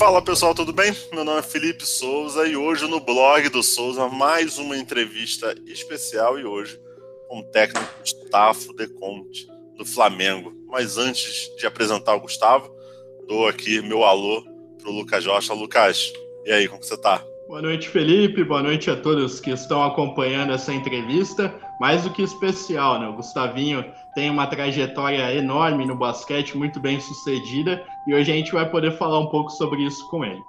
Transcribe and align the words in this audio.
Fala 0.00 0.22
pessoal, 0.22 0.54
tudo 0.54 0.72
bem? 0.72 0.96
Meu 1.12 1.26
nome 1.26 1.40
é 1.40 1.42
Felipe 1.42 1.84
Souza 1.84 2.46
e 2.46 2.56
hoje 2.56 2.88
no 2.88 3.00
blog 3.00 3.50
do 3.50 3.62
Souza 3.62 4.08
mais 4.08 4.56
uma 4.56 4.74
entrevista 4.78 5.54
especial 5.66 6.38
e 6.38 6.44
hoje 6.46 6.80
com 7.28 7.40
o 7.40 7.42
técnico 7.42 7.86
Gustavo 8.00 8.72
De 8.72 8.88
Conte 8.88 9.46
do 9.76 9.84
Flamengo. 9.84 10.54
Mas 10.70 10.96
antes 10.96 11.54
de 11.58 11.66
apresentar 11.66 12.14
o 12.14 12.20
Gustavo, 12.20 12.74
dou 13.28 13.46
aqui 13.46 13.82
meu 13.82 14.02
alô 14.02 14.42
pro 14.78 14.90
Lucas 14.90 15.26
Rocha. 15.26 15.52
Lucas, 15.52 16.10
e 16.46 16.50
aí, 16.50 16.66
como 16.66 16.82
você 16.82 16.96
tá? 16.96 17.22
Boa 17.46 17.60
noite, 17.60 17.86
Felipe. 17.90 18.42
Boa 18.42 18.62
noite 18.62 18.90
a 18.90 18.96
todos 18.96 19.38
que 19.38 19.50
estão 19.50 19.84
acompanhando 19.84 20.54
essa 20.54 20.72
entrevista. 20.72 21.54
Mais 21.80 22.02
do 22.02 22.10
que 22.10 22.20
especial, 22.20 23.00
né? 23.00 23.08
O 23.08 23.14
Gustavinho 23.14 23.82
tem 24.14 24.28
uma 24.28 24.46
trajetória 24.46 25.34
enorme 25.34 25.86
no 25.86 25.96
basquete, 25.96 26.54
muito 26.54 26.78
bem 26.78 27.00
sucedida, 27.00 27.82
e 28.06 28.12
hoje 28.12 28.30
a 28.30 28.34
gente 28.34 28.52
vai 28.52 28.68
poder 28.68 28.98
falar 28.98 29.18
um 29.18 29.28
pouco 29.28 29.48
sobre 29.48 29.82
isso 29.86 30.06
com 30.10 30.22
ele. 30.22 30.42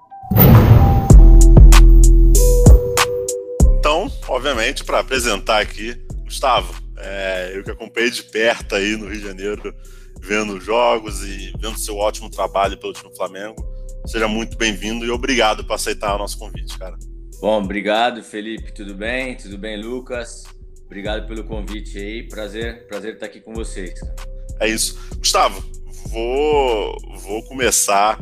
Então, 3.79 4.11
obviamente, 4.27 4.83
para 4.83 4.99
apresentar 4.99 5.61
aqui, 5.61 5.95
Gustavo, 6.25 6.73
é, 6.97 7.53
eu 7.55 7.63
que 7.63 7.71
acompanhei 7.71 8.11
de 8.11 8.23
perto 8.23 8.75
aí 8.75 8.97
no 8.97 9.07
Rio 9.07 9.21
de 9.21 9.25
Janeiro, 9.25 9.73
vendo 10.19 10.59
jogos 10.59 11.23
e 11.23 11.53
vendo 11.57 11.79
seu 11.79 11.95
ótimo 11.95 12.29
trabalho 12.29 12.77
pelo 12.77 12.91
time 12.91 13.15
Flamengo. 13.15 13.55
Seja 14.05 14.27
muito 14.27 14.57
bem-vindo 14.57 15.05
e 15.05 15.09
obrigado 15.09 15.63
por 15.63 15.75
aceitar 15.75 16.13
o 16.13 16.17
nosso 16.17 16.37
convite, 16.37 16.77
cara. 16.77 16.97
Bom, 17.39 17.63
obrigado, 17.63 18.21
Felipe. 18.21 18.73
Tudo 18.73 18.93
bem? 18.93 19.35
Tudo 19.35 19.57
bem, 19.57 19.81
Lucas? 19.81 20.43
Obrigado 20.91 21.25
pelo 21.25 21.45
convite 21.45 21.97
aí. 21.97 22.23
Prazer, 22.23 22.85
prazer 22.85 23.13
estar 23.13 23.25
aqui 23.25 23.39
com 23.39 23.53
vocês. 23.53 23.97
É 24.59 24.67
isso. 24.67 24.99
Gustavo, 25.19 25.63
vou, 26.07 26.97
vou 27.19 27.41
começar 27.43 28.19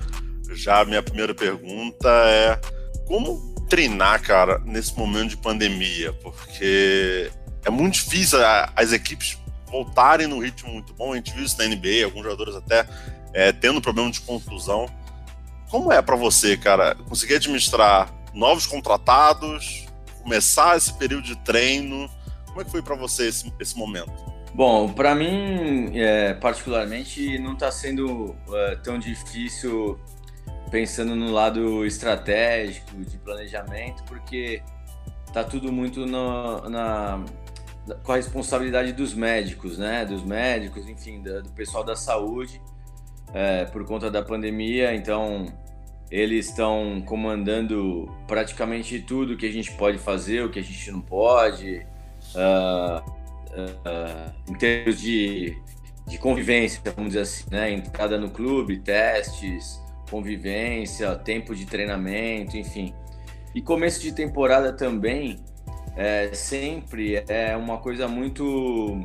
já. 0.51 0.81
A 0.81 0.85
minha 0.85 1.01
primeira 1.01 1.33
pergunta 1.33 2.07
é 2.27 2.61
como 3.07 3.55
treinar, 3.67 4.21
cara, 4.21 4.59
nesse 4.59 4.95
momento 4.95 5.29
de 5.29 5.37
pandemia? 5.37 6.13
Porque 6.13 7.31
é 7.65 7.71
muito 7.71 7.95
difícil 7.95 8.37
as 8.75 8.93
equipes 8.93 9.35
voltarem 9.71 10.27
no 10.27 10.37
ritmo 10.37 10.71
muito 10.71 10.93
bom. 10.93 11.13
A 11.13 11.15
gente 11.15 11.33
viu 11.33 11.43
isso 11.43 11.57
na 11.57 11.65
NBA, 11.65 12.05
alguns 12.05 12.21
jogadores 12.21 12.53
até 12.53 12.87
é, 13.33 13.51
tendo 13.51 13.81
problema 13.81 14.11
de 14.11 14.21
contusão. 14.21 14.85
Como 15.71 15.91
é 15.91 16.03
para 16.03 16.15
você, 16.15 16.55
cara, 16.55 16.93
conseguir 16.93 17.33
administrar 17.33 18.13
novos 18.31 18.67
contratados, 18.67 19.87
começar 20.21 20.77
esse 20.77 20.93
período 20.93 21.23
de 21.23 21.35
treino? 21.37 22.07
Como 22.49 22.61
é 22.61 22.65
que 22.65 22.71
foi 22.71 22.81
para 22.81 22.95
você 22.95 23.27
esse, 23.27 23.53
esse 23.59 23.77
momento? 23.77 24.11
Bom, 24.53 24.91
para 24.91 25.15
mim, 25.15 25.97
é, 25.97 26.33
particularmente, 26.33 27.37
não 27.39 27.53
está 27.53 27.71
sendo 27.71 28.35
é, 28.51 28.75
tão 28.77 28.97
difícil 28.97 29.99
pensando 30.69 31.15
no 31.15 31.31
lado 31.31 31.85
estratégico, 31.85 32.95
de 32.97 33.17
planejamento, 33.17 34.03
porque 34.03 34.61
tá 35.33 35.43
tudo 35.43 35.71
muito 35.71 36.05
no, 36.05 36.69
na, 36.69 37.23
com 38.03 38.11
a 38.11 38.15
responsabilidade 38.15 38.93
dos 38.93 39.13
médicos, 39.13 39.77
né? 39.77 40.05
Dos 40.05 40.23
médicos, 40.23 40.87
enfim, 40.87 41.21
do, 41.21 41.43
do 41.43 41.49
pessoal 41.51 41.83
da 41.83 41.95
saúde 41.95 42.61
é, 43.33 43.65
por 43.65 43.85
conta 43.85 44.09
da 44.09 44.21
pandemia, 44.23 44.93
então 44.93 45.45
eles 46.09 46.47
estão 46.47 47.01
comandando 47.05 48.11
praticamente 48.27 48.99
tudo 48.99 49.37
que 49.37 49.45
a 49.45 49.51
gente 49.51 49.71
pode 49.73 49.97
fazer, 49.99 50.43
o 50.43 50.49
que 50.49 50.59
a 50.59 50.63
gente 50.63 50.91
não 50.91 51.01
pode, 51.01 51.85
uh, 52.35 53.09
uh, 53.09 54.33
em 54.49 54.53
termos 54.55 54.99
de, 54.99 55.57
de 56.07 56.17
convivência, 56.17 56.81
vamos 56.95 57.09
dizer 57.09 57.21
assim, 57.21 57.45
né? 57.51 57.71
Entrada 57.71 58.17
no 58.17 58.29
clube, 58.29 58.79
testes, 58.79 59.81
convivência, 60.09 61.15
tempo 61.15 61.55
de 61.55 61.65
treinamento, 61.65 62.57
enfim. 62.57 62.93
E 63.53 63.61
começo 63.61 64.01
de 64.01 64.13
temporada 64.13 64.73
também 64.73 65.39
é, 65.95 66.29
sempre 66.33 67.23
é 67.27 67.55
uma 67.57 67.77
coisa 67.77 68.07
muito 68.07 69.03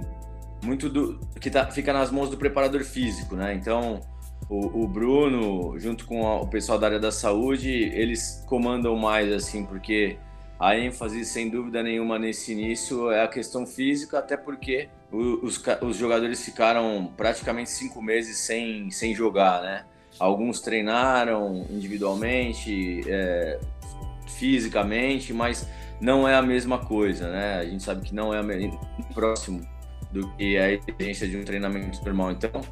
muito 0.63 0.89
do 0.89 1.21
que 1.41 1.51
tá, 1.51 1.67
fica 1.71 1.93
nas 1.93 2.11
mãos 2.11 2.31
do 2.31 2.39
preparador 2.39 2.83
físico, 2.85 3.37
né? 3.37 3.55
Então 3.55 4.01
o, 4.49 4.85
o 4.85 4.89
Bruno, 4.89 5.79
junto 5.79 6.07
com 6.07 6.27
a, 6.27 6.41
o 6.41 6.47
pessoal 6.47 6.79
da 6.79 6.87
área 6.87 7.01
da 7.01 7.13
saúde, 7.13 7.71
eles 7.71 8.45
comandam 8.47 8.97
mais, 8.97 9.33
assim, 9.33 9.65
porque 9.65 10.19
a 10.59 10.79
ênfase, 10.79 11.25
sem 11.25 11.51
dúvida 11.51 11.83
nenhuma, 11.83 12.19
nesse 12.19 12.53
início 12.53 13.11
é 13.11 13.23
a 13.23 13.29
questão 13.29 13.67
física, 13.67 14.19
até 14.19 14.37
porque 14.37 14.89
os, 15.11 15.63
os 15.83 15.97
jogadores 15.97 16.45
ficaram 16.45 17.13
praticamente 17.17 17.71
cinco 17.71 18.01
meses 18.01 18.39
sem, 18.39 18.91
sem 18.91 19.15
jogar, 19.15 19.63
né? 19.63 19.85
Alguns 20.19 20.61
treinaram 20.61 21.67
individualmente, 21.69 23.01
é, 23.09 23.59
fisicamente, 24.39 25.33
mas 25.33 25.69
não 26.01 26.29
é 26.29 26.35
a 26.35 26.43
mesma 26.43 26.79
coisa, 26.79 27.31
né? 27.31 27.59
A 27.59 27.65
gente 27.65 27.83
sabe 27.83 28.07
que 28.07 28.15
não 28.15 28.33
é 28.33 28.41
próximo 29.13 29.61
do 30.13 30.31
que 30.37 30.57
a 30.57 30.71
exigência 30.71 31.29
de 31.29 31.37
um 31.37 31.45
treinamento 31.45 32.03
normal. 32.05 32.31
Então, 32.31 32.63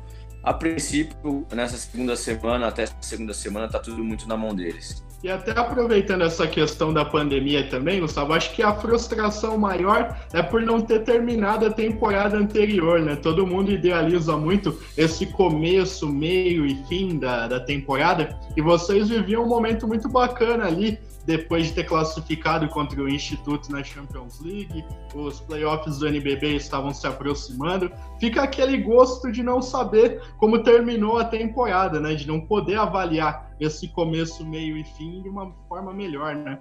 a 0.42 0.54
princípio, 0.54 1.46
nessa 1.52 1.76
segunda 1.76 2.16
semana, 2.16 2.68
até 2.68 2.86
segunda 3.00 3.34
semana, 3.34 3.68
tá 3.68 3.80
tudo 3.80 4.04
muito 4.04 4.28
na 4.28 4.36
mão 4.36 4.54
deles. 4.54 5.04
E 5.22 5.30
até 5.30 5.52
aproveitando 5.52 6.22
essa 6.22 6.48
questão 6.48 6.92
da 6.92 7.04
pandemia 7.04 7.68
também, 7.68 8.00
Gustavo, 8.00 8.32
acho 8.32 8.52
que 8.54 8.62
a 8.62 8.74
frustração 8.74 9.56
maior 9.56 10.18
é 10.32 10.42
por 10.42 10.60
não 10.62 10.80
ter 10.80 11.04
terminado 11.04 11.64
a 11.64 11.70
temporada 11.70 12.36
anterior, 12.36 13.00
né? 13.00 13.14
Todo 13.14 13.46
mundo 13.46 13.70
idealiza 13.70 14.36
muito 14.36 14.76
esse 14.96 15.26
começo, 15.26 16.08
meio 16.08 16.66
e 16.66 16.74
fim 16.88 17.20
da, 17.20 17.46
da 17.46 17.60
temporada, 17.60 18.36
e 18.56 18.60
vocês 18.60 19.08
viviam 19.08 19.44
um 19.44 19.48
momento 19.48 19.86
muito 19.86 20.08
bacana 20.08 20.66
ali, 20.66 20.98
depois 21.24 21.66
de 21.66 21.72
ter 21.72 21.84
classificado 21.84 22.68
contra 22.68 23.00
o 23.00 23.08
Instituto 23.08 23.70
na 23.70 23.82
Champions 23.82 24.40
League, 24.40 24.84
os 25.14 25.40
playoffs 25.40 25.98
do 25.98 26.08
NBB 26.08 26.56
estavam 26.56 26.92
se 26.92 27.06
aproximando. 27.06 27.90
Fica 28.18 28.42
aquele 28.42 28.78
gosto 28.78 29.30
de 29.30 29.42
não 29.42 29.62
saber 29.62 30.20
como 30.38 30.62
terminou 30.62 31.18
a 31.18 31.24
temporada, 31.24 32.00
né? 32.00 32.14
De 32.14 32.26
não 32.26 32.40
poder 32.40 32.76
avaliar 32.76 33.54
esse 33.60 33.88
começo, 33.88 34.44
meio 34.44 34.76
e 34.76 34.84
fim 34.84 35.22
de 35.22 35.28
uma 35.28 35.52
forma 35.68 35.92
melhor, 35.92 36.34
né? 36.34 36.58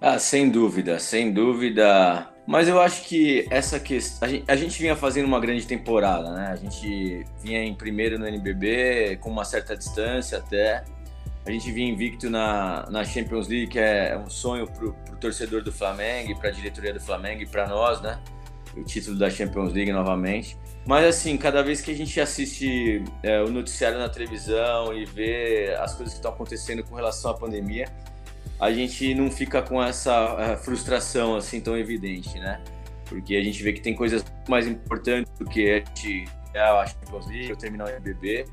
Ah, 0.00 0.18
sem 0.18 0.50
dúvida, 0.50 0.98
sem 0.98 1.32
dúvida. 1.32 2.28
Mas 2.46 2.68
eu 2.68 2.78
acho 2.80 3.04
que 3.04 3.46
essa 3.50 3.80
questão. 3.80 4.28
A 4.28 4.30
gente, 4.30 4.44
a 4.46 4.56
gente 4.56 4.80
vinha 4.80 4.94
fazendo 4.94 5.24
uma 5.24 5.40
grande 5.40 5.66
temporada, 5.66 6.30
né? 6.30 6.48
A 6.52 6.56
gente 6.56 7.24
vinha 7.42 7.64
em 7.64 7.74
primeiro 7.74 8.18
no 8.18 8.26
NBB, 8.26 9.16
com 9.20 9.30
uma 9.30 9.44
certa 9.44 9.76
distância 9.76 10.38
até. 10.38 10.84
A 11.46 11.50
gente 11.50 11.70
vinha 11.70 11.92
invicto 11.92 12.30
na, 12.30 12.88
na 12.90 13.04
Champions 13.04 13.48
League, 13.48 13.68
que 13.68 13.78
é 13.78 14.16
um 14.16 14.30
sonho 14.30 14.66
para 14.66 14.86
o 14.86 15.16
torcedor 15.20 15.62
do 15.62 15.70
Flamengo, 15.70 16.38
para 16.38 16.48
a 16.48 16.52
diretoria 16.52 16.92
do 16.92 17.00
Flamengo 17.00 17.42
e 17.42 17.46
para 17.46 17.68
nós, 17.68 18.00
né? 18.00 18.18
O 18.74 18.82
título 18.82 19.18
da 19.18 19.28
Champions 19.28 19.72
League 19.72 19.92
novamente. 19.92 20.56
Mas 20.86 21.04
assim, 21.06 21.36
cada 21.36 21.62
vez 21.62 21.80
que 21.80 21.90
a 21.90 21.94
gente 21.94 22.18
assiste 22.20 23.04
é, 23.22 23.42
o 23.42 23.50
noticiário 23.50 23.98
na 23.98 24.08
televisão 24.08 24.92
e 24.94 25.04
vê 25.04 25.74
as 25.78 25.94
coisas 25.94 26.14
que 26.14 26.18
estão 26.18 26.32
acontecendo 26.32 26.82
com 26.82 26.94
relação 26.94 27.30
à 27.30 27.34
pandemia, 27.34 27.86
a 28.58 28.72
gente 28.72 29.14
não 29.14 29.30
fica 29.30 29.62
com 29.62 29.82
essa 29.82 30.36
é, 30.38 30.56
frustração 30.56 31.36
assim 31.36 31.60
tão 31.60 31.76
evidente, 31.76 32.38
né? 32.38 32.60
Porque 33.06 33.36
a 33.36 33.42
gente 33.42 33.62
vê 33.62 33.72
que 33.72 33.80
tem 33.80 33.94
coisas 33.94 34.24
mais 34.48 34.66
importantes 34.66 35.32
do 35.38 35.44
que 35.44 35.70
a 35.70 35.78
gente 35.78 36.24
é 36.54 36.60
a 36.60 36.86
Champions 36.86 37.26
League, 37.26 37.52
o 37.52 37.88
NBB. 37.88 38.46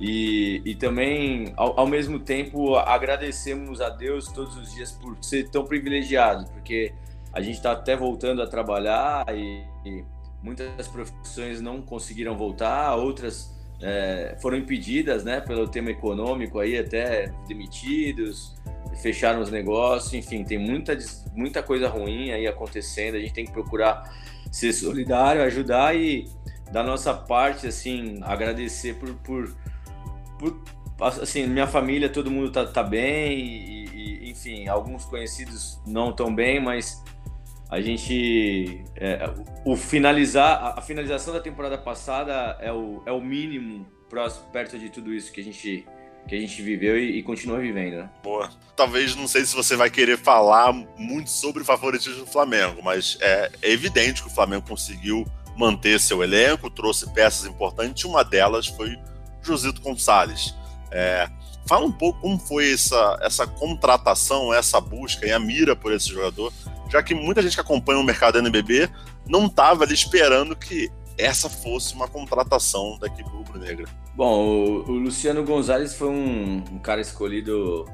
E, 0.00 0.60
e 0.64 0.74
também, 0.74 1.52
ao, 1.56 1.80
ao, 1.80 1.86
mesmo 1.86 2.18
tempo, 2.18 2.76
agradecemos 2.76 3.80
a 3.80 3.88
Deus 3.88 4.26
todos 4.28 4.56
os 4.56 4.74
dias 4.74 4.90
por 4.90 5.16
ser 5.20 5.48
tão 5.50 5.64
privilegiado, 5.64 6.46
porque 6.50 6.92
a 7.32 7.40
gente 7.40 7.56
está 7.56 7.72
até 7.72 7.96
voltando 7.96 8.42
a 8.42 8.46
trabalhar 8.46 9.24
e, 9.34 9.64
e, 9.84 10.04
muitas 10.42 10.88
profissões 10.88 11.60
não 11.60 11.80
conseguiram 11.80 12.36
voltar, 12.36 12.94
outras 12.96 13.54
é, 13.80 14.36
foram 14.42 14.58
impedidas 14.58 15.24
né, 15.24 15.40
pelo 15.40 15.66
tema 15.68 15.90
econômico, 15.90 16.58
aí 16.58 16.76
até 16.76 17.32
demitidos, 17.46 18.54
fecharam 19.00 19.40
os 19.40 19.50
negócios, 19.50 20.12
enfim, 20.12 20.44
tem 20.44 20.58
muita, 20.58 20.96
muita 21.34 21.62
coisa 21.62 21.88
ruim 21.88 22.30
aí 22.30 22.46
acontecendo, 22.46 23.16
a 23.16 23.20
gente 23.20 23.32
tem 23.32 23.44
que 23.44 23.52
procurar 23.52 24.12
ser 24.50 24.72
solidário, 24.72 25.42
ajudar 25.42 25.96
e 25.96 26.28
da 26.70 26.82
nossa 26.82 27.14
parte, 27.14 27.66
assim, 27.66 28.18
agradecer 28.22 28.94
por, 28.94 29.14
por 29.16 29.54
assim, 31.00 31.46
minha 31.46 31.66
família, 31.66 32.08
todo 32.08 32.30
mundo 32.30 32.50
tá, 32.50 32.66
tá 32.66 32.82
bem, 32.82 33.38
e, 33.38 33.84
e, 33.86 34.30
enfim, 34.30 34.68
alguns 34.68 35.04
conhecidos 35.04 35.80
não 35.86 36.12
tão 36.12 36.34
bem, 36.34 36.60
mas 36.60 37.02
a 37.68 37.80
gente. 37.80 38.84
É, 38.96 39.30
o 39.64 39.76
finalizar, 39.76 40.74
a 40.76 40.80
finalização 40.80 41.34
da 41.34 41.40
temporada 41.40 41.78
passada 41.78 42.56
é 42.60 42.72
o, 42.72 43.02
é 43.06 43.12
o 43.12 43.20
mínimo 43.20 43.86
próximo, 44.08 44.46
perto 44.52 44.78
de 44.78 44.90
tudo 44.90 45.12
isso 45.12 45.32
que 45.32 45.40
a 45.40 45.44
gente 45.44 45.86
que 46.26 46.34
a 46.34 46.40
gente 46.40 46.62
viveu 46.62 46.98
e, 46.98 47.18
e, 47.18 47.22
continua 47.22 47.58
vivendo, 47.58 47.96
né? 47.96 48.10
Boa. 48.22 48.48
Talvez 48.74 49.14
não 49.14 49.28
sei 49.28 49.44
se 49.44 49.54
você 49.54 49.76
vai 49.76 49.90
querer 49.90 50.16
falar 50.16 50.72
muito 50.96 51.28
sobre 51.28 51.62
o 51.62 51.64
favoritismo 51.64 52.24
do 52.24 52.30
Flamengo, 52.30 52.80
mas 52.82 53.18
é, 53.20 53.50
é 53.60 53.70
evidente 53.70 54.22
que 54.22 54.28
o 54.28 54.32
Flamengo 54.32 54.66
conseguiu 54.66 55.26
manter 55.54 56.00
seu 56.00 56.22
elenco, 56.22 56.70
trouxe 56.70 57.12
peças 57.12 57.46
importantes. 57.46 58.04
Uma 58.04 58.24
delas 58.24 58.66
foi 58.66 58.96
Josito 59.46 59.80
Gonçalves. 59.80 60.54
É, 60.90 61.28
Fala 61.66 61.86
um 61.86 61.92
pouco 61.92 62.20
como 62.20 62.38
foi 62.38 62.72
essa, 62.72 63.18
essa 63.22 63.46
contratação, 63.46 64.52
essa 64.52 64.80
busca 64.80 65.26
e 65.26 65.32
a 65.32 65.38
mira 65.38 65.74
por 65.74 65.92
esse 65.92 66.10
jogador, 66.10 66.52
já 66.90 67.02
que 67.02 67.14
muita 67.14 67.40
gente 67.40 67.54
que 67.54 67.60
acompanha 67.60 67.98
o 67.98 68.04
mercado 68.04 68.38
NBB 68.38 68.88
não 69.26 69.46
estava 69.46 69.84
ali 69.84 69.94
esperando 69.94 70.54
que 70.54 70.90
essa 71.16 71.48
fosse 71.48 71.94
uma 71.94 72.06
contratação 72.06 72.98
da 72.98 73.06
equipe 73.06 73.28
rubro-negra. 73.30 73.86
Bom, 74.14 74.44
o, 74.44 74.90
o, 74.90 74.92
Luciano 74.92 75.42
Gonzalez 75.42 75.94
foi 75.94 76.08
um, 76.08 76.56
um, 76.70 76.78
cara 76.78 77.00
escolhido 77.00 77.86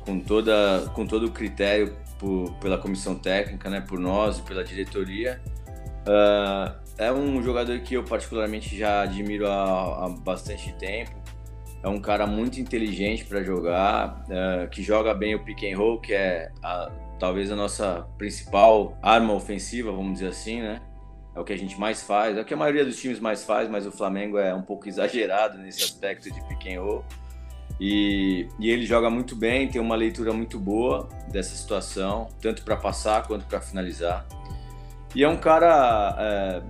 com, 0.00 0.18
toda, 0.18 0.90
com 0.94 1.06
todo 1.06 1.26
o 1.26 1.30
critério 1.30 1.94
por, 2.18 2.54
pela 2.54 2.78
comissão 2.78 3.14
técnica, 3.16 3.68
né, 3.68 3.82
por 3.82 3.98
nós 3.98 4.38
e 4.38 4.42
pela 4.42 4.64
diretoria. 4.64 5.42
Uh, 6.06 6.83
é 6.98 7.12
um 7.12 7.42
jogador 7.42 7.78
que 7.80 7.94
eu 7.94 8.04
particularmente 8.04 8.76
já 8.76 9.02
admiro 9.02 9.48
há, 9.48 10.06
há 10.06 10.08
bastante 10.08 10.72
tempo. 10.74 11.12
É 11.82 11.88
um 11.88 12.00
cara 12.00 12.26
muito 12.26 12.60
inteligente 12.60 13.24
para 13.24 13.42
jogar, 13.42 14.24
uh, 14.28 14.68
que 14.70 14.82
joga 14.82 15.12
bem 15.12 15.34
o 15.34 15.44
pick 15.44 15.64
and 15.64 15.76
roll, 15.76 16.00
que 16.00 16.14
é 16.14 16.50
a, 16.62 16.90
talvez 17.18 17.50
a 17.50 17.56
nossa 17.56 18.06
principal 18.16 18.96
arma 19.02 19.34
ofensiva, 19.34 19.92
vamos 19.92 20.14
dizer 20.14 20.28
assim, 20.28 20.62
né? 20.62 20.80
É 21.34 21.40
o 21.40 21.44
que 21.44 21.52
a 21.52 21.58
gente 21.58 21.78
mais 21.78 22.02
faz, 22.02 22.38
é 22.38 22.40
o 22.40 22.44
que 22.44 22.54
a 22.54 22.56
maioria 22.56 22.84
dos 22.84 23.00
times 23.00 23.18
mais 23.18 23.44
faz, 23.44 23.68
mas 23.68 23.86
o 23.86 23.92
Flamengo 23.92 24.38
é 24.38 24.54
um 24.54 24.62
pouco 24.62 24.86
exagerado 24.88 25.58
nesse 25.58 25.82
aspecto 25.82 26.30
de 26.30 26.40
pick 26.48 26.68
and 26.68 26.80
roll. 26.80 27.04
E, 27.80 28.48
e 28.60 28.70
ele 28.70 28.86
joga 28.86 29.10
muito 29.10 29.34
bem, 29.34 29.68
tem 29.68 29.80
uma 29.80 29.96
leitura 29.96 30.32
muito 30.32 30.60
boa 30.60 31.08
dessa 31.30 31.56
situação, 31.56 32.28
tanto 32.40 32.62
para 32.62 32.76
passar 32.76 33.26
quanto 33.26 33.44
para 33.46 33.60
finalizar. 33.60 34.24
E 35.14 35.22
é 35.22 35.28
um 35.28 35.36
cara, 35.36 36.16
é, 36.18 36.62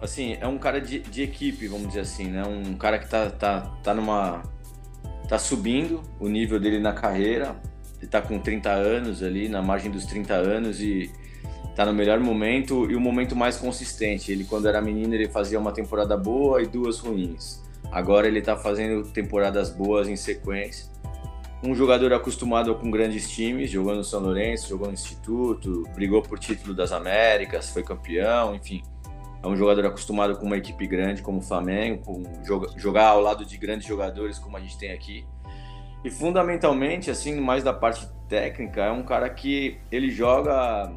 assim, 0.00 0.36
é 0.40 0.46
um 0.46 0.58
cara 0.58 0.80
de, 0.80 1.00
de, 1.00 1.22
equipe, 1.22 1.66
vamos 1.68 1.88
dizer 1.88 2.00
assim, 2.00 2.28
né? 2.28 2.42
Um 2.44 2.74
cara 2.74 2.98
que 2.98 3.08
tá, 3.08 3.30
tá, 3.30 3.60
tá 3.82 3.94
numa. 3.94 4.42
tá 5.28 5.38
subindo 5.38 6.02
o 6.18 6.28
nível 6.28 6.58
dele 6.58 6.78
na 6.78 6.92
carreira. 6.92 7.56
Ele 7.98 8.06
tá 8.06 8.22
com 8.22 8.38
30 8.38 8.70
anos 8.70 9.22
ali, 9.22 9.48
na 9.48 9.60
margem 9.60 9.90
dos 9.90 10.04
30 10.04 10.34
anos 10.34 10.80
e 10.80 11.10
tá 11.74 11.84
no 11.84 11.92
melhor 11.92 12.20
momento 12.20 12.90
e 12.90 12.94
o 12.94 13.00
momento 13.00 13.34
mais 13.34 13.56
consistente. 13.56 14.30
Ele, 14.30 14.44
quando 14.44 14.68
era 14.68 14.80
menino, 14.80 15.14
ele 15.14 15.28
fazia 15.28 15.58
uma 15.58 15.72
temporada 15.72 16.16
boa 16.16 16.62
e 16.62 16.66
duas 16.66 17.00
ruins. 17.00 17.62
Agora 17.90 18.26
ele 18.26 18.42
tá 18.42 18.56
fazendo 18.56 19.04
temporadas 19.10 19.70
boas 19.70 20.08
em 20.08 20.16
sequência. 20.16 20.86
Um 21.62 21.74
jogador 21.74 22.12
acostumado 22.12 22.74
com 22.76 22.88
grandes 22.88 23.28
times, 23.30 23.70
jogou 23.70 23.94
no 23.94 24.04
São 24.04 24.20
Lourenço, 24.20 24.68
jogou 24.68 24.86
no 24.86 24.94
Instituto, 24.94 25.82
brigou 25.94 26.22
por 26.22 26.38
título 26.38 26.72
das 26.72 26.92
Américas, 26.92 27.70
foi 27.70 27.82
campeão, 27.82 28.54
enfim. 28.54 28.82
É 29.42 29.46
um 29.46 29.56
jogador 29.56 29.86
acostumado 29.86 30.36
com 30.36 30.46
uma 30.46 30.56
equipe 30.56 30.86
grande 30.86 31.22
como 31.22 31.38
o 31.38 31.42
Flamengo, 31.42 32.02
com 32.04 32.22
jogar 32.76 33.08
ao 33.08 33.20
lado 33.20 33.44
de 33.44 33.56
grandes 33.56 33.86
jogadores 33.86 34.38
como 34.38 34.56
a 34.56 34.60
gente 34.60 34.76
tem 34.76 34.92
aqui. 34.92 35.24
E 36.04 36.10
fundamentalmente, 36.10 37.10
assim, 37.10 37.40
mais 37.40 37.64
da 37.64 37.72
parte 37.72 38.08
técnica, 38.28 38.82
é 38.82 38.90
um 38.90 39.02
cara 39.02 39.28
que 39.30 39.78
ele 39.90 40.10
joga 40.10 40.92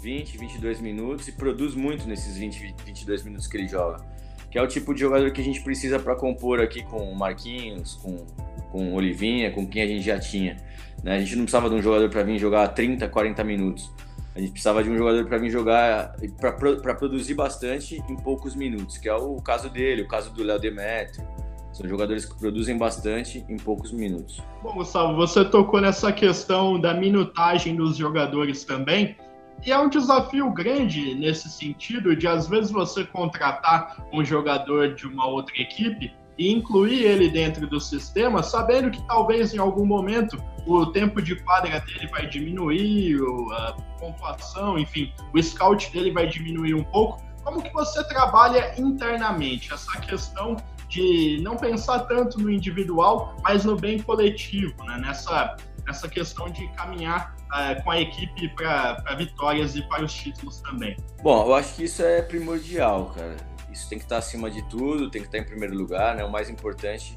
20, 0.00 0.36
22 0.36 0.80
minutos 0.80 1.28
e 1.28 1.32
produz 1.32 1.74
muito 1.74 2.06
nesses 2.06 2.36
20, 2.36 2.74
22 2.84 3.22
minutos 3.22 3.46
que 3.46 3.56
ele 3.56 3.68
joga. 3.68 4.04
Que 4.50 4.58
é 4.58 4.62
o 4.62 4.66
tipo 4.66 4.92
de 4.92 5.00
jogador 5.00 5.30
que 5.30 5.40
a 5.40 5.44
gente 5.44 5.62
precisa 5.62 5.98
para 5.98 6.14
compor 6.14 6.60
aqui 6.60 6.82
com 6.82 6.98
o 6.98 7.16
Marquinhos, 7.16 7.94
com, 7.94 8.26
com 8.70 8.92
o 8.92 8.94
Olivinha, 8.94 9.50
com 9.50 9.66
quem 9.66 9.82
a 9.82 9.86
gente 9.86 10.02
já 10.02 10.18
tinha. 10.18 10.56
Né? 11.02 11.16
A 11.16 11.18
gente 11.20 11.36
não 11.36 11.44
precisava 11.44 11.70
de 11.70 11.76
um 11.76 11.82
jogador 11.82 12.10
para 12.10 12.22
vir 12.22 12.38
jogar 12.38 12.68
30, 12.68 13.08
40 13.08 13.44
minutos. 13.44 13.90
A 14.34 14.40
gente 14.40 14.52
precisava 14.52 14.82
de 14.82 14.88
um 14.88 14.96
jogador 14.96 15.26
para 15.26 15.36
vir 15.36 15.50
jogar, 15.50 16.16
para 16.40 16.94
produzir 16.94 17.34
bastante 17.34 18.02
em 18.08 18.16
poucos 18.16 18.54
minutos, 18.54 18.96
que 18.96 19.08
é 19.08 19.14
o 19.14 19.36
caso 19.36 19.68
dele, 19.68 20.02
o 20.02 20.08
caso 20.08 20.32
do 20.32 20.42
Léo 20.42 20.58
Demetrio. 20.58 21.26
São 21.72 21.88
jogadores 21.88 22.26
que 22.26 22.38
produzem 22.38 22.76
bastante 22.76 23.44
em 23.48 23.56
poucos 23.56 23.92
minutos. 23.92 24.42
Bom, 24.62 24.74
Gustavo, 24.74 25.16
você 25.16 25.44
tocou 25.44 25.80
nessa 25.80 26.12
questão 26.12 26.78
da 26.78 26.92
minutagem 26.92 27.76
dos 27.76 27.96
jogadores 27.96 28.64
também. 28.64 29.16
E 29.64 29.70
é 29.70 29.78
um 29.78 29.88
desafio 29.88 30.50
grande 30.50 31.14
nesse 31.14 31.48
sentido 31.48 32.16
de 32.16 32.26
às 32.26 32.48
vezes 32.48 32.70
você 32.70 33.04
contratar 33.04 34.04
um 34.12 34.24
jogador 34.24 34.94
de 34.94 35.06
uma 35.06 35.26
outra 35.26 35.54
equipe 35.60 36.12
e 36.38 36.52
incluir 36.52 37.04
ele 37.04 37.28
dentro 37.28 37.66
do 37.66 37.80
sistema, 37.80 38.42
sabendo 38.42 38.90
que 38.90 39.02
talvez 39.06 39.54
em 39.54 39.58
algum 39.58 39.84
momento 39.84 40.42
o 40.66 40.86
tempo 40.86 41.20
de 41.20 41.36
quadra 41.36 41.80
dele 41.80 42.06
vai 42.08 42.26
diminuir, 42.26 43.18
a 43.52 43.72
pontuação, 43.98 44.78
enfim, 44.78 45.12
o 45.34 45.42
scout 45.42 45.90
dele 45.92 46.12
vai 46.12 46.26
diminuir 46.26 46.74
um 46.74 46.84
pouco. 46.84 47.22
Como 47.42 47.60
que 47.60 47.72
você 47.72 48.02
trabalha 48.04 48.72
internamente 48.78 49.72
essa 49.72 49.98
questão 50.00 50.56
de 50.88 51.40
não 51.42 51.56
pensar 51.56 52.00
tanto 52.00 52.38
no 52.38 52.50
individual, 52.50 53.34
mas 53.42 53.64
no 53.64 53.76
bem 53.76 54.00
coletivo, 54.00 54.84
né? 54.84 54.98
nessa, 54.98 55.56
nessa 55.86 56.06
questão 56.08 56.50
de 56.50 56.68
caminhar 56.74 57.34
uh, 57.46 57.82
com 57.82 57.90
a 57.90 58.00
equipe 58.00 58.48
para 58.50 59.14
vitórias 59.16 59.74
e 59.74 59.82
para 59.88 60.04
os 60.04 60.12
títulos 60.12 60.60
também. 60.60 60.96
Bom, 61.22 61.46
eu 61.46 61.54
acho 61.54 61.76
que 61.76 61.84
isso 61.84 62.02
é 62.02 62.20
primordial, 62.20 63.06
cara. 63.16 63.36
Isso 63.72 63.88
tem 63.88 63.98
que 63.98 64.04
estar 64.04 64.18
acima 64.18 64.50
de 64.50 64.62
tudo, 64.68 65.10
tem 65.10 65.22
que 65.22 65.28
estar 65.28 65.38
em 65.38 65.44
primeiro 65.44 65.74
lugar, 65.74 66.14
né? 66.14 66.24
O 66.24 66.30
mais 66.30 66.50
importante, 66.50 67.16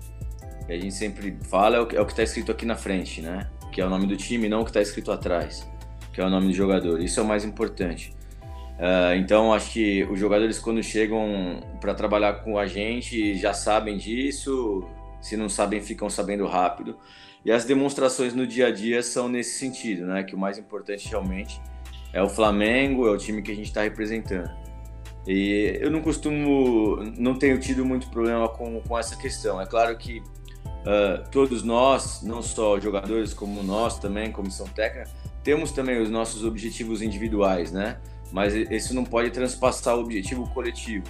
que 0.65 0.71
a 0.71 0.77
gente 0.77 0.93
sempre 0.93 1.37
fala, 1.49 1.77
é 1.77 1.79
o 1.79 1.85
que 1.85 1.97
é 1.97 2.01
está 2.01 2.23
escrito 2.23 2.51
aqui 2.51 2.65
na 2.65 2.75
frente, 2.75 3.21
né? 3.21 3.49
Que 3.71 3.81
é 3.81 3.85
o 3.85 3.89
nome 3.89 4.07
do 4.07 4.15
time, 4.15 4.47
não 4.47 4.61
o 4.61 4.63
que 4.63 4.69
está 4.69 4.81
escrito 4.81 5.11
atrás, 5.11 5.67
que 6.13 6.21
é 6.21 6.25
o 6.25 6.29
nome 6.29 6.47
do 6.47 6.53
jogador. 6.53 7.01
Isso 7.01 7.19
é 7.19 7.23
o 7.23 7.25
mais 7.25 7.43
importante. 7.43 8.15
Uh, 8.75 9.15
então, 9.17 9.53
acho 9.53 9.71
que 9.71 10.03
os 10.05 10.19
jogadores, 10.19 10.59
quando 10.59 10.81
chegam 10.83 11.61
para 11.79 11.93
trabalhar 11.93 12.43
com 12.43 12.57
a 12.57 12.65
gente, 12.65 13.35
já 13.35 13.53
sabem 13.53 13.97
disso. 13.97 14.83
Se 15.21 15.35
não 15.35 15.49
sabem, 15.49 15.81
ficam 15.81 16.09
sabendo 16.09 16.45
rápido. 16.45 16.97
E 17.43 17.51
as 17.51 17.63
demonstrações 17.63 18.33
no 18.33 18.45
dia 18.45 18.67
a 18.67 18.71
dia 18.71 19.03
são 19.03 19.29
nesse 19.29 19.59
sentido, 19.59 20.05
né? 20.05 20.23
Que 20.23 20.35
o 20.35 20.37
mais 20.37 20.57
importante 20.57 21.07
realmente 21.07 21.61
é 22.11 22.21
o 22.21 22.29
Flamengo, 22.29 23.07
é 23.07 23.11
o 23.11 23.17
time 23.17 23.41
que 23.41 23.51
a 23.51 23.55
gente 23.55 23.67
está 23.67 23.81
representando. 23.81 24.49
E 25.27 25.79
eu 25.81 25.89
não 25.89 26.01
costumo, 26.01 26.97
não 27.17 27.35
tenho 27.35 27.59
tido 27.59 27.83
muito 27.83 28.07
problema 28.09 28.47
com, 28.47 28.79
com 28.81 28.97
essa 28.97 29.15
questão. 29.15 29.59
É 29.59 29.65
claro 29.65 29.97
que 29.97 30.19
uh, 30.19 31.27
todos 31.31 31.63
nós, 31.63 32.21
não 32.21 32.41
só 32.41 32.79
jogadores 32.79 33.33
como 33.33 33.63
nós 33.63 33.97
também, 33.97 34.31
comissão 34.31 34.67
técnica, 34.67 35.09
temos 35.43 35.71
também 35.71 36.01
os 36.01 36.09
nossos 36.09 36.43
objetivos 36.43 37.01
individuais, 37.01 37.71
né? 37.71 37.97
Mas 38.31 38.53
isso 38.53 38.93
não 38.93 39.03
pode 39.03 39.31
transpassar 39.31 39.95
o 39.95 40.01
objetivo 40.01 40.49
coletivo 40.53 41.05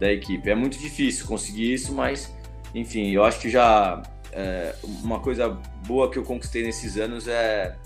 da 0.00 0.12
equipe. 0.12 0.50
É 0.50 0.54
muito 0.54 0.78
difícil 0.78 1.26
conseguir 1.26 1.72
isso, 1.72 1.94
mas 1.94 2.34
enfim, 2.74 3.10
eu 3.10 3.24
acho 3.24 3.40
que 3.40 3.48
já 3.48 4.02
é, 4.32 4.74
uma 5.02 5.20
coisa 5.20 5.48
boa 5.86 6.10
que 6.10 6.18
eu 6.18 6.24
conquistei 6.24 6.64
nesses 6.64 6.96
anos 6.96 7.28
é 7.28 7.76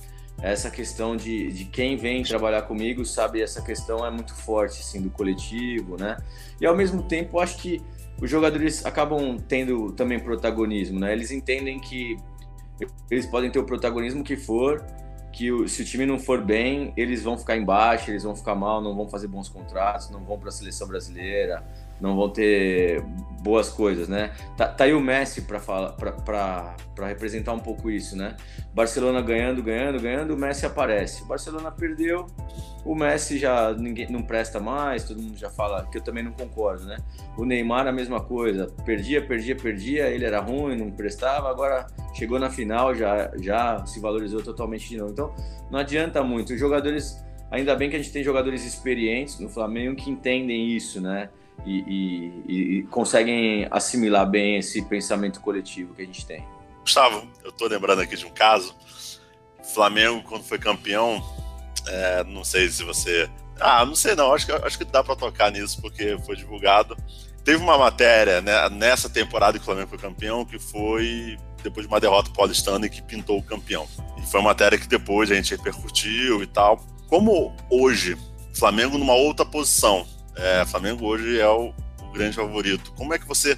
essa 0.40 0.70
questão 0.70 1.16
de, 1.16 1.52
de 1.52 1.64
quem 1.64 1.96
vem 1.96 2.22
trabalhar 2.22 2.62
comigo, 2.62 3.04
sabe? 3.04 3.42
Essa 3.42 3.60
questão 3.60 4.06
é 4.06 4.10
muito 4.10 4.34
forte, 4.34 4.80
assim, 4.80 5.00
do 5.00 5.10
coletivo, 5.10 5.96
né? 5.96 6.16
E 6.60 6.66
ao 6.66 6.76
mesmo 6.76 7.02
tempo, 7.02 7.40
acho 7.40 7.58
que 7.58 7.82
os 8.20 8.30
jogadores 8.30 8.84
acabam 8.86 9.36
tendo 9.36 9.92
também 9.92 10.18
protagonismo, 10.18 10.98
né? 11.00 11.12
Eles 11.12 11.30
entendem 11.30 11.80
que 11.80 12.16
eles 13.10 13.26
podem 13.26 13.50
ter 13.50 13.58
o 13.58 13.64
protagonismo 13.64 14.22
que 14.22 14.36
for, 14.36 14.84
que 15.32 15.50
o, 15.50 15.68
se 15.68 15.82
o 15.82 15.84
time 15.84 16.06
não 16.06 16.18
for 16.18 16.40
bem, 16.40 16.92
eles 16.96 17.22
vão 17.22 17.36
ficar 17.36 17.56
embaixo, 17.56 18.10
eles 18.10 18.22
vão 18.22 18.34
ficar 18.36 18.54
mal, 18.54 18.80
não 18.80 18.94
vão 18.94 19.08
fazer 19.08 19.26
bons 19.26 19.48
contratos, 19.48 20.10
não 20.10 20.24
vão 20.24 20.38
para 20.38 20.48
a 20.48 20.52
seleção 20.52 20.86
brasileira, 20.86 21.64
não 22.00 22.16
vão 22.16 22.30
ter 22.30 23.02
boas 23.40 23.68
coisas, 23.68 24.08
né? 24.08 24.32
Tá, 24.56 24.66
tá 24.66 24.84
aí 24.84 24.92
o 24.92 25.00
Messi 25.00 25.42
para 25.42 26.76
representar 27.06 27.52
um 27.52 27.58
pouco 27.58 27.90
isso, 27.90 28.16
né? 28.16 28.36
Barcelona 28.74 29.20
ganhando, 29.22 29.62
ganhando, 29.62 30.00
ganhando, 30.00 30.34
o 30.34 30.36
Messi 30.36 30.66
aparece. 30.66 31.24
Barcelona 31.24 31.70
perdeu, 31.70 32.26
o 32.84 32.94
Messi 32.94 33.38
já 33.38 33.72
ninguém 33.72 34.10
não 34.10 34.22
presta 34.22 34.60
mais, 34.60 35.04
todo 35.04 35.22
mundo 35.22 35.36
já 35.36 35.50
fala 35.50 35.86
que 35.86 35.98
eu 35.98 36.02
também 36.02 36.22
não 36.22 36.32
concordo, 36.32 36.84
né? 36.86 36.96
O 37.36 37.44
Neymar 37.44 37.86
a 37.86 37.92
mesma 37.92 38.20
coisa, 38.20 38.72
perdia, 38.84 39.24
perdia, 39.24 39.56
perdia, 39.56 40.08
ele 40.08 40.24
era 40.24 40.40
ruim, 40.40 40.76
não 40.76 40.90
prestava, 40.90 41.48
agora 41.48 41.86
chegou 42.14 42.38
na 42.38 42.50
final, 42.50 42.94
já 42.94 43.30
já 43.40 43.84
se 43.86 44.00
valorizou 44.00 44.42
totalmente 44.42 44.88
de 44.88 44.96
novo. 44.96 45.12
Então, 45.12 45.34
não 45.70 45.78
adianta 45.78 46.22
muito. 46.22 46.52
Os 46.52 46.58
jogadores, 46.58 47.24
ainda 47.50 47.74
bem 47.76 47.88
que 47.88 47.96
a 47.96 47.98
gente 47.98 48.12
tem 48.12 48.22
jogadores 48.22 48.64
experientes 48.64 49.38
no 49.38 49.48
Flamengo 49.48 49.96
que 49.96 50.10
entendem 50.10 50.68
isso, 50.68 51.00
né? 51.00 51.30
E, 51.64 52.42
e, 52.46 52.78
e 52.78 52.82
conseguem 52.84 53.66
assimilar 53.70 54.28
bem 54.28 54.56
esse 54.56 54.82
pensamento 54.82 55.40
coletivo 55.40 55.94
que 55.94 56.02
a 56.02 56.04
gente 56.04 56.24
tem. 56.26 56.44
Gustavo, 56.80 57.26
eu 57.44 57.50
estou 57.50 57.68
lembrando 57.68 58.00
aqui 58.00 58.16
de 58.16 58.24
um 58.24 58.30
caso. 58.30 58.74
Flamengo, 59.74 60.22
quando 60.22 60.44
foi 60.44 60.58
campeão, 60.58 61.22
é, 61.86 62.24
não 62.24 62.44
sei 62.44 62.68
se 62.68 62.82
você. 62.82 63.28
Ah, 63.60 63.84
não 63.84 63.94
sei 63.94 64.14
não, 64.14 64.32
acho 64.32 64.46
que, 64.46 64.52
acho 64.52 64.78
que 64.78 64.84
dá 64.84 65.02
para 65.02 65.16
tocar 65.16 65.50
nisso 65.50 65.80
porque 65.80 66.16
foi 66.24 66.36
divulgado. 66.36 66.96
Teve 67.44 67.62
uma 67.62 67.76
matéria 67.76 68.40
né, 68.40 68.68
nessa 68.70 69.08
temporada 69.08 69.58
que 69.58 69.62
o 69.62 69.64
Flamengo 69.64 69.88
foi 69.88 69.98
campeão 69.98 70.44
que 70.44 70.58
foi 70.58 71.38
depois 71.62 71.86
de 71.86 71.92
uma 71.92 72.00
derrota 72.00 72.30
paulistana 72.30 72.88
que 72.88 73.02
pintou 73.02 73.38
o 73.38 73.42
campeão. 73.42 73.86
E 74.16 74.22
foi 74.26 74.40
uma 74.40 74.50
matéria 74.50 74.78
que 74.78 74.86
depois 74.86 75.30
a 75.30 75.34
gente 75.34 75.50
repercutiu 75.54 76.42
e 76.42 76.46
tal. 76.46 76.78
Como 77.08 77.54
hoje, 77.70 78.16
Flamengo 78.54 78.98
numa 78.98 79.14
outra 79.14 79.44
posição, 79.44 80.06
é, 80.38 80.64
Flamengo 80.64 81.06
hoje 81.06 81.40
é 81.40 81.48
o, 81.48 81.74
o, 82.02 82.12
grande 82.12 82.36
favorito. 82.36 82.92
Como 82.92 83.12
é 83.12 83.18
que 83.18 83.26
você 83.26 83.56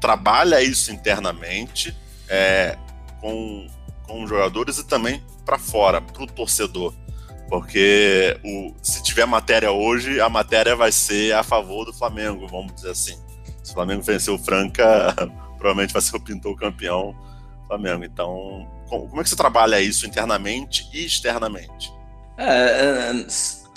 trabalha 0.00 0.62
isso 0.62 0.90
internamente? 0.92 1.96
É, 2.28 2.76
com, 3.20 3.66
com 4.02 4.22
os 4.22 4.28
jogadores 4.28 4.78
e 4.78 4.86
também 4.86 5.22
para 5.44 5.58
fora, 5.58 6.00
para 6.00 6.22
o 6.22 6.26
torcedor. 6.26 6.94
Porque 7.48 8.38
o, 8.44 8.74
se 8.82 9.02
tiver 9.02 9.26
matéria 9.26 9.70
hoje, 9.70 10.20
a 10.20 10.28
matéria 10.28 10.76
vai 10.76 10.92
ser 10.92 11.34
a 11.34 11.42
favor 11.42 11.84
do 11.84 11.92
Flamengo, 11.92 12.46
vamos 12.46 12.74
dizer 12.74 12.90
assim. 12.90 13.18
Se 13.62 13.70
o 13.70 13.74
Flamengo 13.74 14.02
vencer 14.02 14.32
o 14.32 14.38
Franca, 14.38 15.14
provavelmente 15.56 15.92
vai 15.92 16.02
ser 16.02 16.16
o 16.16 16.20
pintor 16.20 16.56
campeão 16.56 17.14
Flamengo. 17.68 18.04
Então, 18.04 18.66
como 18.88 19.20
é 19.20 19.22
que 19.22 19.30
você 19.30 19.36
trabalha 19.36 19.80
isso 19.80 20.06
internamente 20.06 20.88
e 20.92 21.04
externamente? 21.04 21.92
É, 22.36 23.10
é 23.10 23.26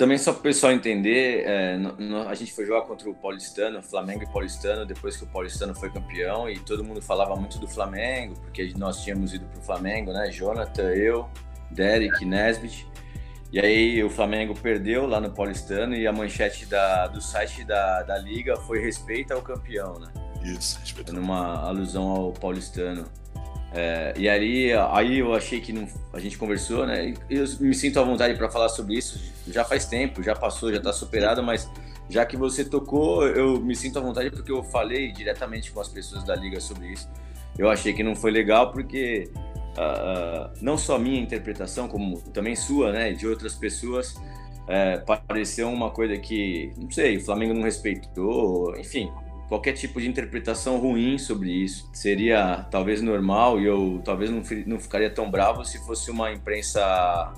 também 0.01 0.17
só 0.17 0.31
para 0.31 0.39
o 0.39 0.41
pessoal 0.41 0.73
entender, 0.73 1.43
é, 1.45 1.79
a 2.27 2.33
gente 2.33 2.51
foi 2.51 2.65
jogar 2.65 2.87
contra 2.87 3.07
o 3.07 3.13
Paulistano, 3.13 3.83
Flamengo 3.83 4.23
e 4.23 4.25
Paulistano, 4.25 4.83
depois 4.83 5.15
que 5.15 5.25
o 5.25 5.27
Paulistano 5.27 5.75
foi 5.75 5.91
campeão, 5.91 6.49
e 6.49 6.57
todo 6.57 6.83
mundo 6.83 6.99
falava 7.03 7.35
muito 7.35 7.59
do 7.59 7.67
Flamengo, 7.67 8.33
porque 8.41 8.73
nós 8.75 9.03
tínhamos 9.03 9.31
ido 9.31 9.45
para 9.45 9.59
o 9.59 9.61
Flamengo, 9.61 10.11
né? 10.11 10.31
Jonathan, 10.31 10.89
eu, 10.89 11.29
Derek, 11.69 12.25
Nesbitt. 12.25 12.87
E 13.53 13.59
aí 13.59 14.03
o 14.03 14.09
Flamengo 14.09 14.55
perdeu 14.55 15.05
lá 15.05 15.21
no 15.21 15.29
Paulistano 15.29 15.93
e 15.93 16.07
a 16.07 16.11
manchete 16.11 16.65
da, 16.65 17.05
do 17.05 17.21
site 17.21 17.63
da, 17.63 18.01
da 18.01 18.17
liga 18.17 18.55
foi 18.55 18.79
respeita 18.79 19.35
ao 19.35 19.43
campeão, 19.43 19.99
né? 19.99 20.11
Isso, 20.41 20.79
respeita. 20.79 21.13
Numa 21.13 21.59
alusão 21.59 22.09
ao 22.09 22.33
paulistano. 22.33 23.05
É, 23.73 24.13
e 24.17 24.27
aí, 24.27 24.73
aí 24.73 25.19
eu 25.19 25.33
achei 25.33 25.61
que 25.61 25.71
não, 25.71 25.87
a 26.11 26.19
gente 26.19 26.37
conversou, 26.37 26.85
né? 26.85 27.13
Eu 27.29 27.45
me 27.59 27.73
sinto 27.73 27.99
à 27.99 28.03
vontade 28.03 28.37
para 28.37 28.49
falar 28.49 28.69
sobre 28.69 28.95
isso. 28.95 29.19
Já 29.47 29.63
faz 29.63 29.85
tempo, 29.85 30.21
já 30.21 30.35
passou, 30.35 30.71
já 30.71 30.77
está 30.77 30.91
superado, 30.91 31.41
mas 31.41 31.69
já 32.09 32.25
que 32.25 32.35
você 32.35 32.65
tocou, 32.65 33.25
eu 33.25 33.61
me 33.61 33.75
sinto 33.75 33.97
à 33.97 34.01
vontade 34.01 34.29
porque 34.29 34.51
eu 34.51 34.61
falei 34.63 35.11
diretamente 35.13 35.71
com 35.71 35.79
as 35.79 35.87
pessoas 35.87 36.23
da 36.23 36.35
liga 36.35 36.59
sobre 36.59 36.87
isso. 36.87 37.09
Eu 37.57 37.69
achei 37.69 37.93
que 37.93 38.03
não 38.03 38.15
foi 38.15 38.31
legal 38.31 38.71
porque 38.71 39.29
uh, 39.77 40.51
não 40.61 40.77
só 40.77 40.99
minha 40.99 41.21
interpretação, 41.21 41.87
como 41.87 42.19
também 42.33 42.55
sua, 42.55 42.91
né, 42.91 43.13
de 43.13 43.25
outras 43.25 43.55
pessoas, 43.55 44.15
é, 44.67 44.97
pareceu 44.97 45.69
uma 45.69 45.89
coisa 45.89 46.17
que, 46.17 46.71
não 46.77 46.89
sei, 46.91 47.17
o 47.17 47.21
Flamengo 47.21 47.53
não 47.53 47.63
respeitou, 47.63 48.77
enfim, 48.77 49.11
qualquer 49.51 49.73
tipo 49.73 49.99
de 49.99 50.07
interpretação 50.07 50.77
ruim 50.77 51.17
sobre 51.17 51.51
isso 51.51 51.89
seria 51.91 52.65
talvez 52.71 53.01
normal 53.01 53.59
e 53.59 53.65
eu 53.65 54.01
talvez 54.01 54.31
não, 54.31 54.41
não 54.65 54.79
ficaria 54.79 55.09
tão 55.09 55.29
bravo 55.29 55.65
se 55.65 55.77
fosse 55.85 56.09
uma 56.09 56.31
imprensa 56.31 57.33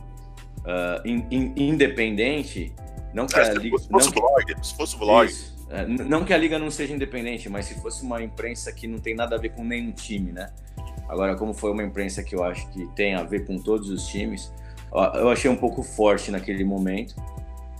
uh, 0.60 1.08
in, 1.08 1.25
in, 1.32 1.53
independente. 1.55 2.72
Não 3.15 3.25
que 3.25 3.39
é, 3.39 3.50
a 3.50 3.53
liga, 3.55 3.79
se 3.79 3.89
fosse 3.89 4.05
não 4.10 4.13
blog, 4.13 4.46
que, 4.46 4.67
se 4.67 4.75
fosse 4.75 4.96
blog. 4.96 5.27
Isso, 5.27 5.58
é, 5.72 5.88
não 5.88 6.24
que 6.24 6.32
a 6.32 6.38
liga 6.38 6.60
não 6.60 6.70
seja 6.70 6.93
independente, 6.93 7.50
mas 7.50 7.65
se 7.65 7.82
fosse 7.82 8.03
uma 8.03 8.22
imprensa 8.22 8.72
que 8.72 8.86
não 8.86 9.00
tem 9.00 9.15
nada 9.15 9.36
a 9.36 9.39
ver 9.39 9.50
com 9.50 9.63
nenhum 9.63 9.91
time, 9.91 10.32
né? 10.32 10.53
Agora, 11.10 11.36
como 11.36 11.51
foi 11.51 11.72
uma 11.72 11.82
imprensa 11.82 12.22
que 12.22 12.36
eu 12.36 12.43
acho 12.43 12.70
que 12.70 12.86
tem 12.89 13.15
a 13.15 13.24
ver 13.24 13.48
com 13.48 13.58
todos 13.58 13.89
os 13.89 14.05
times, 14.05 14.53
eu 15.15 15.29
achei 15.29 15.50
um 15.50 15.55
pouco 15.55 15.82
forte 15.82 16.29
naquele 16.29 16.63
momento. 16.63 17.15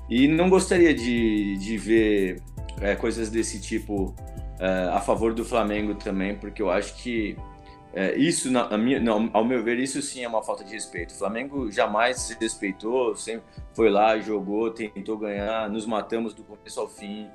E 0.09 0.27
não 0.27 0.49
gostaria 0.49 0.91
de, 0.91 1.55
de 1.57 1.77
ver 1.77 2.41
é, 2.83 2.95
coisas 2.95 3.29
desse 3.29 3.59
tipo 3.61 4.13
é, 4.59 4.89
a 4.93 4.99
favor 4.99 5.33
do 5.33 5.45
Flamengo 5.45 5.95
também, 5.95 6.35
porque 6.35 6.61
eu 6.61 6.69
acho 6.69 6.95
que 6.95 7.37
é, 7.93 8.15
isso, 8.17 8.51
na, 8.51 8.77
minha, 8.77 8.99
não, 8.99 9.29
ao 9.31 9.45
meu 9.45 9.63
ver, 9.63 9.79
isso 9.79 10.01
sim 10.01 10.23
é 10.23 10.27
uma 10.27 10.43
falta 10.43 10.63
de 10.63 10.73
respeito. 10.73 11.11
O 11.11 11.17
Flamengo 11.17 11.71
jamais 11.71 12.19
se 12.19 12.37
respeitou, 12.39 13.15
sempre 13.15 13.43
foi 13.73 13.89
lá, 13.89 14.19
jogou, 14.19 14.69
tentou 14.71 15.17
ganhar, 15.17 15.69
nos 15.69 15.85
matamos 15.85 16.33
do 16.33 16.43
começo 16.43 16.79
ao 16.79 16.89
fim 16.89 17.29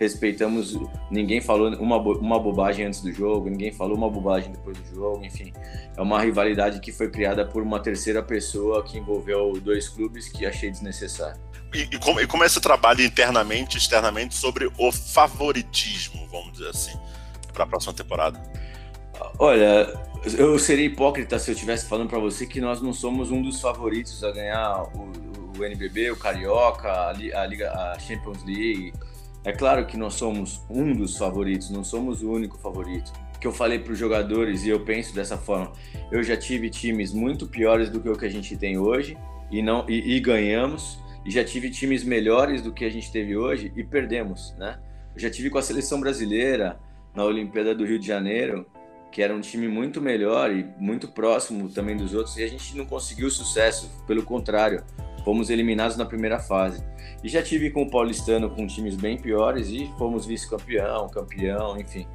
respeitamos, 0.00 0.78
ninguém 1.10 1.42
falou 1.42 1.70
uma, 1.74 1.98
uma 1.98 2.40
bobagem 2.40 2.86
antes 2.86 3.02
do 3.02 3.12
jogo, 3.12 3.50
ninguém 3.50 3.70
falou 3.70 3.94
uma 3.94 4.08
bobagem 4.08 4.50
depois 4.50 4.78
do 4.78 4.94
jogo, 4.94 5.22
enfim. 5.22 5.52
É 5.94 6.00
uma 6.00 6.18
rivalidade 6.22 6.80
que 6.80 6.90
foi 6.90 7.10
criada 7.10 7.44
por 7.44 7.62
uma 7.62 7.78
terceira 7.78 8.22
pessoa 8.22 8.82
que 8.82 8.96
envolveu 8.96 9.52
dois 9.60 9.90
clubes 9.90 10.28
que 10.30 10.46
achei 10.46 10.70
desnecessário. 10.70 11.38
E, 11.74 11.82
e, 11.82 11.98
como, 11.98 12.18
e 12.18 12.26
como 12.26 12.42
é 12.42 12.46
esse 12.46 12.60
trabalho 12.62 13.04
internamente 13.04 13.76
e 13.76 13.78
externamente 13.78 14.34
sobre 14.34 14.70
o 14.78 14.90
favoritismo, 14.90 16.26
vamos 16.28 16.52
dizer 16.52 16.70
assim, 16.70 16.98
para 17.52 17.64
a 17.64 17.66
próxima 17.66 17.92
temporada? 17.92 18.42
Olha, 19.38 19.92
eu 20.38 20.58
seria 20.58 20.86
hipócrita 20.86 21.38
se 21.38 21.50
eu 21.50 21.54
estivesse 21.54 21.86
falando 21.86 22.08
para 22.08 22.18
você 22.18 22.46
que 22.46 22.58
nós 22.58 22.80
não 22.80 22.94
somos 22.94 23.30
um 23.30 23.42
dos 23.42 23.60
favoritos 23.60 24.24
a 24.24 24.30
ganhar 24.32 24.82
o, 24.94 25.12
o 25.58 25.62
NBB, 25.64 26.10
o 26.10 26.16
Carioca, 26.16 26.88
a, 26.90 27.10
a, 27.10 27.46
Liga, 27.46 27.70
a 27.70 27.98
Champions 27.98 28.42
League 28.44 28.94
é 29.44 29.52
claro 29.52 29.86
que 29.86 29.96
nós 29.96 30.14
somos 30.14 30.62
um 30.68 30.94
dos 30.94 31.16
favoritos, 31.16 31.70
não 31.70 31.82
somos 31.82 32.22
o 32.22 32.30
único 32.30 32.58
favorito. 32.58 33.12
Que 33.40 33.46
eu 33.46 33.52
falei 33.52 33.78
para 33.78 33.92
os 33.92 33.98
jogadores 33.98 34.64
e 34.64 34.68
eu 34.68 34.80
penso 34.84 35.14
dessa 35.14 35.38
forma. 35.38 35.72
Eu 36.12 36.22
já 36.22 36.36
tive 36.36 36.68
times 36.68 37.12
muito 37.12 37.46
piores 37.46 37.88
do 37.88 37.98
que 37.98 38.08
o 38.08 38.16
que 38.16 38.26
a 38.26 38.30
gente 38.30 38.54
tem 38.54 38.76
hoje 38.76 39.16
e 39.50 39.62
não 39.62 39.88
e, 39.88 40.16
e 40.16 40.20
ganhamos. 40.20 40.98
E 41.24 41.30
já 41.30 41.42
tive 41.42 41.70
times 41.70 42.04
melhores 42.04 42.60
do 42.60 42.72
que 42.72 42.84
a 42.84 42.90
gente 42.90 43.10
teve 43.10 43.36
hoje 43.36 43.72
e 43.74 43.82
perdemos, 43.82 44.54
né? 44.58 44.78
Eu 45.14 45.20
já 45.20 45.30
tive 45.30 45.48
com 45.48 45.58
a 45.58 45.62
seleção 45.62 46.00
brasileira 46.00 46.78
na 47.14 47.24
Olimpíada 47.24 47.74
do 47.74 47.84
Rio 47.84 47.98
de 47.98 48.06
Janeiro, 48.06 48.66
que 49.10 49.22
era 49.22 49.34
um 49.34 49.40
time 49.40 49.68
muito 49.68 50.00
melhor 50.00 50.54
e 50.54 50.66
muito 50.78 51.08
próximo 51.08 51.68
também 51.68 51.96
dos 51.96 52.14
outros, 52.14 52.36
e 52.36 52.44
a 52.44 52.46
gente 52.46 52.76
não 52.76 52.86
conseguiu 52.86 53.30
sucesso, 53.30 53.90
pelo 54.06 54.22
contrário, 54.22 54.84
fomos 55.24 55.50
eliminados 55.50 55.96
na 55.96 56.04
primeira 56.04 56.38
fase. 56.38 56.84
E 57.22 57.28
já 57.28 57.42
tive 57.42 57.70
com 57.70 57.82
o 57.82 57.90
Paulistano 57.90 58.50
com 58.50 58.66
times 58.66 58.96
bem 58.96 59.18
piores 59.18 59.68
e 59.68 59.92
fomos 59.98 60.26
vice-campeão, 60.26 61.08
campeão, 61.08 61.78
enfim. 61.78 62.06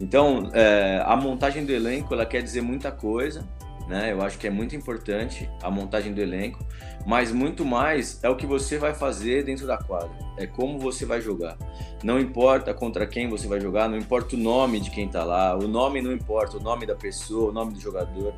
Então, 0.00 0.50
é, 0.52 1.02
a 1.04 1.16
montagem 1.16 1.64
do 1.64 1.72
elenco, 1.72 2.12
ela 2.12 2.26
quer 2.26 2.42
dizer 2.42 2.60
muita 2.60 2.90
coisa, 2.90 3.46
né? 3.88 4.12
Eu 4.12 4.22
acho 4.22 4.38
que 4.38 4.46
é 4.46 4.50
muito 4.50 4.74
importante 4.74 5.48
a 5.62 5.70
montagem 5.70 6.12
do 6.12 6.20
elenco, 6.20 6.64
mas 7.06 7.32
muito 7.32 7.64
mais 7.64 8.22
é 8.22 8.28
o 8.28 8.36
que 8.36 8.46
você 8.46 8.78
vai 8.78 8.94
fazer 8.94 9.44
dentro 9.44 9.66
da 9.66 9.76
quadra, 9.76 10.10
é 10.38 10.46
como 10.46 10.78
você 10.78 11.04
vai 11.04 11.20
jogar. 11.20 11.56
Não 12.02 12.18
importa 12.18 12.72
contra 12.72 13.06
quem 13.06 13.28
você 13.28 13.46
vai 13.46 13.60
jogar, 13.60 13.88
não 13.88 13.96
importa 13.96 14.36
o 14.36 14.38
nome 14.38 14.80
de 14.80 14.90
quem 14.90 15.08
tá 15.08 15.24
lá, 15.24 15.56
o 15.56 15.68
nome 15.68 16.00
não 16.00 16.12
importa, 16.12 16.56
o 16.56 16.60
nome 16.60 16.86
da 16.86 16.94
pessoa, 16.94 17.50
o 17.50 17.52
nome 17.52 17.74
do 17.74 17.80
jogador 17.80 18.34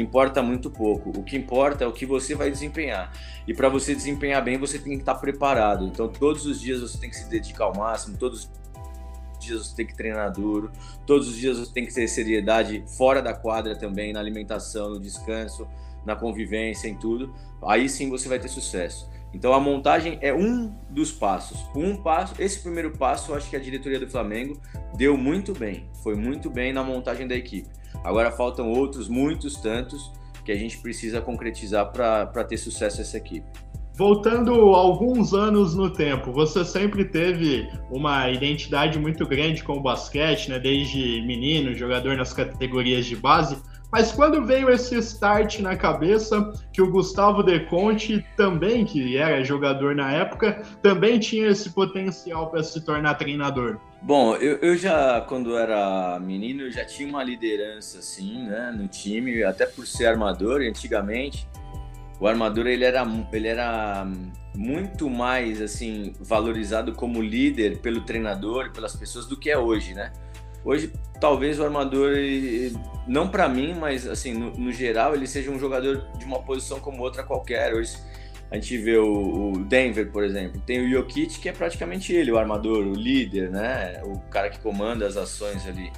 importa 0.00 0.42
muito 0.42 0.70
pouco. 0.70 1.10
O 1.10 1.22
que 1.22 1.36
importa 1.36 1.84
é 1.84 1.86
o 1.86 1.92
que 1.92 2.06
você 2.06 2.34
vai 2.34 2.50
desempenhar. 2.50 3.12
E 3.46 3.54
para 3.54 3.68
você 3.68 3.94
desempenhar 3.94 4.42
bem, 4.42 4.58
você 4.58 4.78
tem 4.78 4.94
que 4.94 5.00
estar 5.00 5.14
preparado. 5.16 5.86
Então, 5.86 6.08
todos 6.08 6.46
os 6.46 6.60
dias 6.60 6.80
você 6.80 6.98
tem 6.98 7.10
que 7.10 7.16
se 7.16 7.28
dedicar 7.28 7.64
ao 7.64 7.74
máximo, 7.74 8.16
todos 8.16 8.44
os 8.44 8.50
dias 9.38 9.66
você 9.66 9.76
tem 9.76 9.86
que 9.86 9.96
treinar 9.96 10.32
duro, 10.32 10.70
todos 11.06 11.28
os 11.28 11.36
dias 11.36 11.58
você 11.58 11.72
tem 11.72 11.86
que 11.86 11.94
ter 11.94 12.08
seriedade 12.08 12.84
fora 12.96 13.22
da 13.22 13.32
quadra 13.34 13.76
também, 13.76 14.12
na 14.12 14.20
alimentação, 14.20 14.90
no 14.90 15.00
descanso, 15.00 15.66
na 16.04 16.16
convivência, 16.16 16.88
em 16.88 16.96
tudo. 16.96 17.34
Aí 17.64 17.88
sim 17.88 18.08
você 18.08 18.28
vai 18.28 18.38
ter 18.38 18.48
sucesso. 18.48 19.10
Então 19.34 19.52
a 19.52 19.60
montagem 19.60 20.18
é 20.22 20.32
um 20.32 20.74
dos 20.88 21.12
passos. 21.12 21.66
Um 21.74 21.96
passo, 21.96 22.34
esse 22.38 22.60
primeiro 22.60 22.96
passo, 22.96 23.32
eu 23.32 23.36
acho 23.36 23.50
que 23.50 23.56
a 23.56 23.58
diretoria 23.58 24.00
do 24.00 24.08
Flamengo 24.08 24.58
deu 24.96 25.16
muito 25.16 25.52
bem. 25.52 25.90
Foi 26.02 26.14
muito 26.14 26.48
bem 26.48 26.72
na 26.72 26.82
montagem 26.82 27.26
da 27.26 27.34
equipe. 27.34 27.68
Agora 28.04 28.30
faltam 28.30 28.70
outros, 28.72 29.08
muitos 29.08 29.56
tantos, 29.56 30.12
que 30.44 30.52
a 30.52 30.56
gente 30.56 30.78
precisa 30.78 31.20
concretizar 31.20 31.90
para 31.90 32.44
ter 32.44 32.56
sucesso 32.56 33.00
essa 33.00 33.16
equipe. 33.16 33.46
Voltando 33.98 34.52
alguns 34.74 35.32
anos 35.32 35.74
no 35.74 35.88
tempo, 35.88 36.30
você 36.30 36.64
sempre 36.64 37.04
teve 37.06 37.66
uma 37.90 38.30
identidade 38.30 38.98
muito 38.98 39.26
grande 39.26 39.64
com 39.64 39.78
o 39.78 39.80
basquete, 39.80 40.50
né? 40.50 40.58
Desde 40.58 41.22
menino, 41.22 41.74
jogador 41.74 42.14
nas 42.14 42.32
categorias 42.32 43.06
de 43.06 43.16
base. 43.16 43.56
Mas 43.90 44.12
quando 44.12 44.44
veio 44.44 44.68
esse 44.68 44.96
start 44.98 45.60
na 45.60 45.76
cabeça, 45.76 46.52
que 46.72 46.82
o 46.82 46.90
Gustavo 46.90 47.42
De 47.42 47.60
Conte 47.60 48.22
também, 48.36 48.84
que 48.84 49.16
era 49.16 49.42
jogador 49.42 49.94
na 49.94 50.12
época, 50.12 50.60
também 50.82 51.18
tinha 51.18 51.48
esse 51.48 51.70
potencial 51.70 52.50
para 52.50 52.62
se 52.62 52.84
tornar 52.84 53.14
treinador? 53.14 53.78
Bom, 54.06 54.36
eu, 54.36 54.58
eu 54.58 54.76
já, 54.76 55.20
quando 55.22 55.58
era 55.58 56.20
menino, 56.20 56.62
eu 56.62 56.70
já 56.70 56.84
tinha 56.84 57.08
uma 57.08 57.24
liderança, 57.24 57.98
assim, 57.98 58.44
né, 58.44 58.70
no 58.70 58.86
time, 58.86 59.42
até 59.42 59.66
por 59.66 59.84
ser 59.84 60.06
armador, 60.06 60.60
antigamente, 60.60 61.48
o 62.20 62.28
armador, 62.28 62.68
ele 62.68 62.84
era, 62.84 63.04
ele 63.32 63.48
era 63.48 64.06
muito 64.54 65.10
mais, 65.10 65.60
assim, 65.60 66.14
valorizado 66.20 66.92
como 66.92 67.20
líder 67.20 67.78
pelo 67.78 68.00
treinador 68.02 68.70
pelas 68.70 68.94
pessoas 68.94 69.26
do 69.26 69.36
que 69.36 69.50
é 69.50 69.58
hoje, 69.58 69.92
né? 69.92 70.12
Hoje, 70.64 70.92
talvez 71.20 71.58
o 71.58 71.64
armador, 71.64 72.12
não 73.08 73.26
para 73.26 73.48
mim, 73.48 73.74
mas 73.74 74.06
assim, 74.06 74.32
no, 74.32 74.52
no, 74.52 74.72
geral, 74.72 75.16
ele 75.16 75.26
seja 75.26 75.50
um 75.50 75.58
jogador 75.58 76.06
de 76.16 76.24
uma 76.24 76.40
posição 76.42 76.78
como 76.78 77.02
outra 77.02 77.24
qualquer. 77.24 77.74
Hoje 77.74 77.96
a 78.50 78.54
gente 78.54 78.78
vê 78.78 78.96
o, 78.96 79.52
o, 79.52 79.64
Denver, 79.64 80.10
por 80.10 80.22
exemplo, 80.24 80.60
tem 80.60 80.84
o 80.84 80.88
Jokic, 80.88 81.40
que 81.40 81.48
é 81.48 81.52
praticamente 81.52 82.12
ele, 82.12 82.30
o 82.30 82.38
armador, 82.38 82.86
o 82.86 82.94
líder, 82.94 83.50
né? 83.50 84.00
O 84.04 84.18
cara 84.30 84.50
que 84.50 84.58
comanda 84.60 85.06
as 85.06 85.16
ações 85.16 85.66
ali. 85.66 85.92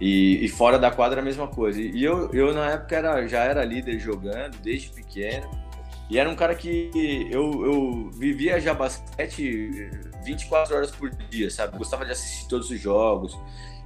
E, 0.00 0.44
e 0.44 0.48
fora 0.48 0.78
da 0.78 0.90
quadra 0.90 1.20
a 1.20 1.24
mesma 1.24 1.46
coisa. 1.46 1.80
E 1.80 2.02
eu, 2.02 2.32
eu 2.32 2.52
na 2.52 2.72
época 2.72 2.96
era, 2.96 3.26
já 3.26 3.44
era 3.44 3.64
líder 3.64 3.98
jogando, 3.98 4.56
desde 4.62 4.88
pequeno. 4.90 5.48
E 6.10 6.18
era 6.18 6.28
um 6.28 6.34
cara 6.34 6.54
que 6.54 6.90
eu, 7.30 7.64
eu 7.64 8.10
vivia 8.10 8.60
já 8.60 8.74
basquete 8.74 9.90
24 10.24 10.76
horas 10.76 10.90
por 10.90 11.10
dia, 11.10 11.50
sabe? 11.50 11.78
Gostava 11.78 12.04
de 12.04 12.12
assistir 12.12 12.48
todos 12.48 12.70
os 12.70 12.80
jogos 12.80 13.36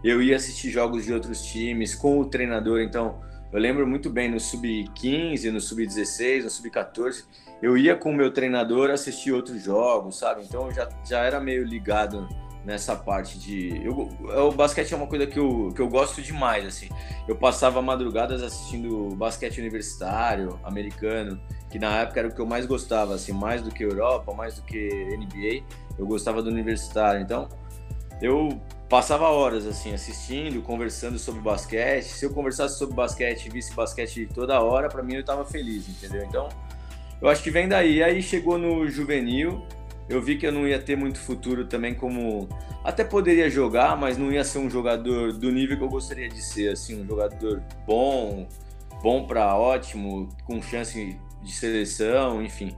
eu 0.03 0.23
ia 0.23 0.37
assistir 0.37 0.71
jogos 0.71 1.05
de 1.05 1.13
outros 1.13 1.43
times 1.43 1.95
com 1.95 2.19
o 2.19 2.25
treinador, 2.25 2.81
então 2.81 3.21
Eu 3.53 3.59
lembro 3.59 3.87
muito 3.87 4.11
bem 4.11 4.31
no 4.31 4.39
sub-15, 4.39 5.51
no 5.51 5.61
sub-16, 5.61 6.45
no 6.45 6.51
sub-14, 6.51 7.25
eu 7.63 7.77
ia 7.77 7.97
com 7.97 8.11
o 8.11 8.15
meu 8.15 8.31
treinador 8.31 8.91
assistir 8.91 9.33
outros 9.33 9.63
jogos, 9.63 10.19
sabe? 10.19 10.43
Então 10.45 10.67
eu 10.67 10.73
já, 10.73 10.89
já 11.05 11.21
era 11.21 11.41
meio 11.41 11.65
ligado 11.65 12.29
nessa 12.65 12.95
parte 12.95 13.39
de. 13.39 13.83
Eu, 13.85 14.11
o 14.47 14.53
basquete 14.53 14.93
é 14.93 14.97
uma 14.97 15.07
coisa 15.07 15.27
que 15.27 15.39
eu, 15.39 15.73
que 15.75 15.81
eu 15.81 15.89
gosto 15.89 16.21
demais, 16.21 16.67
assim. 16.67 16.89
Eu 17.27 17.35
passava 17.35 17.81
madrugadas 17.81 18.43
assistindo 18.43 19.15
basquete 19.17 19.59
universitário, 19.59 20.61
americano, 20.63 21.41
que 21.71 21.79
na 21.79 22.03
época 22.03 22.21
era 22.21 22.29
o 22.29 22.35
que 22.35 22.41
eu 22.41 22.47
mais 22.47 22.67
gostava, 22.67 23.15
assim, 23.15 23.33
mais 23.33 23.63
do 23.63 23.71
que 23.71 23.83
Europa, 23.83 24.35
mais 24.35 24.57
do 24.57 24.63
que 24.63 24.89
NBA, 25.17 25.65
eu 25.99 26.07
gostava 26.07 26.43
do 26.43 26.51
universitário. 26.51 27.23
Então, 27.23 27.49
eu 28.21 28.61
passava 28.89 29.29
horas, 29.29 29.67
assim, 29.67 29.93
assistindo, 29.93 30.63
conversando 30.63 31.19
sobre 31.19 31.41
basquete. 31.41 32.05
Se 32.05 32.25
eu 32.25 32.31
conversasse 32.31 32.79
sobre 32.79 32.95
basquete 32.95 33.51
visse 33.51 33.75
basquete 33.75 34.29
toda 34.33 34.61
hora, 34.61 34.89
para 34.89 35.03
mim 35.03 35.15
eu 35.15 35.21
estava 35.21 35.45
feliz, 35.45 35.89
entendeu? 35.89 36.25
Então, 36.25 36.49
eu 37.21 37.29
acho 37.29 37.43
que 37.43 37.51
vem 37.51 37.69
daí. 37.69 38.03
Aí 38.03 38.23
chegou 38.23 38.57
no 38.59 38.89
juvenil, 38.89 39.63
eu 40.09 40.23
vi 40.23 40.37
que 40.37 40.47
eu 40.47 40.53
não 40.53 40.67
ia 40.67 40.79
ter 40.79 40.97
muito 40.97 41.19
futuro 41.19 41.67
também 41.67 41.95
como 41.95 42.49
até 42.83 43.05
poderia 43.05 43.51
jogar, 43.51 43.97
mas 43.97 44.17
não 44.17 44.33
ia 44.33 44.43
ser 44.43 44.59
um 44.59 44.71
jogador 44.71 45.33
do 45.33 45.53
nível 45.53 45.77
que 45.77 45.85
eu 45.85 45.89
gostaria 45.89 46.29
de 46.29 46.41
ser, 46.41 46.73
assim, 46.73 47.03
um 47.03 47.07
jogador 47.07 47.63
bom, 47.87 48.49
bom 49.03 49.27
para 49.27 49.55
ótimo, 49.55 50.29
com 50.45 50.63
chance 50.63 51.19
de 51.43 51.53
seleção, 51.53 52.43
enfim. 52.43 52.75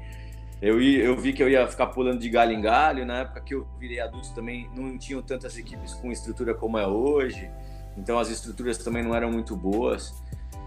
Eu, 0.62 0.80
eu 0.80 1.16
vi 1.16 1.32
que 1.32 1.42
eu 1.42 1.48
ia 1.48 1.66
ficar 1.66 1.86
pulando 1.86 2.18
de 2.18 2.28
galho 2.28 2.52
em 2.52 2.60
galho. 2.60 3.06
Na 3.06 3.20
época 3.20 3.40
que 3.40 3.54
eu 3.54 3.66
virei 3.78 4.00
adulto 4.00 4.34
também 4.34 4.68
não 4.76 4.98
tinham 4.98 5.22
tantas 5.22 5.56
equipes 5.56 5.94
com 5.94 6.12
estrutura 6.12 6.54
como 6.54 6.78
é 6.78 6.86
hoje. 6.86 7.50
Então 7.96 8.18
as 8.18 8.28
estruturas 8.28 8.78
também 8.78 9.02
não 9.02 9.14
eram 9.14 9.30
muito 9.30 9.56
boas. 9.56 10.14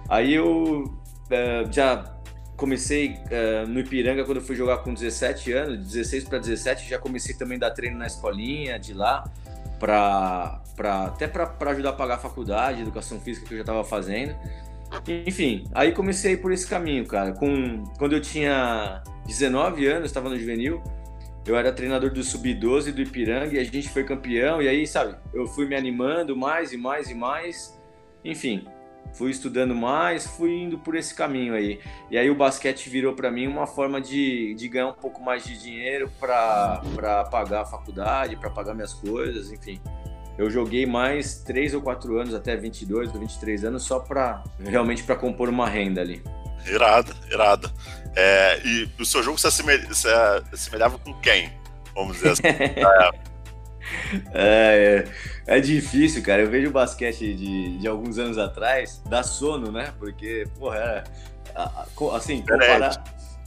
Aí 0.09 0.33
eu 0.33 0.93
é, 1.29 1.65
já 1.71 2.13
comecei 2.55 3.09
uh, 3.09 3.67
no 3.67 3.79
Ipiranga 3.79 4.23
quando 4.23 4.41
fui 4.41 4.55
jogar 4.55 4.77
com 4.77 4.93
17 4.93 5.51
anos, 5.53 5.87
16 5.87 6.25
para 6.25 6.39
17, 6.39 6.89
já 6.89 6.99
comecei 6.99 7.35
também 7.35 7.57
a 7.57 7.61
dar 7.61 7.71
treino 7.71 7.97
na 7.97 8.05
escolinha 8.05 8.77
de 8.79 8.93
lá, 8.93 9.23
pra, 9.79 10.61
pra, 10.75 11.05
até 11.05 11.27
para 11.27 11.71
ajudar 11.71 11.89
a 11.89 11.93
pagar 11.93 12.15
a 12.15 12.19
faculdade, 12.19 12.81
educação 12.81 13.19
física 13.19 13.47
que 13.47 13.53
eu 13.53 13.57
já 13.57 13.63
estava 13.63 13.83
fazendo. 13.83 14.35
Enfim, 15.25 15.65
aí 15.73 15.91
comecei 15.91 16.37
por 16.37 16.51
esse 16.51 16.67
caminho, 16.67 17.05
cara. 17.05 17.33
Com, 17.33 17.83
quando 17.97 18.13
eu 18.13 18.21
tinha 18.21 19.03
19 19.25 19.85
anos, 19.87 20.05
estava 20.05 20.29
no 20.29 20.37
juvenil, 20.37 20.81
eu 21.45 21.57
era 21.57 21.71
treinador 21.71 22.11
do 22.11 22.23
Sub-12 22.23 22.91
do 22.91 23.01
Ipiranga 23.01 23.53
e 23.55 23.59
a 23.59 23.63
gente 23.63 23.89
foi 23.89 24.03
campeão. 24.03 24.61
E 24.61 24.67
aí, 24.67 24.87
sabe, 24.87 25.15
eu 25.33 25.45
fui 25.45 25.67
me 25.67 25.75
animando 25.75 26.35
mais 26.35 26.71
e 26.71 26.77
mais 26.77 27.09
e 27.09 27.13
mais. 27.13 27.77
Enfim, 28.23 28.65
fui 29.13 29.31
estudando 29.31 29.75
mais, 29.75 30.25
fui 30.25 30.51
indo 30.51 30.77
por 30.77 30.95
esse 30.95 31.13
caminho 31.13 31.53
aí. 31.53 31.79
E 32.09 32.17
aí 32.17 32.29
o 32.29 32.35
basquete 32.35 32.89
virou 32.89 33.13
para 33.13 33.29
mim 33.29 33.47
uma 33.47 33.67
forma 33.67 33.99
de, 33.99 34.53
de 34.55 34.67
ganhar 34.69 34.87
um 34.87 34.93
pouco 34.93 35.21
mais 35.21 35.43
de 35.43 35.57
dinheiro 35.61 36.09
para 36.19 36.81
pagar 37.29 37.61
a 37.61 37.65
faculdade, 37.65 38.35
para 38.37 38.49
pagar 38.49 38.73
minhas 38.73 38.93
coisas, 38.93 39.51
enfim. 39.51 39.81
Eu 40.37 40.49
joguei 40.49 40.85
mais 40.85 41.35
3 41.39 41.75
ou 41.75 41.81
4 41.81 42.19
anos, 42.19 42.33
até 42.33 42.55
22 42.55 43.13
ou 43.13 43.19
23 43.19 43.65
anos, 43.65 43.83
só 43.83 43.99
para 43.99 44.43
realmente 44.59 45.03
para 45.03 45.15
compor 45.15 45.47
uma 45.49 45.67
renda 45.67 46.01
ali. 46.01 46.23
Irada, 46.65 47.13
irada. 47.29 47.71
É, 48.15 48.59
e 48.65 48.89
o 48.99 49.05
seu 49.05 49.21
jogo 49.21 49.37
se, 49.37 49.47
assemelhava 49.47 50.97
com 50.97 51.13
quem? 51.15 51.51
Vamos 51.93 52.17
dizer 52.17 52.31
assim. 52.31 52.41
é, 54.33 55.05
é, 55.45 55.57
é, 55.57 55.59
difícil, 55.59 56.23
cara. 56.23 56.41
Eu 56.41 56.49
vejo 56.49 56.69
o 56.69 56.71
basquete 56.71 57.33
de, 57.33 57.77
de 57.77 57.87
alguns 57.87 58.17
anos 58.17 58.37
atrás, 58.37 59.01
dá 59.07 59.23
sono, 59.23 59.71
né? 59.71 59.93
Porque, 59.99 60.47
porra, 60.57 60.77
era, 60.77 61.03
assim, 62.15 62.41
comparar, 62.41 63.03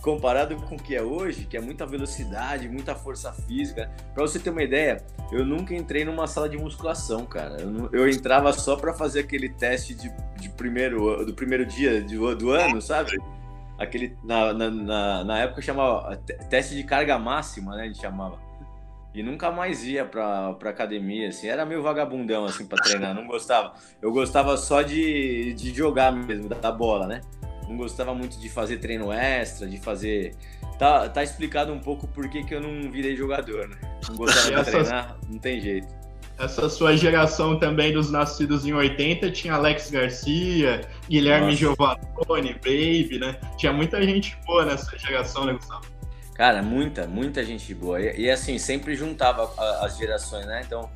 comparado 0.07 0.55
com 0.55 0.77
o 0.77 0.79
que 0.79 0.95
é 0.95 1.03
hoje, 1.03 1.47
que 1.47 1.57
é 1.57 1.61
muita 1.61 1.85
velocidade, 1.85 2.69
muita 2.69 2.95
força 2.95 3.33
física. 3.33 3.91
Para 4.15 4.23
você 4.23 4.39
ter 4.39 4.51
uma 4.51 4.63
ideia, 4.63 5.05
eu 5.33 5.45
nunca 5.45 5.75
entrei 5.75 6.05
numa 6.05 6.29
sala 6.29 6.49
de 6.49 6.57
musculação, 6.57 7.27
cara. 7.27 7.61
Eu, 7.61 7.91
eu 7.93 8.09
entrava 8.09 8.53
só 8.53 8.77
para 8.77 8.95
fazer 8.95 9.21
aquele 9.21 9.49
teste 9.49 9.97
de, 9.97 10.09
de 10.39 10.49
primeiro, 10.51 11.27
do 11.27 11.35
primeiro 11.35 11.67
dia 11.67 12.01
do, 12.03 12.37
do 12.37 12.51
ano, 12.53 12.81
sabe? 12.81 13.19
Aquele, 13.81 14.17
na, 14.23 14.55
na, 14.55 14.71
na, 14.71 15.25
na 15.25 15.39
época 15.41 15.61
chamava 15.61 16.17
teste 16.49 16.77
de 16.77 16.85
carga 16.85 17.19
máxima, 17.19 17.75
né? 17.75 17.83
A 17.83 17.87
gente 17.87 18.01
chamava. 18.01 18.39
E 19.13 19.25
nunca 19.25 19.51
mais 19.51 19.83
ia 19.83 20.05
pra, 20.05 20.53
pra 20.53 20.71
academia, 20.71 21.31
assim. 21.31 21.49
Era 21.49 21.67
meio 21.67 21.83
vagabundão, 21.83 22.45
assim, 22.45 22.65
pra 22.65 22.79
treinar. 22.79 23.13
Não 23.13 23.27
gostava. 23.27 23.75
Eu 24.01 24.13
gostava 24.13 24.57
só 24.57 24.83
de, 24.83 25.53
de 25.55 25.75
jogar 25.75 26.13
mesmo, 26.13 26.49
da 26.49 26.71
bola, 26.71 27.09
né? 27.09 27.23
Não 27.69 27.77
gostava 27.77 28.15
muito 28.15 28.39
de 28.39 28.49
fazer 28.49 28.79
treino 28.79 29.13
extra, 29.13 29.67
de 29.67 29.79
fazer... 29.79 30.35
Tá, 30.79 31.09
tá 31.09 31.23
explicado 31.23 31.73
um 31.73 31.81
pouco 31.81 32.07
por 32.07 32.29
que, 32.29 32.45
que 32.45 32.55
eu 32.55 32.61
não 32.61 32.91
virei 32.91 33.17
jogador, 33.17 33.67
né? 33.69 33.77
Não 34.09 34.17
gostava 34.17 34.63
de 34.63 34.71
treinar, 34.71 35.17
não 35.29 35.39
tem 35.39 35.61
jeito. 35.61 35.89
Essa 36.39 36.69
sua 36.69 36.95
geração 36.95 37.59
também 37.59 37.95
dos 37.95 38.11
nascidos 38.11 38.67
em 38.67 38.73
80 38.75 39.31
tinha 39.31 39.55
Alex 39.55 39.91
Garcia, 39.91 40.83
Guilherme 41.09 41.47
Nossa. 41.47 41.57
Giovanni, 41.57 42.53
Baby, 42.55 43.19
né? 43.19 43.41
Tinha 43.57 43.73
muita 43.73 44.03
gente 44.03 44.37
boa 44.45 44.67
nessa 44.67 44.99
geração, 44.99 45.47
né, 45.47 45.55
Gustavo? 45.55 45.87
Cara, 46.35 46.63
muita, 46.63 47.07
muita 47.07 47.43
gente 47.43 47.75
boa. 47.75 47.99
E, 47.99 48.25
e 48.25 48.31
assim, 48.31 48.59
sempre 48.59 48.95
juntava 48.95 49.51
as 49.81 49.97
gerações, 49.97 50.45
né? 50.45 50.63
Então, 50.67 50.91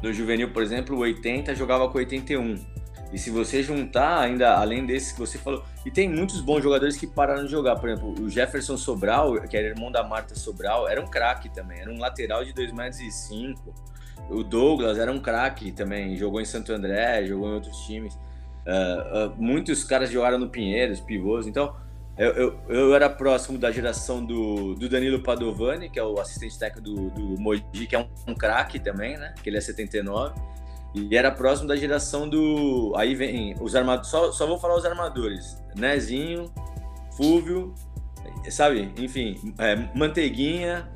do 0.00 0.12
juvenil, 0.12 0.52
por 0.52 0.62
exemplo, 0.62 0.96
o 0.96 1.00
80 1.00 1.52
jogava 1.56 1.88
com 1.88 1.98
81. 1.98 2.54
E 3.12 3.18
se 3.18 3.30
você 3.30 3.62
juntar 3.62 4.20
ainda, 4.20 4.54
além 4.54 4.86
desses 4.86 5.12
que 5.12 5.18
você 5.18 5.36
falou, 5.36 5.64
e 5.84 5.90
tem 5.90 6.08
muitos 6.08 6.40
bons 6.40 6.62
jogadores 6.62 6.96
que 6.96 7.06
pararam 7.06 7.44
de 7.44 7.50
jogar, 7.50 7.76
por 7.76 7.88
exemplo, 7.88 8.14
o 8.20 8.28
Jefferson 8.28 8.76
Sobral, 8.76 9.40
que 9.42 9.56
era 9.56 9.66
irmão 9.66 9.90
da 9.90 10.02
Marta 10.04 10.34
Sobral, 10.34 10.88
era 10.88 11.00
um 11.00 11.06
craque 11.06 11.48
também, 11.48 11.80
era 11.80 11.90
um 11.90 11.98
lateral 11.98 12.44
de 12.44 12.52
2,5 12.52 12.74
metros. 12.76 13.30
O 14.28 14.44
Douglas 14.44 14.98
era 14.98 15.10
um 15.10 15.18
craque 15.18 15.72
também, 15.72 16.16
jogou 16.16 16.40
em 16.40 16.44
Santo 16.44 16.72
André, 16.72 17.24
jogou 17.26 17.48
em 17.48 17.54
outros 17.54 17.78
times. 17.86 18.14
Uh, 18.14 19.28
uh, 19.28 19.34
muitos 19.36 19.82
caras 19.82 20.10
jogaram 20.10 20.38
no 20.38 20.48
Pinheiros, 20.48 21.00
pivôs, 21.00 21.46
então 21.46 21.74
eu, 22.20 22.32
eu, 22.32 22.60
eu, 22.68 22.94
era 22.94 23.08
próximo 23.08 23.56
da 23.56 23.72
geração 23.72 24.22
do, 24.22 24.74
do, 24.74 24.88
Danilo 24.90 25.22
Padovani, 25.22 25.88
que 25.88 25.98
é 25.98 26.04
o 26.04 26.20
assistente 26.20 26.58
técnico 26.58 26.82
do, 26.82 27.10
do 27.10 27.40
Moji, 27.40 27.86
que 27.88 27.96
é 27.96 27.98
um, 27.98 28.06
um 28.28 28.34
craque 28.34 28.78
também, 28.78 29.16
né? 29.16 29.34
Que 29.42 29.48
ele 29.48 29.56
é 29.56 29.60
79. 29.60 30.38
E 30.94 31.16
era 31.16 31.30
próximo 31.30 31.68
da 31.68 31.76
geração 31.76 32.28
do. 32.28 32.92
Aí 32.96 33.14
vem 33.14 33.54
os 33.60 33.76
armadores. 33.76 34.10
Só, 34.10 34.32
só 34.32 34.46
vou 34.46 34.58
falar 34.58 34.76
os 34.76 34.84
armadores: 34.84 35.56
Nezinho, 35.74 36.52
Fúvio, 37.16 37.74
sabe? 38.50 38.92
Enfim, 38.96 39.54
é, 39.58 39.76
Manteiguinha, 39.94 40.88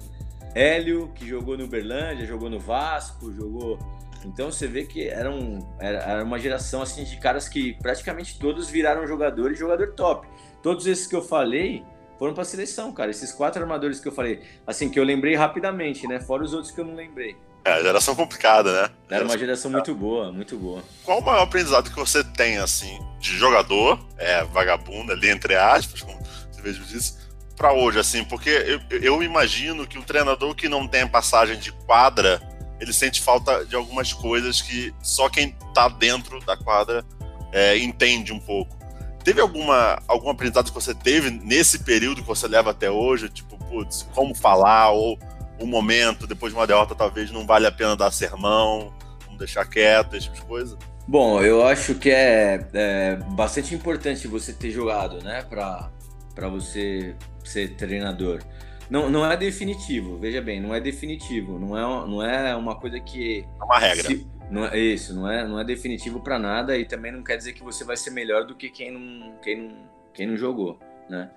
Hélio, 0.54 1.12
que 1.14 1.26
jogou 1.26 1.56
no 1.56 1.64
Uberlândia, 1.64 2.26
jogou 2.26 2.50
no 2.50 2.58
Vasco, 2.58 3.32
jogou. 3.32 3.78
Então 4.24 4.50
você 4.50 4.66
vê 4.66 4.84
que 4.84 5.06
era, 5.06 5.30
um, 5.30 5.58
era, 5.78 5.98
era 5.98 6.24
uma 6.24 6.38
geração 6.38 6.80
assim 6.80 7.04
de 7.04 7.18
caras 7.18 7.46
que 7.46 7.74
praticamente 7.74 8.38
todos 8.38 8.70
viraram 8.70 9.06
jogadores, 9.06 9.58
jogador 9.58 9.92
top 9.92 10.26
todos 10.64 10.86
esses 10.86 11.06
que 11.06 11.14
eu 11.14 11.20
falei 11.20 11.84
foram 12.18 12.32
para 12.32 12.42
seleção, 12.42 12.90
cara. 12.90 13.10
Esses 13.10 13.30
quatro 13.30 13.62
armadores 13.62 14.00
que 14.00 14.08
eu 14.08 14.12
falei, 14.12 14.40
assim, 14.66 14.88
que 14.88 14.98
eu 14.98 15.04
lembrei 15.04 15.34
rapidamente, 15.34 16.08
né? 16.08 16.18
Fora 16.18 16.42
os 16.42 16.54
outros 16.54 16.72
que 16.72 16.80
eu 16.80 16.86
não 16.86 16.94
lembrei. 16.94 17.36
É, 17.64 17.82
geração 17.82 18.14
complicada, 18.14 18.82
né? 18.82 18.90
Era 19.08 19.24
uma 19.24 19.38
geração 19.38 19.70
muito 19.70 19.94
boa, 19.94 20.30
muito 20.30 20.58
boa. 20.58 20.82
Qual 21.02 21.20
o 21.20 21.24
maior 21.24 21.44
aprendizado 21.44 21.88
que 21.88 21.96
você 21.96 22.22
tem, 22.22 22.58
assim, 22.58 22.98
de 23.18 23.38
jogador, 23.38 23.98
é, 24.18 24.44
vagabundo 24.44 25.12
ali, 25.12 25.30
entre 25.30 25.56
aspas, 25.56 26.02
como 26.02 26.18
você 26.52 26.60
mesmo 26.60 26.84
disse, 26.84 27.16
para 27.56 27.72
hoje, 27.72 27.98
assim? 27.98 28.22
Porque 28.22 28.50
eu, 28.50 29.00
eu 29.00 29.22
imagino 29.22 29.86
que 29.86 29.98
o 29.98 30.02
treinador 30.02 30.54
que 30.54 30.68
não 30.68 30.86
tem 30.86 31.06
passagem 31.06 31.58
de 31.58 31.72
quadra, 31.72 32.42
ele 32.78 32.92
sente 32.92 33.22
falta 33.22 33.64
de 33.64 33.74
algumas 33.74 34.12
coisas 34.12 34.60
que 34.60 34.94
só 35.02 35.30
quem 35.30 35.56
tá 35.72 35.88
dentro 35.88 36.40
da 36.40 36.58
quadra 36.58 37.02
é, 37.50 37.78
entende 37.78 38.30
um 38.30 38.40
pouco. 38.40 38.76
Teve 39.24 39.40
alguma, 39.40 40.02
algum 40.06 40.28
aprendizado 40.28 40.66
que 40.66 40.74
você 40.74 40.94
teve 40.94 41.30
nesse 41.30 41.78
período 41.78 42.20
que 42.20 42.28
você 42.28 42.46
leva 42.46 42.72
até 42.72 42.90
hoje? 42.90 43.30
Tipo, 43.30 43.56
putz, 43.56 44.06
como 44.12 44.34
falar, 44.34 44.90
ou 44.90 45.18
um 45.60 45.66
momento, 45.66 46.26
depois 46.26 46.52
de 46.52 46.58
uma 46.58 46.66
derrota, 46.66 46.94
talvez 46.94 47.30
não 47.30 47.46
vale 47.46 47.66
a 47.66 47.72
pena 47.72 47.96
dar 47.96 48.10
sermão, 48.10 48.92
vamos 49.24 49.38
deixar 49.38 49.64
quieto, 49.66 50.16
esse 50.16 50.26
tipo 50.26 50.36
de 50.36 50.42
coisa? 50.42 50.78
Bom, 51.06 51.42
eu 51.42 51.64
acho 51.66 51.94
que 51.96 52.10
é, 52.10 52.66
é 52.72 53.16
bastante 53.32 53.74
importante 53.74 54.26
você 54.26 54.52
ter 54.52 54.70
jogado, 54.70 55.22
né, 55.22 55.42
para 55.42 56.48
você 56.48 57.14
ser 57.44 57.74
treinador. 57.76 58.42
Não, 58.88 59.08
não 59.10 59.30
é 59.30 59.36
definitivo, 59.36 60.18
veja 60.18 60.40
bem, 60.40 60.60
não 60.60 60.74
é 60.74 60.80
definitivo, 60.80 61.58
não 61.58 61.76
é, 61.76 62.08
não 62.08 62.22
é 62.22 62.56
uma 62.56 62.74
coisa 62.76 63.00
que. 63.00 63.46
É 63.60 63.64
uma 63.64 63.78
regra. 63.78 64.08
Se, 64.08 64.26
não 64.50 64.66
é 64.66 64.78
isso, 64.78 65.14
não 65.14 65.30
é, 65.30 65.46
não 65.46 65.58
é 65.58 65.64
definitivo 65.64 66.20
para 66.20 66.38
nada 66.38 66.76
e 66.76 66.84
também 66.84 67.10
não 67.10 67.22
quer 67.22 67.36
dizer 67.36 67.54
que 67.54 67.62
você 67.62 67.82
vai 67.82 67.96
ser 67.96 68.10
melhor 68.10 68.46
do 68.46 68.54
que 68.54 68.68
quem 68.68 68.92
não, 68.92 69.34
quem 69.42 69.56
não, 69.56 69.76
quem 70.12 70.26
não 70.26 70.36
jogou, 70.36 70.78
né? 71.08 71.30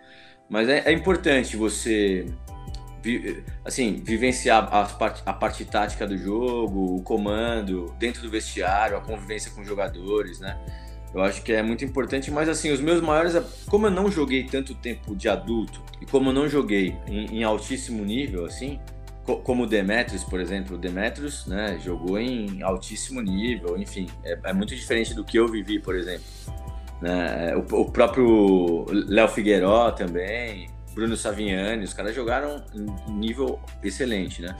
Mas 0.49 0.67
é, 0.69 0.83
é 0.85 0.91
importante 0.91 1.57
você 1.57 2.25
assim, 3.63 4.01
vivenciar 4.03 4.67
a 4.73 4.85
parte, 4.85 5.21
a 5.25 5.33
parte 5.33 5.65
tática 5.65 6.05
do 6.05 6.17
jogo, 6.17 6.95
o 6.95 7.01
comando, 7.01 7.93
dentro 7.99 8.21
do 8.21 8.29
vestiário, 8.29 8.97
a 8.97 9.01
convivência 9.01 9.51
com 9.51 9.61
os 9.61 9.67
jogadores, 9.67 10.39
né? 10.39 10.57
Eu 11.13 11.21
acho 11.21 11.41
que 11.41 11.53
é 11.53 11.63
muito 11.63 11.85
importante, 11.85 12.29
mas 12.29 12.49
assim, 12.49 12.71
os 12.71 12.81
meus 12.81 13.01
maiores. 13.01 13.33
Como 13.67 13.87
eu 13.87 13.91
não 13.91 14.11
joguei 14.11 14.43
tanto 14.43 14.75
tempo 14.75 15.15
de 15.15 15.29
adulto 15.29 15.81
e 16.01 16.05
como 16.05 16.29
eu 16.29 16.33
não 16.33 16.49
joguei 16.49 16.95
em, 17.07 17.37
em 17.37 17.43
altíssimo 17.43 18.03
nível, 18.03 18.45
assim, 18.45 18.79
co 19.25 19.37
como 19.37 19.63
o 19.63 19.67
Demetrius, 19.67 20.23
por 20.23 20.39
exemplo, 20.39 20.75
o 20.75 20.79
Demetrius 20.79 21.45
né, 21.47 21.79
jogou 21.83 22.19
em 22.19 22.61
altíssimo 22.61 23.21
nível, 23.21 23.77
enfim, 23.77 24.07
é, 24.23 24.37
é 24.43 24.53
muito 24.53 24.75
diferente 24.75 25.13
do 25.13 25.23
que 25.23 25.37
eu 25.37 25.47
vivi, 25.47 25.79
por 25.79 25.95
exemplo. 25.95 26.25
Né? 27.01 27.55
O, 27.55 27.81
o 27.81 27.91
próprio 27.91 28.85
Léo 28.89 29.27
Figueiró 29.27 29.91
também, 29.91 30.69
Bruno 30.97 31.15
Saviani, 31.15 31.83
os 31.83 31.93
caras 31.93 32.15
jogaram 32.15 32.63
em 32.73 33.13
nível 33.13 33.59
excelente, 33.83 34.41
né? 34.41 34.57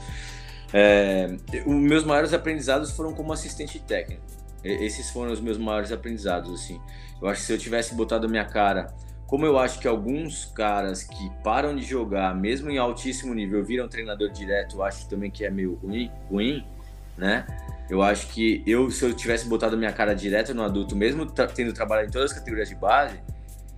É, 0.72 1.36
os 1.66 1.74
meus 1.74 2.04
maiores 2.04 2.32
aprendizados 2.32 2.92
foram 2.92 3.12
como 3.12 3.32
assistente 3.32 3.80
técnico. 3.80 4.22
Esses 4.62 5.10
foram 5.10 5.32
os 5.32 5.40
meus 5.40 5.58
maiores 5.58 5.90
aprendizados, 5.90 6.52
assim. 6.52 6.80
Eu 7.20 7.26
acho 7.26 7.40
que 7.40 7.46
se 7.48 7.52
eu 7.52 7.58
tivesse 7.58 7.92
botado 7.92 8.26
a 8.26 8.30
minha 8.30 8.44
cara, 8.44 8.94
como 9.26 9.44
eu 9.44 9.58
acho 9.58 9.80
que 9.80 9.88
alguns 9.88 10.44
caras 10.44 11.02
que 11.02 11.28
param 11.42 11.74
de 11.74 11.82
jogar, 11.82 12.32
mesmo 12.36 12.70
em 12.70 12.78
altíssimo 12.78 13.34
nível, 13.34 13.64
viram 13.64 13.88
treinador 13.88 14.30
direto, 14.30 14.76
eu 14.76 14.84
acho 14.84 15.08
também 15.08 15.32
que 15.32 15.44
é 15.44 15.50
meio 15.50 15.74
ruim, 15.74 16.08
ruim 16.30 16.64
né? 17.16 17.44
Eu 17.90 18.00
acho 18.00 18.28
que 18.28 18.62
eu, 18.64 18.92
se 18.92 19.04
eu 19.04 19.12
tivesse 19.12 19.48
botado 19.48 19.74
a 19.74 19.78
minha 19.78 19.92
cara 19.92 20.14
direto 20.14 20.54
no 20.54 20.62
adulto, 20.62 20.94
mesmo 20.94 21.26
tra 21.26 21.48
tendo 21.48 21.72
trabalhado 21.72 22.08
em 22.08 22.12
todas 22.12 22.30
as 22.30 22.38
categorias 22.38 22.68
de 22.68 22.76
base, 22.76 23.18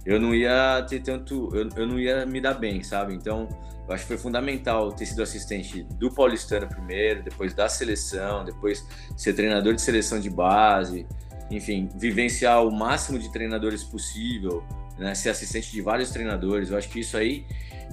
eu 0.05 0.19
não 0.19 0.35
ia 0.35 0.85
ter 0.89 1.01
tanto, 1.01 1.49
eu, 1.55 1.69
eu 1.77 1.87
não 1.87 1.99
ia 1.99 2.25
me 2.27 2.41
dar 2.41 2.55
bem, 2.55 2.83
sabe? 2.83 3.15
Então, 3.15 3.49
eu 3.87 3.95
acho 3.95 4.05
que 4.05 4.09
foi 4.09 4.19
fundamental 4.19 4.93
ter 4.93 5.07
sido 5.07 5.23
assistente 5.23 5.83
do 5.83 6.11
Paulistano 6.13 6.67
primeiro, 6.67 7.23
depois 7.23 7.53
da 7.53 7.69
seleção, 7.69 8.45
depois 8.45 8.87
ser 9.17 9.35
treinador 9.35 9.75
de 9.75 9.83
seleção 9.83 10.21
de 10.21 10.31
base, 10.31 11.07
enfim, 11.51 11.89
vivenciar 11.97 12.65
o 12.65 12.71
máximo 12.71 13.19
de 13.19 13.31
treinadores 13.33 13.83
possível, 13.83 14.63
né? 14.97 15.15
ser 15.15 15.31
assistente 15.31 15.73
de 15.73 15.83
vários 15.83 16.11
treinadores. 16.11 16.71
Eu 16.71 16.79
acho 16.79 16.89
que 16.89 17.01
isso 17.01 17.17
aí 17.17 17.45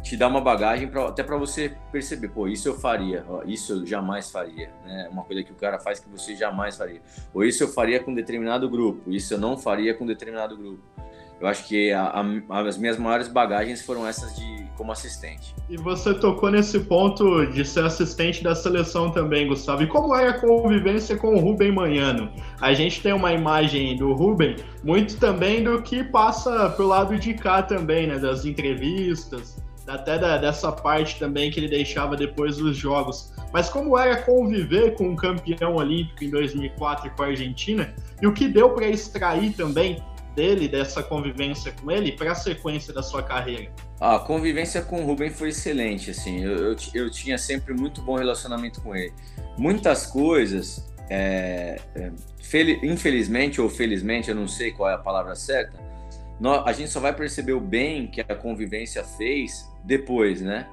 te 0.03 0.15
dá 0.15 0.27
uma 0.27 0.39
bagagem 0.39 0.87
pra, 0.87 1.07
até 1.07 1.23
para 1.23 1.35
você 1.37 1.75
perceber, 1.91 2.29
pô, 2.29 2.47
isso 2.47 2.67
eu 2.67 2.79
faria, 2.79 3.25
ó, 3.27 3.41
isso 3.45 3.73
eu 3.73 3.85
jamais 3.85 4.29
faria, 4.29 4.69
né? 4.85 5.09
Uma 5.11 5.23
coisa 5.23 5.41
que 5.43 5.51
o 5.51 5.55
cara 5.55 5.79
faz 5.79 5.99
que 5.99 6.07
você 6.07 6.35
jamais 6.35 6.77
faria. 6.77 7.01
Ou 7.33 7.43
isso 7.43 7.63
eu 7.63 7.67
faria 7.67 7.99
com 7.99 8.13
determinado 8.13 8.69
grupo, 8.69 9.11
isso 9.11 9.33
eu 9.33 9.39
não 9.39 9.57
faria 9.57 9.95
com 9.95 10.05
determinado 10.05 10.55
grupo. 10.55 10.83
Eu 11.39 11.47
acho 11.47 11.67
que 11.67 11.91
a, 11.91 12.23
a, 12.49 12.59
as 12.61 12.77
minhas 12.77 12.97
maiores 12.97 13.27
bagagens 13.27 13.81
foram 13.83 14.07
essas 14.07 14.35
de 14.35 14.65
como 14.75 14.91
assistente. 14.91 15.55
E 15.69 15.75
você 15.75 16.13
tocou 16.13 16.51
nesse 16.51 16.79
ponto 16.81 17.45
de 17.47 17.65
ser 17.65 17.83
assistente 17.83 18.43
da 18.43 18.55
seleção 18.55 19.11
também, 19.11 19.47
Gustavo. 19.47 19.83
E 19.83 19.87
como 19.87 20.15
é 20.15 20.29
a 20.29 20.39
convivência 20.39 21.17
com 21.17 21.35
o 21.35 21.39
Rubem 21.39 21.71
Manhano? 21.71 22.31
A 22.61 22.73
gente 22.73 23.01
tem 23.01 23.11
uma 23.11 23.33
imagem 23.33 23.97
do 23.97 24.13
Rubem 24.13 24.55
muito 24.83 25.17
também 25.17 25.63
do 25.63 25.81
que 25.81 26.03
passa 26.03 26.69
pro 26.69 26.87
lado 26.87 27.17
de 27.17 27.33
cá 27.33 27.61
também, 27.61 28.07
né? 28.07 28.17
Das 28.17 28.45
entrevistas, 28.45 29.57
até 29.87 30.17
da, 30.17 30.37
dessa 30.37 30.71
parte 30.71 31.19
também 31.19 31.49
que 31.49 31.59
ele 31.59 31.67
deixava 31.67 32.15
depois 32.15 32.57
dos 32.57 32.77
jogos. 32.77 33.33
Mas 33.51 33.69
como 33.69 33.97
era 33.97 34.17
conviver 34.17 34.93
com 34.95 35.09
um 35.09 35.15
campeão 35.15 35.75
olímpico 35.75 36.23
em 36.23 36.29
2004 36.29 37.11
com 37.15 37.23
a 37.23 37.27
Argentina 37.27 37.93
e 38.21 38.27
o 38.27 38.33
que 38.33 38.47
deu 38.47 38.71
para 38.71 38.87
extrair 38.87 39.53
também 39.53 40.03
dele, 40.37 40.67
dessa 40.67 41.01
convivência 41.01 41.71
com 41.71 41.89
ele, 41.89 42.11
para 42.11 42.31
a 42.31 42.35
sequência 42.35 42.93
da 42.93 43.01
sua 43.01 43.23
carreira? 43.23 43.71
A 43.99 44.19
convivência 44.19 44.83
com 44.83 45.01
o 45.01 45.05
Rubem 45.05 45.31
foi 45.31 45.49
excelente, 45.49 46.11
assim, 46.11 46.43
eu, 46.43 46.57
eu, 46.57 46.75
eu 46.93 47.09
tinha 47.09 47.39
sempre 47.39 47.73
muito 47.73 48.03
bom 48.03 48.15
relacionamento 48.15 48.79
com 48.81 48.95
ele. 48.95 49.11
Muitas 49.57 50.05
coisas, 50.05 50.93
é, 51.09 51.81
é, 51.95 52.11
infelizmente 52.83 53.59
ou 53.59 53.67
felizmente, 53.67 54.29
eu 54.29 54.35
não 54.35 54.47
sei 54.47 54.71
qual 54.71 54.91
é 54.91 54.93
a 54.93 54.99
palavra 54.99 55.33
certa, 55.33 55.75
a 56.63 56.71
gente 56.71 56.91
só 56.91 56.99
vai 56.99 57.13
perceber 57.15 57.53
o 57.53 57.59
bem 57.59 58.05
que 58.05 58.21
a 58.21 58.35
convivência 58.35 59.03
fez 59.03 59.67
depois, 59.83 60.39
né? 60.39 60.67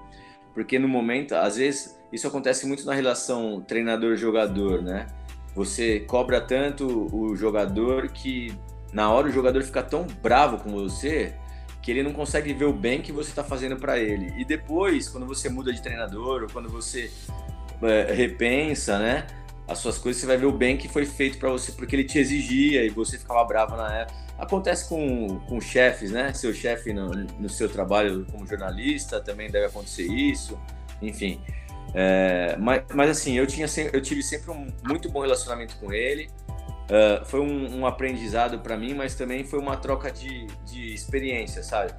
Porque 0.52 0.78
no 0.78 0.86
momento, 0.86 1.34
às 1.34 1.56
vezes, 1.56 1.98
isso 2.12 2.28
acontece 2.28 2.66
muito 2.66 2.84
na 2.84 2.92
relação 2.92 3.62
treinador-jogador, 3.62 4.82
né? 4.82 5.06
Você 5.54 6.00
cobra 6.00 6.38
tanto 6.38 7.08
o 7.10 7.34
jogador 7.34 8.08
que 8.08 8.54
na 8.94 9.10
hora 9.10 9.26
o 9.26 9.30
jogador 9.30 9.62
fica 9.62 9.82
tão 9.82 10.06
bravo 10.22 10.58
com 10.58 10.70
você 10.70 11.34
que 11.82 11.90
ele 11.90 12.02
não 12.02 12.12
consegue 12.12 12.54
ver 12.54 12.64
o 12.64 12.72
bem 12.72 13.02
que 13.02 13.12
você 13.12 13.28
está 13.28 13.44
fazendo 13.44 13.76
para 13.76 13.98
ele. 13.98 14.32
E 14.38 14.44
depois, 14.44 15.08
quando 15.08 15.26
você 15.26 15.50
muda 15.50 15.72
de 15.72 15.82
treinador 15.82 16.44
ou 16.44 16.48
quando 16.48 16.70
você 16.70 17.10
é, 17.82 18.12
repensa, 18.14 18.98
né, 18.98 19.26
as 19.68 19.78
suas 19.78 19.98
coisas, 19.98 20.20
você 20.20 20.26
vai 20.26 20.36
ver 20.36 20.46
o 20.46 20.52
bem 20.52 20.78
que 20.78 20.88
foi 20.88 21.04
feito 21.04 21.36
para 21.38 21.50
você 21.50 21.72
porque 21.72 21.96
ele 21.96 22.04
te 22.04 22.18
exigia 22.18 22.84
e 22.84 22.88
você 22.88 23.18
ficava 23.18 23.44
bravo 23.44 23.76
na 23.76 23.92
época. 23.98 24.18
Acontece 24.38 24.88
com, 24.88 25.40
com 25.40 25.60
chefes, 25.60 26.10
né? 26.10 26.32
Seu 26.32 26.52
chefe 26.54 26.92
no, 26.92 27.10
no 27.10 27.48
seu 27.48 27.68
trabalho 27.68 28.26
como 28.30 28.46
jornalista 28.46 29.20
também 29.20 29.50
deve 29.50 29.66
acontecer 29.66 30.06
isso. 30.06 30.58
Enfim, 31.02 31.40
é, 31.94 32.56
mas, 32.58 32.82
mas 32.92 33.10
assim, 33.10 33.38
eu, 33.38 33.46
tinha, 33.46 33.66
eu 33.92 34.00
tive 34.00 34.22
sempre 34.22 34.50
um 34.50 34.66
muito 34.86 35.08
bom 35.08 35.20
relacionamento 35.20 35.76
com 35.76 35.92
ele. 35.92 36.28
Uh, 36.84 37.24
foi 37.24 37.40
um, 37.40 37.80
um 37.80 37.86
aprendizado 37.86 38.58
para 38.58 38.76
mim, 38.76 38.94
mas 38.94 39.14
também 39.14 39.42
foi 39.42 39.58
uma 39.58 39.76
troca 39.76 40.10
de, 40.10 40.46
de 40.66 40.92
experiência, 40.92 41.62
sabe? 41.62 41.94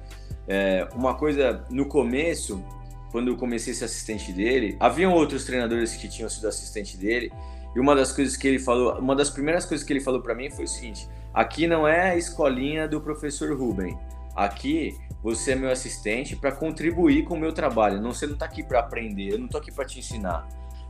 É, 0.46 0.86
uma 0.94 1.14
coisa, 1.14 1.64
no 1.68 1.86
começo, 1.86 2.64
quando 3.10 3.28
eu 3.28 3.36
comecei 3.36 3.72
a 3.72 3.76
ser 3.76 3.84
assistente 3.86 4.32
dele, 4.32 4.76
haviam 4.78 5.12
outros 5.12 5.44
treinadores 5.44 5.96
que 5.96 6.08
tinham 6.08 6.28
sido 6.28 6.46
assistente 6.46 6.96
dele, 6.96 7.32
e 7.74 7.80
uma 7.80 7.94
das 7.94 8.12
coisas 8.12 8.36
que 8.36 8.46
ele 8.46 8.58
falou, 8.58 8.98
uma 8.98 9.16
das 9.16 9.28
primeiras 9.28 9.66
coisas 9.66 9.84
que 9.84 9.92
ele 9.92 10.00
falou 10.00 10.22
para 10.22 10.34
mim 10.34 10.50
foi 10.50 10.64
o 10.64 10.68
seguinte: 10.68 11.08
aqui 11.34 11.66
não 11.66 11.86
é 11.86 12.10
a 12.10 12.16
escolinha 12.16 12.86
do 12.86 13.00
professor 13.00 13.56
Ruben, 13.56 13.98
aqui 14.34 14.96
você 15.22 15.52
é 15.52 15.54
meu 15.56 15.70
assistente 15.70 16.36
para 16.36 16.52
contribuir 16.52 17.24
com 17.24 17.34
o 17.34 17.38
meu 17.38 17.52
trabalho. 17.52 18.00
Não, 18.00 18.12
você 18.14 18.26
não 18.26 18.34
está 18.34 18.46
aqui 18.46 18.62
para 18.62 18.78
aprender, 18.78 19.32
eu 19.32 19.38
não 19.38 19.46
estou 19.46 19.60
aqui 19.60 19.72
para 19.72 19.84
te 19.84 19.98
ensinar. 19.98 20.46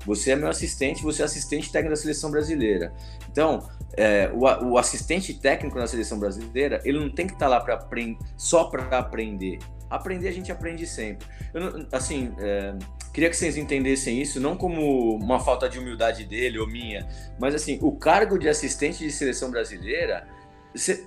Você 0.06 0.30
é 0.30 0.36
meu 0.36 0.48
assistente, 0.48 1.02
você 1.02 1.22
é 1.22 1.24
assistente 1.24 1.70
técnico 1.70 1.94
da 1.94 2.00
seleção 2.00 2.30
brasileira. 2.30 2.94
Então, 3.30 3.68
é, 3.96 4.30
o, 4.32 4.70
o, 4.70 4.78
assistente 4.78 5.34
técnico 5.34 5.78
na 5.78 5.86
seleção 5.86 6.18
brasileira, 6.18 6.80
ele 6.84 6.98
não 6.98 7.10
tem 7.10 7.26
que 7.26 7.32
estar 7.32 7.48
tá 7.48 7.64
lá 7.66 7.88
só 8.36 8.64
para 8.64 8.98
aprender. 8.98 9.58
Aprender 9.90 10.28
a 10.28 10.32
gente 10.32 10.50
aprende 10.50 10.86
sempre. 10.86 11.26
Eu, 11.52 11.86
assim, 11.92 12.32
é, 12.38 12.74
queria 13.12 13.30
que 13.30 13.36
vocês 13.36 13.56
entendessem 13.56 14.20
isso 14.20 14.40
não 14.40 14.56
como 14.56 15.16
uma 15.16 15.40
falta 15.40 15.68
de 15.68 15.78
humildade 15.78 16.24
dele 16.24 16.58
ou 16.58 16.66
minha, 16.66 17.06
mas 17.38 17.54
assim, 17.54 17.78
o 17.82 17.92
cargo 17.92 18.38
de 18.38 18.48
assistente 18.48 18.98
de 18.98 19.10
seleção 19.10 19.50
brasileira 19.50 20.26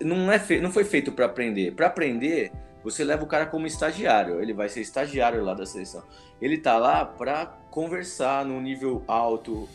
não, 0.01 0.31
é 0.31 0.39
fe, 0.39 0.59
não 0.59 0.71
foi 0.71 0.83
feito 0.83 1.11
para 1.11 1.25
aprender. 1.25 1.71
Para 1.75 1.87
aprender, 1.87 2.51
você 2.83 3.03
leva 3.03 3.23
o 3.23 3.27
cara 3.27 3.45
como 3.45 3.67
estagiário, 3.67 4.41
ele 4.41 4.53
vai 4.53 4.69
ser 4.69 4.81
estagiário 4.81 5.43
lá 5.43 5.53
da 5.53 5.65
seleção. 5.65 6.03
Ele 6.41 6.57
tá 6.57 6.77
lá 6.77 7.05
para 7.05 7.58
conversar 7.71 8.45
num 8.45 8.61
nível 8.61 9.03
alto, 9.07 9.67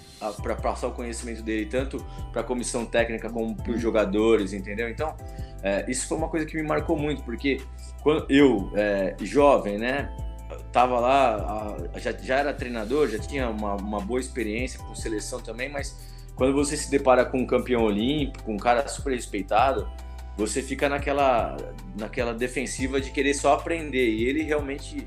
para 0.42 0.54
passar 0.54 0.88
o 0.88 0.92
conhecimento 0.92 1.42
dele 1.42 1.66
tanto 1.66 2.04
para 2.32 2.40
a 2.40 2.44
comissão 2.44 2.86
técnica 2.86 3.28
como 3.30 3.54
para 3.54 3.72
os 3.72 3.80
jogadores, 3.80 4.52
entendeu? 4.52 4.88
Então, 4.88 5.14
é, 5.62 5.84
isso 5.90 6.08
foi 6.08 6.16
uma 6.16 6.28
coisa 6.28 6.46
que 6.46 6.56
me 6.56 6.62
marcou 6.62 6.96
muito, 6.96 7.22
porque 7.22 7.60
quando 8.02 8.26
eu, 8.30 8.70
é, 8.74 9.14
jovem, 9.20 9.78
né, 9.78 10.10
tava 10.72 10.98
lá, 10.98 11.76
já, 11.96 12.12
já 12.12 12.38
era 12.38 12.52
treinador, 12.52 13.08
já 13.08 13.18
tinha 13.18 13.48
uma, 13.48 13.74
uma 13.74 14.00
boa 14.00 14.20
experiência 14.20 14.78
com 14.78 14.94
seleção 14.94 15.40
também, 15.40 15.68
mas 15.68 15.96
quando 16.34 16.52
você 16.52 16.76
se 16.76 16.90
depara 16.90 17.24
com 17.24 17.38
um 17.38 17.46
campeão 17.46 17.82
olímpico, 17.82 18.50
um 18.50 18.56
cara 18.56 18.86
super 18.88 19.14
respeitado, 19.14 19.88
você 20.36 20.62
fica 20.62 20.88
naquela, 20.88 21.56
naquela 21.96 22.34
defensiva 22.34 23.00
de 23.00 23.10
querer 23.10 23.34
só 23.34 23.54
aprender. 23.54 24.10
E 24.10 24.24
ele 24.24 24.42
realmente 24.42 25.06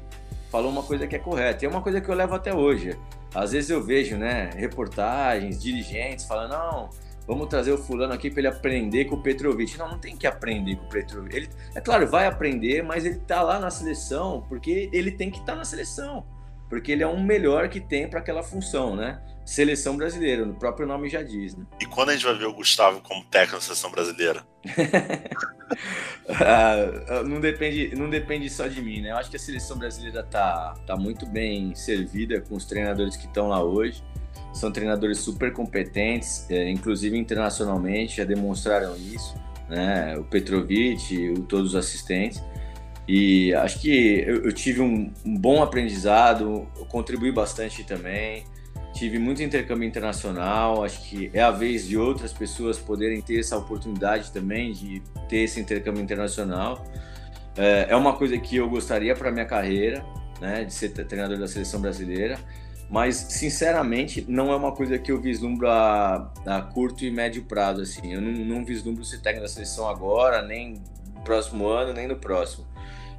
falou 0.57 0.71
uma 0.71 0.81
coisa 0.81 1.05
que 1.05 1.15
é 1.15 1.19
correta. 1.19 1.63
E 1.63 1.67
é 1.67 1.69
uma 1.69 1.83
coisa 1.83 2.01
que 2.01 2.09
eu 2.09 2.15
levo 2.15 2.33
até 2.33 2.51
hoje. 2.51 2.97
Às 3.33 3.51
vezes 3.51 3.69
eu 3.69 3.83
vejo, 3.83 4.17
né, 4.17 4.49
reportagens, 4.55 5.61
dirigentes 5.61 6.25
falando, 6.25 6.51
não, 6.51 6.89
vamos 7.27 7.47
trazer 7.47 7.71
o 7.71 7.77
fulano 7.77 8.11
aqui 8.11 8.31
para 8.31 8.39
ele 8.39 8.47
aprender 8.47 9.05
com 9.05 9.17
o 9.17 9.21
Petrovic. 9.21 9.77
Não, 9.77 9.87
não 9.87 9.99
tem 9.99 10.17
que 10.17 10.25
aprender 10.25 10.75
com 10.77 10.85
o 10.85 10.89
Petrovic. 10.89 11.35
Ele, 11.35 11.49
é 11.75 11.79
claro, 11.79 12.07
vai 12.07 12.25
aprender, 12.25 12.81
mas 12.81 13.05
ele 13.05 13.19
tá 13.19 13.43
lá 13.43 13.59
na 13.59 13.69
seleção 13.69 14.43
porque 14.49 14.89
ele 14.91 15.11
tem 15.11 15.29
que 15.29 15.37
estar 15.37 15.51
tá 15.51 15.59
na 15.59 15.63
seleção. 15.63 16.25
Porque 16.69 16.91
ele 16.91 17.03
é 17.03 17.07
um 17.07 17.21
melhor 17.23 17.69
que 17.69 17.79
tem 17.79 18.09
para 18.09 18.19
aquela 18.19 18.43
função, 18.43 18.95
né? 18.95 19.21
seleção 19.47 19.95
brasileira, 19.95 20.43
o 20.43 20.53
próprio 20.53 20.85
nome 20.85 21.07
já 21.07 21.23
diz, 21.23 21.55
né? 21.55 21.65
E 21.79 21.85
quando 21.85 22.09
a 22.09 22.13
gente 22.13 22.25
vai 22.25 22.35
ver 22.35 22.45
o 22.45 22.53
Gustavo 22.53 22.99
como 22.99 23.23
técnico 23.23 23.55
da 23.55 23.61
seleção 23.61 23.89
brasileira? 23.89 24.43
ah, 26.29 27.23
não, 27.25 27.39
depende, 27.39 27.95
não 27.95 28.09
depende 28.09 28.49
só 28.49 28.67
de 28.67 28.81
mim, 28.81 28.99
né? 28.99 29.11
Eu 29.11 29.15
acho 29.15 29.29
que 29.29 29.37
a 29.37 29.39
seleção 29.39 29.77
brasileira 29.77 30.21
tá, 30.21 30.73
tá 30.85 30.97
muito 30.97 31.25
bem 31.25 31.73
servida 31.73 32.41
com 32.41 32.55
os 32.55 32.65
treinadores 32.65 33.15
que 33.15 33.25
estão 33.25 33.47
lá 33.47 33.63
hoje. 33.63 34.03
São 34.53 34.69
treinadores 34.69 35.19
super 35.19 35.53
competentes, 35.53 36.45
é, 36.49 36.69
inclusive 36.69 37.17
internacionalmente, 37.17 38.17
já 38.17 38.25
demonstraram 38.25 38.97
isso, 38.97 39.33
né? 39.69 40.17
O 40.17 40.25
Petrovic, 40.25 41.29
o, 41.29 41.43
todos 41.43 41.69
os 41.69 41.75
assistentes. 41.77 42.43
E 43.07 43.53
acho 43.53 43.79
que 43.79 44.23
eu, 44.27 44.43
eu 44.43 44.51
tive 44.51 44.81
um, 44.81 45.11
um 45.25 45.37
bom 45.37 45.63
aprendizado, 45.63 46.67
eu 46.77 46.85
contribuí 46.85 47.31
bastante 47.31 47.83
também 47.83 48.43
tive 48.97 49.19
muito 49.19 49.43
intercâmbio 49.43 49.87
internacional, 49.87 50.83
acho 50.83 51.03
que 51.03 51.29
é 51.31 51.41
a 51.41 51.51
vez 51.51 51.87
de 51.87 51.97
outras 51.97 52.33
pessoas 52.33 52.79
poderem 52.79 53.21
ter 53.21 53.39
essa 53.39 53.55
oportunidade 53.55 54.31
também 54.31 54.73
de 54.73 55.01
ter 55.29 55.37
esse 55.37 55.59
intercâmbio 55.59 56.01
internacional. 56.01 56.83
É, 57.55 57.87
é 57.89 57.95
uma 57.95 58.13
coisa 58.13 58.37
que 58.39 58.55
eu 58.55 58.67
gostaria 58.67 59.15
para 59.15 59.31
minha 59.31 59.45
carreira, 59.45 60.03
né, 60.41 60.63
de 60.63 60.73
ser 60.73 60.89
treinador 60.89 61.37
da 61.37 61.47
seleção 61.47 61.79
brasileira, 61.79 62.39
mas 62.89 63.15
sinceramente 63.15 64.25
não 64.27 64.51
é 64.51 64.55
uma 64.55 64.71
coisa 64.71 64.97
que 64.97 65.11
eu 65.11 65.21
vislumbro 65.21 65.69
a, 65.69 66.33
a 66.45 66.61
curto 66.61 67.05
e 67.05 67.11
médio 67.11 67.43
prazo. 67.43 67.81
Assim, 67.81 68.13
eu 68.13 68.21
não, 68.21 68.31
não 68.31 68.65
vislumbro 68.65 69.03
ser 69.05 69.19
técnico 69.19 69.45
da 69.45 69.53
seleção 69.53 69.87
agora, 69.87 70.41
nem 70.41 70.81
próximo 71.23 71.67
ano, 71.67 71.93
nem 71.93 72.07
no 72.07 72.15
próximo. 72.15 72.65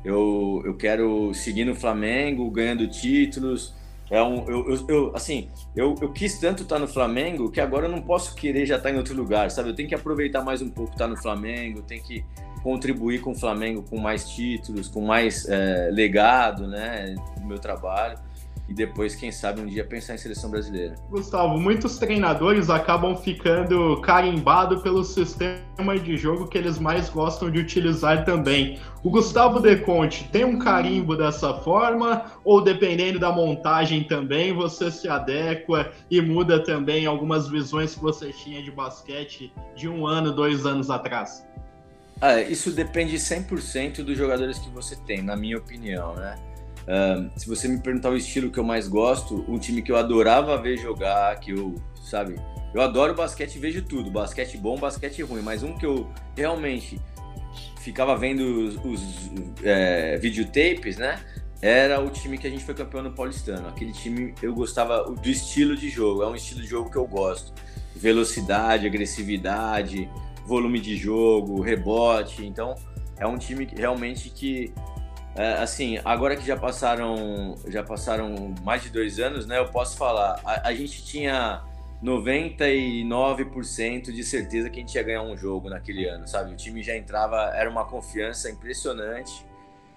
Eu, 0.04 0.62
eu 0.64 0.74
quero 0.74 1.32
seguir 1.34 1.64
no 1.64 1.74
Flamengo, 1.74 2.50
ganhando 2.50 2.87
títulos. 2.87 3.74
É 4.11 4.22
um, 4.22 4.48
eu, 4.48 4.70
eu, 4.70 4.87
eu 4.88 5.16
assim, 5.16 5.48
eu, 5.76 5.94
eu 6.00 6.11
quis 6.12 6.38
tanto 6.38 6.62
estar 6.62 6.78
no 6.78 6.88
Flamengo 6.88 7.50
que 7.50 7.61
agora 7.61 7.87
eu 7.87 7.90
não 7.90 8.00
posso 8.00 8.34
querer 8.34 8.64
já 8.64 8.76
estar 8.76 8.90
em 8.90 8.96
outro 8.96 9.14
lugar, 9.14 9.50
sabe? 9.50 9.68
Eu 9.68 9.74
tenho 9.74 9.88
que 9.88 9.94
aproveitar 9.94 10.42
mais 10.42 10.62
um 10.62 10.70
pouco 10.70 10.92
estar 10.92 11.06
no 11.06 11.16
Flamengo, 11.16 11.82
tenho 11.82 12.02
que 12.02 12.24
contribuir 12.62 13.20
com 13.20 13.32
o 13.32 13.34
Flamengo 13.34 13.82
com 13.82 13.98
mais 13.98 14.28
títulos, 14.30 14.88
com 14.88 15.02
mais 15.02 15.46
é, 15.48 15.90
legado, 15.92 16.66
né, 16.66 17.14
do 17.38 17.46
meu 17.46 17.58
trabalho 17.58 18.18
e 18.68 18.74
depois, 18.74 19.14
quem 19.14 19.33
sabe, 19.33 19.62
um 19.62 19.66
dia 19.66 19.83
pensar 19.83 20.14
em 20.14 20.18
seleção 20.18 20.50
brasileira. 20.50 20.94
Gustavo, 21.09 21.57
muitos 21.57 21.98
treinadores 21.98 22.68
acabam 22.68 23.16
ficando 23.16 23.98
carimbados 24.02 24.83
pelo 24.83 25.02
sistema 25.02 25.98
de 25.98 26.18
jogo 26.18 26.46
que 26.46 26.59
eles 26.59 26.78
mais 26.78 27.09
gostam 27.09 27.50
de 27.50 27.59
utilizar 27.59 28.26
também. 28.26 28.78
O 29.02 29.11
Gustavo 29.11 29.59
De 29.59 29.76
Conte 29.76 30.28
tem 30.31 30.44
um 30.44 30.59
carimbo 30.59 31.16
dessa 31.16 31.54
forma 31.54 32.26
ou 32.44 32.62
dependendo 32.62 33.18
da 33.18 33.33
montagem 33.33 34.04
também 34.04 34.52
você 34.52 34.90
se 34.90 35.09
adequa 35.09 35.90
e 36.11 36.20
muda 36.20 36.62
também 36.62 37.07
algumas 37.07 37.48
visões 37.48 37.94
que 37.94 38.02
você 38.02 38.31
tinha 38.33 38.62
de 38.62 38.70
basquete 38.70 39.50
de 39.74 39.88
um 39.88 40.07
ano, 40.07 40.31
dois 40.31 40.66
anos 40.66 40.90
atrás? 40.90 41.46
Ah, 42.20 42.40
isso 42.40 42.72
depende 42.72 43.16
100% 43.16 44.02
dos 44.02 44.18
jogadores 44.18 44.59
que 44.59 44.68
você 44.70 44.96
tem, 44.96 45.22
na 45.22 45.37
minha 45.37 45.57
opinião, 45.57 46.14
né? 46.14 46.37
Uh, 46.88 47.31
se 47.38 47.46
você 47.46 47.68
me 47.68 47.79
perguntar 47.79 48.09
o 48.09 48.16
estilo 48.16 48.51
que 48.51 48.59
eu 48.59 48.64
mais 48.64 48.88
gosto, 48.88 49.44
um 49.46 49.59
time 49.59 49.83
que 49.83 49.92
eu 49.92 49.96
adorava 49.96 50.57
ver 50.57 50.79
jogar, 50.79 51.38
que 51.38 51.51
eu, 51.51 51.74
sabe, 52.03 52.40
eu 52.72 52.81
adoro 52.81 53.14
basquete 53.14 53.59
vejo 53.59 53.83
tudo, 53.83 54.11
basquete 54.11 54.57
bom, 54.57 54.79
basquete 54.79 55.22
ruim, 55.22 55.42
mas 55.42 55.62
um 55.62 55.77
que 55.77 55.85
eu 55.85 56.11
realmente 56.35 56.98
ficava 57.81 58.16
vendo 58.16 58.40
os, 58.40 58.77
os 58.85 59.31
é, 59.62 60.16
videotapes, 60.16 60.96
né? 60.96 61.20
Era 61.61 62.01
o 62.01 62.09
time 62.09 62.38
que 62.38 62.46
a 62.46 62.51
gente 62.51 62.64
foi 62.64 62.74
campeão 62.74 63.03
no 63.03 63.12
Paulistano. 63.12 63.68
Aquele 63.68 63.92
time 63.92 64.35
eu 64.40 64.55
gostava 64.55 65.11
do 65.11 65.29
estilo 65.29 65.77
de 65.77 65.90
jogo, 65.90 66.22
é 66.22 66.27
um 66.27 66.35
estilo 66.35 66.62
de 66.62 66.66
jogo 66.66 66.90
que 66.90 66.96
eu 66.96 67.07
gosto. 67.07 67.53
Velocidade, 67.94 68.87
agressividade, 68.87 70.09
volume 70.46 70.81
de 70.81 70.96
jogo, 70.96 71.61
rebote. 71.61 72.46
Então, 72.46 72.77
é 73.18 73.27
um 73.27 73.37
time 73.37 73.68
realmente 73.77 74.31
que 74.31 74.72
assim, 75.61 75.98
agora 76.05 76.37
que 76.37 76.46
já 76.46 76.57
passaram, 76.57 77.55
já 77.68 77.83
passaram 77.83 78.55
mais 78.64 78.83
de 78.83 78.90
dois 78.90 79.18
anos, 79.20 79.46
né? 79.46 79.59
Eu 79.59 79.68
posso 79.68 79.96
falar. 79.96 80.40
A, 80.44 80.68
a 80.68 80.74
gente 80.74 81.05
tinha 81.05 81.62
99% 82.03 84.12
de 84.12 84.24
certeza 84.24 84.70
que 84.70 84.79
a 84.79 84.81
gente 84.81 84.94
ia 84.94 85.03
ganhar 85.03 85.22
um 85.22 85.37
jogo 85.37 85.68
naquele 85.68 86.07
ano, 86.07 86.27
sabe? 86.27 86.53
O 86.53 86.57
time 86.57 86.83
já 86.83 86.96
entrava, 86.96 87.53
era 87.55 87.70
uma 87.70 87.85
confiança 87.85 88.51
impressionante. 88.51 89.46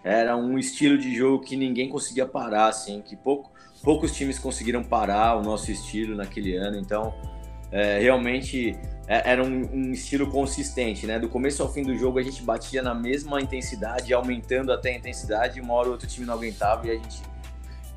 Era 0.03 0.35
um 0.35 0.57
estilo 0.57 0.97
de 0.97 1.15
jogo 1.15 1.43
que 1.43 1.55
ninguém 1.55 1.87
conseguia 1.87 2.25
parar, 2.25 2.67
assim, 2.67 3.01
que 3.01 3.15
pouco, 3.15 3.51
poucos 3.83 4.11
times 4.11 4.39
conseguiram 4.39 4.83
parar 4.83 5.37
o 5.37 5.43
nosso 5.43 5.71
estilo 5.71 6.15
naquele 6.15 6.55
ano. 6.55 6.77
Então, 6.77 7.13
é, 7.71 7.99
realmente 7.99 8.77
é, 9.07 9.31
era 9.31 9.43
um, 9.43 9.69
um, 9.73 9.91
estilo 9.91 10.27
consistente, 10.29 11.07
né? 11.07 11.17
Do 11.17 11.29
começo 11.29 11.63
ao 11.63 11.71
fim 11.71 11.83
do 11.83 11.97
jogo 11.97 12.19
a 12.19 12.23
gente 12.23 12.43
batia 12.43 12.81
na 12.81 12.93
mesma 12.93 13.41
intensidade, 13.41 14.13
aumentando 14.13 14.71
até 14.71 14.91
a 14.93 14.97
intensidade, 14.97 15.59
uma 15.61 15.73
hora 15.73 15.89
o 15.89 15.91
outro 15.91 16.07
time 16.07 16.25
não 16.25 16.33
aguentava 16.33 16.87
e 16.87 16.91
a 16.91 16.93
gente. 16.95 17.21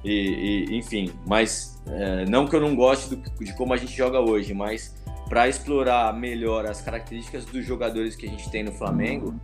E, 0.04 0.66
e 0.70 0.76
enfim, 0.76 1.12
mas 1.26 1.82
é, 1.86 2.24
não 2.26 2.46
que 2.46 2.54
eu 2.54 2.60
não 2.60 2.76
goste 2.76 3.14
do, 3.14 3.16
de 3.16 3.52
como 3.54 3.72
a 3.72 3.76
gente 3.76 3.96
joga 3.96 4.20
hoje, 4.20 4.52
mas 4.54 4.94
para 5.28 5.48
explorar 5.48 6.12
melhor 6.12 6.66
as 6.66 6.80
características 6.80 7.44
dos 7.46 7.64
jogadores 7.64 8.14
que 8.14 8.26
a 8.26 8.28
gente 8.28 8.50
tem 8.50 8.62
no 8.62 8.72
Flamengo, 8.72 9.34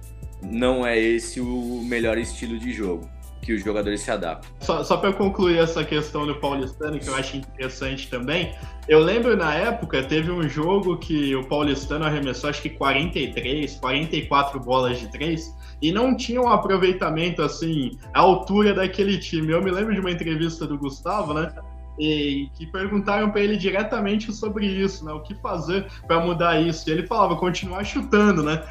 não 0.43 0.87
é 0.87 0.99
esse 0.99 1.41
o 1.41 1.83
melhor 1.85 2.19
estilo 2.19 2.59
de 2.59 2.73
jogo 2.73 3.09
que 3.43 3.53
os 3.53 3.65
jogadores 3.65 4.01
se 4.01 4.11
adaptam. 4.11 4.51
Só, 4.61 4.85
só 4.85 4.97
para 4.97 5.13
concluir 5.13 5.59
essa 5.59 5.85
questão 5.85 6.27
do 6.27 6.37
Paulistano, 6.37 6.99
que 6.99 7.09
eu 7.09 7.15
acho 7.15 7.37
interessante 7.37 8.09
também, 8.09 8.55
eu 8.89 9.01
lembro 9.01 9.37
na 9.37 9.55
época, 9.55 10.03
teve 10.03 10.31
um 10.31 10.49
jogo 10.49 10.97
que 10.99 11.35
o 11.35 11.45
Paulistano 11.45 12.05
arremessou 12.05 12.51
acho 12.51 12.63
que 12.63 12.71
43, 12.71 13.77
44 13.77 14.61
bolas 14.61 14.99
de 14.99 15.09
três, 15.09 15.55
e 15.81 15.93
não 15.93 16.17
tinha 16.17 16.41
um 16.41 16.49
aproveitamento 16.49 17.43
assim, 17.43 17.99
à 18.13 18.21
altura 18.21 18.75
daquele 18.75 19.19
time. 19.19 19.53
Eu 19.53 19.63
me 19.63 19.71
lembro 19.71 19.95
de 19.95 20.01
uma 20.01 20.11
entrevista 20.11 20.67
do 20.67 20.77
Gustavo, 20.77 21.33
né? 21.33 21.53
E 21.99 22.49
que 22.55 22.67
perguntaram 22.67 23.31
para 23.31 23.41
ele 23.41 23.57
diretamente 23.57 24.33
sobre 24.33 24.67
isso, 24.67 25.05
né? 25.05 25.13
O 25.13 25.21
que 25.21 25.35
fazer 25.35 25.87
para 26.07 26.21
mudar 26.21 26.61
isso? 26.61 26.89
E 26.89 26.93
ele 26.93 27.07
falava 27.07 27.37
continuar 27.37 27.85
chutando, 27.85 28.43
né? 28.43 28.63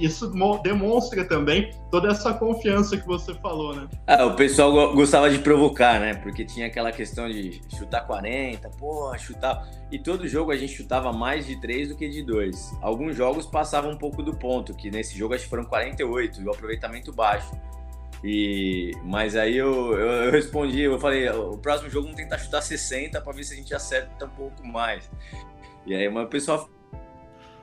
Isso 0.00 0.32
demonstra 0.62 1.24
também 1.24 1.70
toda 1.90 2.08
essa 2.08 2.32
confiança 2.32 2.96
que 2.96 3.06
você 3.06 3.34
falou, 3.34 3.74
né? 3.74 3.88
Ah, 4.06 4.26
o 4.26 4.36
pessoal 4.36 4.94
gostava 4.94 5.28
de 5.28 5.38
provocar, 5.40 5.98
né? 5.98 6.14
Porque 6.14 6.44
tinha 6.44 6.66
aquela 6.66 6.92
questão 6.92 7.28
de 7.28 7.60
chutar 7.76 8.06
40, 8.06 8.68
porra, 8.70 9.18
chutar. 9.18 9.68
E 9.90 9.98
todo 9.98 10.28
jogo 10.28 10.52
a 10.52 10.56
gente 10.56 10.72
chutava 10.72 11.12
mais 11.12 11.46
de 11.46 11.60
3 11.60 11.88
do 11.88 11.96
que 11.96 12.08
de 12.08 12.22
2. 12.22 12.78
Alguns 12.80 13.16
jogos 13.16 13.44
passavam 13.44 13.90
um 13.90 13.98
pouco 13.98 14.22
do 14.22 14.34
ponto, 14.34 14.72
que 14.72 14.88
nesse 14.88 15.18
jogo 15.18 15.34
acho 15.34 15.44
que 15.44 15.50
foram 15.50 15.64
48, 15.64 16.40
e 16.40 16.44
o 16.46 16.50
aproveitamento 16.50 17.12
baixo. 17.12 17.50
E, 18.22 18.92
mas 19.02 19.34
aí 19.34 19.56
eu, 19.56 19.94
eu, 19.94 20.08
eu, 20.24 20.30
respondi, 20.30 20.82
eu 20.82 20.98
falei, 20.98 21.28
o 21.30 21.56
próximo 21.56 21.88
jogo 21.90 22.04
vamos 22.04 22.20
tentar 22.20 22.38
chutar 22.38 22.60
60 22.60 23.20
para 23.20 23.32
ver 23.32 23.44
se 23.44 23.54
a 23.54 23.56
gente 23.56 23.74
acerta 23.74 24.26
um 24.26 24.30
pouco 24.30 24.64
mais. 24.64 25.10
E 25.86 25.94
aí 25.94 26.06
o 26.06 26.26
pessoal 26.26 26.68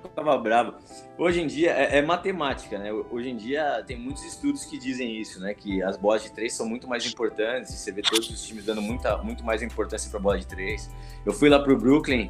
ficava 0.08 0.38
bravo. 0.38 0.76
Hoje 1.17 1.41
em 1.41 1.48
dia 1.48 1.72
é, 1.72 1.98
é, 1.98 2.02
matemática, 2.02 2.78
né? 2.78 2.91
Hoje 2.91 3.30
em 3.30 3.36
dia 3.36 3.84
tem 3.86 3.98
muitos 3.98 4.24
estudos 4.24 4.65
que 4.65 4.78
dizem 4.78 5.20
isso, 5.20 5.39
né? 5.39 5.54
Que 5.54 5.82
as 5.82 5.98
bolas 5.98 6.24
de 6.24 6.32
três 6.32 6.54
são 6.54 6.67
muito 6.67 6.88
mais 6.88 7.06
importantes. 7.06 7.74
Você 7.74 7.91
vê 7.91 8.02
todos 8.02 8.30
os 8.30 8.43
times 8.43 8.65
dando 8.65 8.82
muita, 8.82 9.17
muito 9.17 9.43
mais 9.43 9.62
importância 9.62 10.10
para 10.10 10.20
bola 10.20 10.39
de 10.39 10.48
três. 10.48 10.89
Eu 11.26 11.34
fui 11.34 11.50
lá 11.50 11.60
pro 11.60 11.78
Brooklyn 11.78 12.30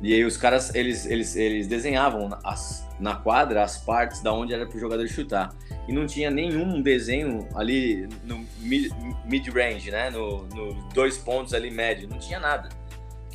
e 0.00 0.14
aí 0.14 0.24
os 0.24 0.36
caras 0.36 0.74
eles, 0.74 1.06
eles, 1.06 1.34
eles 1.34 1.66
desenhavam 1.66 2.30
as, 2.44 2.86
na 3.00 3.16
quadra 3.16 3.64
as 3.64 3.78
partes 3.78 4.20
da 4.20 4.32
onde 4.32 4.54
era 4.54 4.64
para 4.66 4.76
o 4.76 4.80
jogador 4.80 5.08
chutar 5.08 5.52
e 5.88 5.92
não 5.92 6.06
tinha 6.06 6.30
nenhum 6.30 6.80
desenho 6.80 7.48
ali 7.54 8.08
no 8.22 8.44
mid-range, 9.24 9.90
né? 9.90 10.10
No, 10.10 10.46
no 10.46 10.74
dois 10.94 11.18
pontos 11.18 11.54
ali 11.54 11.70
médio, 11.70 12.08
não 12.08 12.18
tinha 12.18 12.38
nada. 12.38 12.68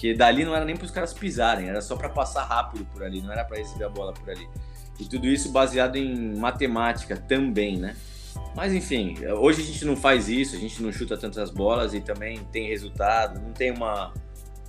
Porque 0.04 0.14
dali 0.14 0.44
não 0.44 0.54
era 0.54 0.66
nem 0.66 0.76
para 0.76 0.84
os 0.84 0.92
caras 0.92 1.14
pisarem, 1.14 1.70
era 1.70 1.80
só 1.80 1.96
para 1.96 2.10
passar 2.10 2.44
rápido 2.44 2.86
por 2.92 3.02
ali, 3.02 3.22
não 3.22 3.32
era 3.32 3.46
para 3.46 3.56
receber 3.56 3.86
a 3.86 3.90
bola 3.90 4.12
por 4.12 4.30
ali. 4.30 4.50
E 5.00 5.06
tudo 5.06 5.28
isso 5.28 5.50
baseado 5.50 5.96
em 5.96 6.36
matemática 6.36 7.16
também, 7.16 7.78
né? 7.78 7.96
Mas 8.54 8.74
enfim, 8.74 9.16
hoje 9.28 9.62
a 9.62 9.66
gente 9.66 9.86
não 9.86 9.96
faz 9.96 10.28
isso, 10.28 10.58
a 10.58 10.60
gente 10.60 10.84
não 10.84 10.92
chuta 10.92 11.16
tantas 11.16 11.50
bolas 11.50 11.94
e 11.94 12.02
também 12.02 12.44
tem 12.52 12.68
resultado, 12.68 13.40
não 13.40 13.54
tem 13.54 13.72
uma, 13.72 14.14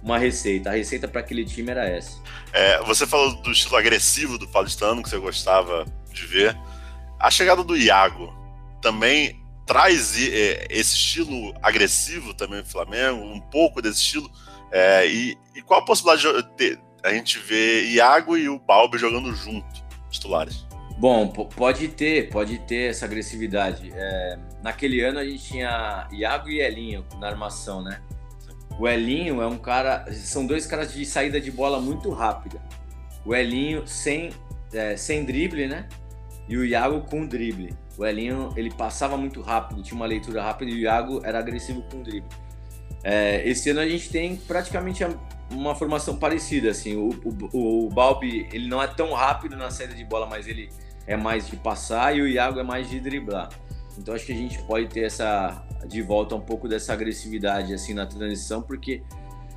uma 0.01 0.19
receita. 0.19 0.71
A 0.71 0.75
receita 0.75 1.09
para 1.09 1.21
aquele 1.21 1.45
time 1.45 1.69
era 1.69 1.85
essa. 1.85 2.17
É, 2.53 2.81
você 2.85 3.05
falou 3.05 3.35
do 3.43 3.51
estilo 3.51 3.75
agressivo 3.75 4.39
do 4.39 4.47
paulistano 4.47 5.03
que 5.03 5.11
você 5.11 5.19
gostava 5.19 5.85
de 6.13 6.27
ver. 6.27 6.57
A 7.19 7.29
chegada 7.29 7.65
do 7.65 7.77
Iago 7.77 8.33
também 8.81 9.45
traz 9.67 10.17
é, 10.17 10.69
esse 10.71 10.95
estilo 10.95 11.53
agressivo 11.61 12.33
também 12.35 12.63
do 12.63 12.69
Flamengo, 12.69 13.25
um 13.25 13.41
pouco 13.41 13.83
desse 13.83 13.99
estilo 13.99 14.31
é, 14.75 15.07
e, 15.07 15.39
e, 15.55 15.63
qual 15.63 15.79
a 15.79 15.85
possibilidade 15.85 16.49
de 16.57 16.77
a 17.05 17.13
gente 17.13 17.39
ver 17.39 17.85
Iago 17.93 18.37
e 18.37 18.49
o 18.49 18.59
Balbi 18.59 18.99
jogando 18.99 19.33
junto, 19.33 19.65
titulares? 20.11 20.67
Bom, 20.99 21.29
pode 21.29 21.87
ter, 21.87 22.29
pode 22.29 22.59
ter 22.59 22.91
essa 22.91 23.05
agressividade. 23.05 23.93
É, 23.95 24.39
naquele 24.65 25.01
ano 25.01 25.21
a 25.21 25.25
gente 25.25 25.45
tinha 25.45 26.09
Iago 26.11 26.49
e 26.49 26.61
Elinho 26.61 27.07
na 27.21 27.29
armação, 27.29 27.83
né? 27.83 28.01
O 28.77 28.89
Elinho 28.89 29.41
é 29.41 29.47
um 29.47 29.59
cara. 29.59 30.13
São 30.13 30.45
dois 30.45 30.67
caras 30.67 30.93
de 30.93 31.07
saída 31.07 31.41
de 31.41 31.53
bola 31.53 31.81
muito 31.81 32.11
rápida. 32.11 32.61
O 33.25 33.33
Elinho 33.33 33.87
sem, 33.87 34.33
é, 34.73 34.97
sem 34.97 35.25
drible, 35.25 35.69
né? 35.69 35.89
E 36.49 36.57
o 36.57 36.65
Iago 36.65 37.03
com 37.03 37.25
drible. 37.25 37.77
O 37.97 38.05
Elinho 38.05 38.53
ele 38.57 38.73
passava 38.73 39.17
muito 39.17 39.41
rápido, 39.41 39.85
tinha 39.85 39.95
uma 39.95 40.07
leitura 40.07 40.43
rápida 40.43 40.73
e 40.73 40.75
o 40.75 40.79
Iago 40.79 41.21
era 41.25 41.39
agressivo 41.39 41.83
com 41.83 42.03
drible. 42.03 42.29
É, 43.03 43.47
esse 43.49 43.71
ano 43.71 43.81
a 43.81 43.89
gente 43.89 44.09
tem 44.09 44.37
praticamente 44.37 45.05
uma 45.51 45.75
formação 45.75 46.17
parecida, 46.17 46.71
assim, 46.71 46.97
o, 46.97 47.11
o, 47.53 47.87
o 47.87 47.91
Balbi, 47.91 48.49
ele 48.53 48.67
não 48.67 48.83
é 48.83 48.87
tão 48.87 49.13
rápido 49.13 49.57
na 49.57 49.71
saída 49.71 49.95
de 49.95 50.05
bola, 50.05 50.27
mas 50.27 50.47
ele 50.47 50.71
é 51.07 51.17
mais 51.17 51.47
de 51.47 51.57
passar 51.57 52.17
e 52.17 52.23
o 52.23 52.27
Iago 52.27 52.59
é 52.59 52.63
mais 52.63 52.89
de 52.89 52.99
driblar. 52.99 53.51
Então 53.99 54.15
acho 54.15 54.27
que 54.27 54.33
a 54.33 54.37
gente 54.37 54.61
pode 54.63 54.89
ter 54.89 55.03
essa 55.03 55.63
de 55.87 56.01
volta 56.03 56.35
um 56.35 56.41
pouco 56.41 56.67
dessa 56.67 56.93
agressividade 56.93 57.75
assim 57.75 57.93
na 57.95 58.07
transição, 58.07 58.63
porque 58.63 59.03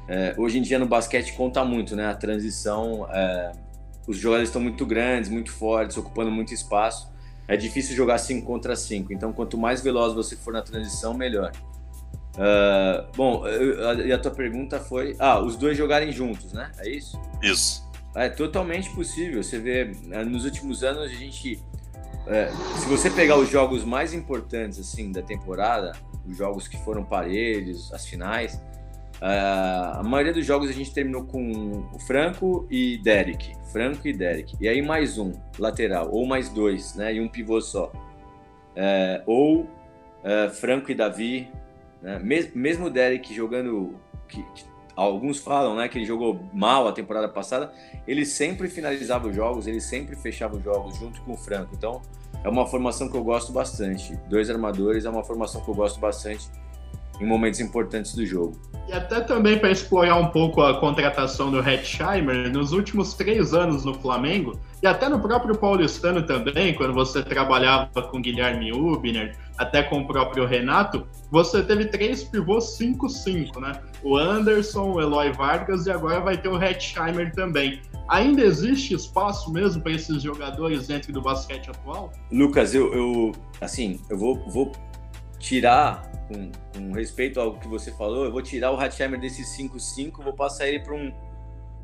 é, 0.07 0.35
hoje 0.37 0.59
em 0.59 0.61
dia 0.61 0.77
no 0.77 0.85
basquete 0.85 1.33
conta 1.33 1.63
muito, 1.63 1.95
né? 1.95 2.07
A 2.07 2.15
transição, 2.15 3.07
é, 3.11 3.51
os 4.07 4.17
jogadores 4.17 4.49
estão 4.49 4.61
muito 4.61 4.85
grandes, 4.85 5.29
muito 5.29 5.51
fortes, 5.51 5.97
ocupando 5.97 6.31
muito 6.31 6.53
espaço. 6.53 7.11
É 7.47 7.55
difícil 7.55 7.95
jogar 7.95 8.17
5 8.17 8.45
contra 8.45 8.75
5. 8.75 9.13
Então, 9.13 9.31
quanto 9.31 9.57
mais 9.57 9.81
veloz 9.81 10.13
você 10.13 10.35
for 10.35 10.53
na 10.53 10.61
transição, 10.61 11.13
melhor. 11.13 11.51
Uh, 12.37 13.07
bom, 13.15 13.43
e 14.05 14.11
a 14.11 14.17
tua 14.17 14.31
pergunta 14.31 14.79
foi: 14.79 15.15
ah, 15.19 15.39
os 15.39 15.55
dois 15.55 15.77
jogarem 15.77 16.11
juntos, 16.11 16.53
né? 16.53 16.71
É 16.79 16.89
isso? 16.89 17.19
Isso. 17.41 17.87
É 18.15 18.29
totalmente 18.29 18.89
possível. 18.91 19.43
Você 19.43 19.59
vê, 19.59 19.91
né, 20.03 20.23
nos 20.23 20.45
últimos 20.45 20.83
anos 20.83 21.03
a 21.03 21.07
gente. 21.07 21.59
É, 22.27 22.51
se 22.77 22.85
você 22.87 23.09
pegar 23.09 23.37
os 23.37 23.49
jogos 23.49 23.85
mais 23.85 24.13
importantes 24.13 24.77
assim 24.79 25.11
da 25.11 25.21
temporada, 25.21 25.93
os 26.27 26.35
jogos 26.37 26.67
que 26.67 26.77
foram 26.83 27.03
parelhos, 27.03 27.93
as 27.93 28.05
finais, 28.05 28.59
Uh, 29.17 29.97
a 29.97 30.03
maioria 30.03 30.31
dos 30.31 30.45
jogos 30.45 30.69
a 30.69 30.73
gente 30.73 30.93
terminou 30.93 31.23
com 31.23 31.87
o 31.91 31.99
Franco 31.99 32.67
e 32.69 32.99
Derek. 32.99 33.55
Franco 33.71 34.07
e 34.07 34.13
Derek. 34.13 34.55
E 34.61 34.67
aí 34.67 34.81
mais 34.81 35.17
um 35.17 35.33
lateral, 35.57 36.09
ou 36.11 36.25
mais 36.25 36.49
dois, 36.49 36.95
né? 36.95 37.15
E 37.15 37.19
um 37.19 37.27
pivô 37.27 37.59
só. 37.59 37.91
Uh, 38.75 39.23
ou 39.25 39.61
uh, 39.61 40.49
Franco 40.53 40.91
e 40.91 40.95
Davi. 40.95 41.49
Né? 42.07 42.49
Mesmo 42.55 42.85
o 42.85 42.89
Derek 42.89 43.33
jogando. 43.33 43.95
Que, 44.29 44.41
que, 44.55 44.65
alguns 44.95 45.37
falam 45.39 45.75
né, 45.75 45.87
que 45.87 45.97
ele 45.97 46.05
jogou 46.05 46.39
mal 46.53 46.87
a 46.87 46.93
temporada 46.93 47.27
passada. 47.27 47.71
Ele 48.07 48.25
sempre 48.25 48.69
finalizava 48.69 49.27
os 49.27 49.35
jogos, 49.35 49.67
ele 49.67 49.81
sempre 49.81 50.15
fechava 50.15 50.55
os 50.55 50.63
jogos 50.63 50.97
junto 50.97 51.21
com 51.21 51.33
o 51.33 51.37
Franco. 51.37 51.75
Então 51.77 52.01
é 52.43 52.49
uma 52.49 52.65
formação 52.65 53.09
que 53.09 53.17
eu 53.17 53.23
gosto 53.23 53.51
bastante. 53.51 54.15
Dois 54.29 54.49
armadores 54.49 55.03
é 55.03 55.09
uma 55.09 55.23
formação 55.23 55.61
que 55.61 55.69
eu 55.69 55.75
gosto 55.75 55.99
bastante 55.99 56.49
em 57.19 57.25
momentos 57.25 57.59
importantes 57.59 58.15
do 58.15 58.25
jogo. 58.25 58.59
E 58.87 58.93
até 58.93 59.19
também 59.19 59.59
para 59.59 59.71
explorar 59.71 60.15
um 60.15 60.27
pouco 60.27 60.61
a 60.61 60.79
contratação 60.79 61.51
do 61.51 61.59
Hetzheimer, 61.59 62.49
nos 62.51 62.71
últimos 62.71 63.13
três 63.15 63.53
anos 63.53 63.83
no 63.83 63.93
Flamengo, 63.95 64.57
e 64.81 64.87
até 64.87 65.09
no 65.09 65.19
próprio 65.19 65.57
Paulistano 65.57 66.23
também, 66.23 66.73
quando 66.73 66.93
você 66.93 67.21
trabalhava 67.23 68.03
com 68.03 68.21
Guilherme 68.21 68.71
Ubner, 68.71 69.35
até 69.57 69.81
com 69.81 70.01
o 70.01 70.07
próprio 70.07 70.45
Renato, 70.45 71.07
você 71.31 71.63
teve 71.63 71.85
três 71.85 72.23
pivôs 72.23 72.77
5-5, 72.77 73.59
né? 73.59 73.81
O 74.03 74.15
Anderson, 74.15 74.93
o 74.93 75.01
Eloy 75.01 75.31
Vargas 75.31 75.87
e 75.87 75.91
agora 75.91 76.19
vai 76.19 76.37
ter 76.37 76.47
o 76.47 76.61
Hetzheimer 76.61 77.33
também. 77.33 77.81
Ainda 78.07 78.43
existe 78.43 78.93
espaço 78.93 79.51
mesmo 79.51 79.81
para 79.81 79.91
esses 79.91 80.21
jogadores 80.21 80.87
dentro 80.87 81.11
do 81.11 81.21
basquete 81.21 81.69
atual? 81.69 82.13
Lucas, 82.31 82.73
eu, 82.73 82.93
eu 82.93 83.31
assim, 83.59 83.99
eu 84.09 84.17
vou, 84.17 84.47
vou 84.47 84.71
tirar 85.39 86.09
com, 86.27 86.51
com, 86.73 86.91
respeito 86.93 87.39
ao 87.39 87.59
que 87.59 87.67
você 87.67 87.91
falou, 87.91 88.25
eu 88.25 88.31
vou 88.31 88.41
tirar 88.41 88.71
o 88.71 88.79
Hatchheimer 88.79 89.19
desse 89.19 89.43
5-5, 89.43 90.23
vou 90.23 90.33
passar 90.33 90.67
ele 90.67 90.79
para 90.79 90.93
um, 90.93 91.11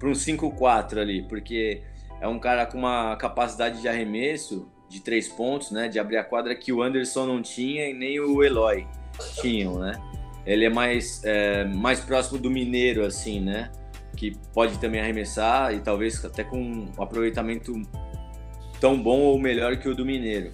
um 0.03 0.11
5-4 0.11 0.97
ali, 0.97 1.23
porque 1.23 1.81
é 2.21 2.27
um 2.27 2.39
cara 2.39 2.65
com 2.65 2.77
uma 2.77 3.15
capacidade 3.17 3.81
de 3.81 3.87
arremesso 3.87 4.71
de 4.93 4.99
três 4.99 5.27
pontos, 5.27 5.71
né, 5.71 5.87
de 5.87 5.97
abrir 5.97 6.17
a 6.17 6.23
quadra 6.23 6.53
que 6.53 6.71
o 6.71 6.83
Anderson 6.83 7.25
não 7.25 7.41
tinha 7.41 7.89
e 7.89 7.93
nem 7.93 8.19
o 8.19 8.43
Eloy 8.43 8.85
tinham, 9.41 9.79
né? 9.79 9.93
Ele 10.45 10.65
é 10.65 10.69
mais, 10.69 11.23
é, 11.23 11.65
mais 11.65 11.99
próximo 11.99 12.37
do 12.37 12.49
Mineiro, 12.49 13.03
assim, 13.03 13.39
né? 13.39 13.71
Que 14.15 14.37
pode 14.53 14.77
também 14.77 15.01
arremessar 15.01 15.73
e 15.73 15.79
talvez 15.79 16.23
até 16.23 16.43
com 16.43 16.61
um 16.61 17.01
aproveitamento 17.01 17.73
tão 18.79 19.01
bom 19.01 19.19
ou 19.21 19.39
melhor 19.39 19.77
que 19.77 19.89
o 19.89 19.95
do 19.95 20.05
Mineiro. 20.05 20.51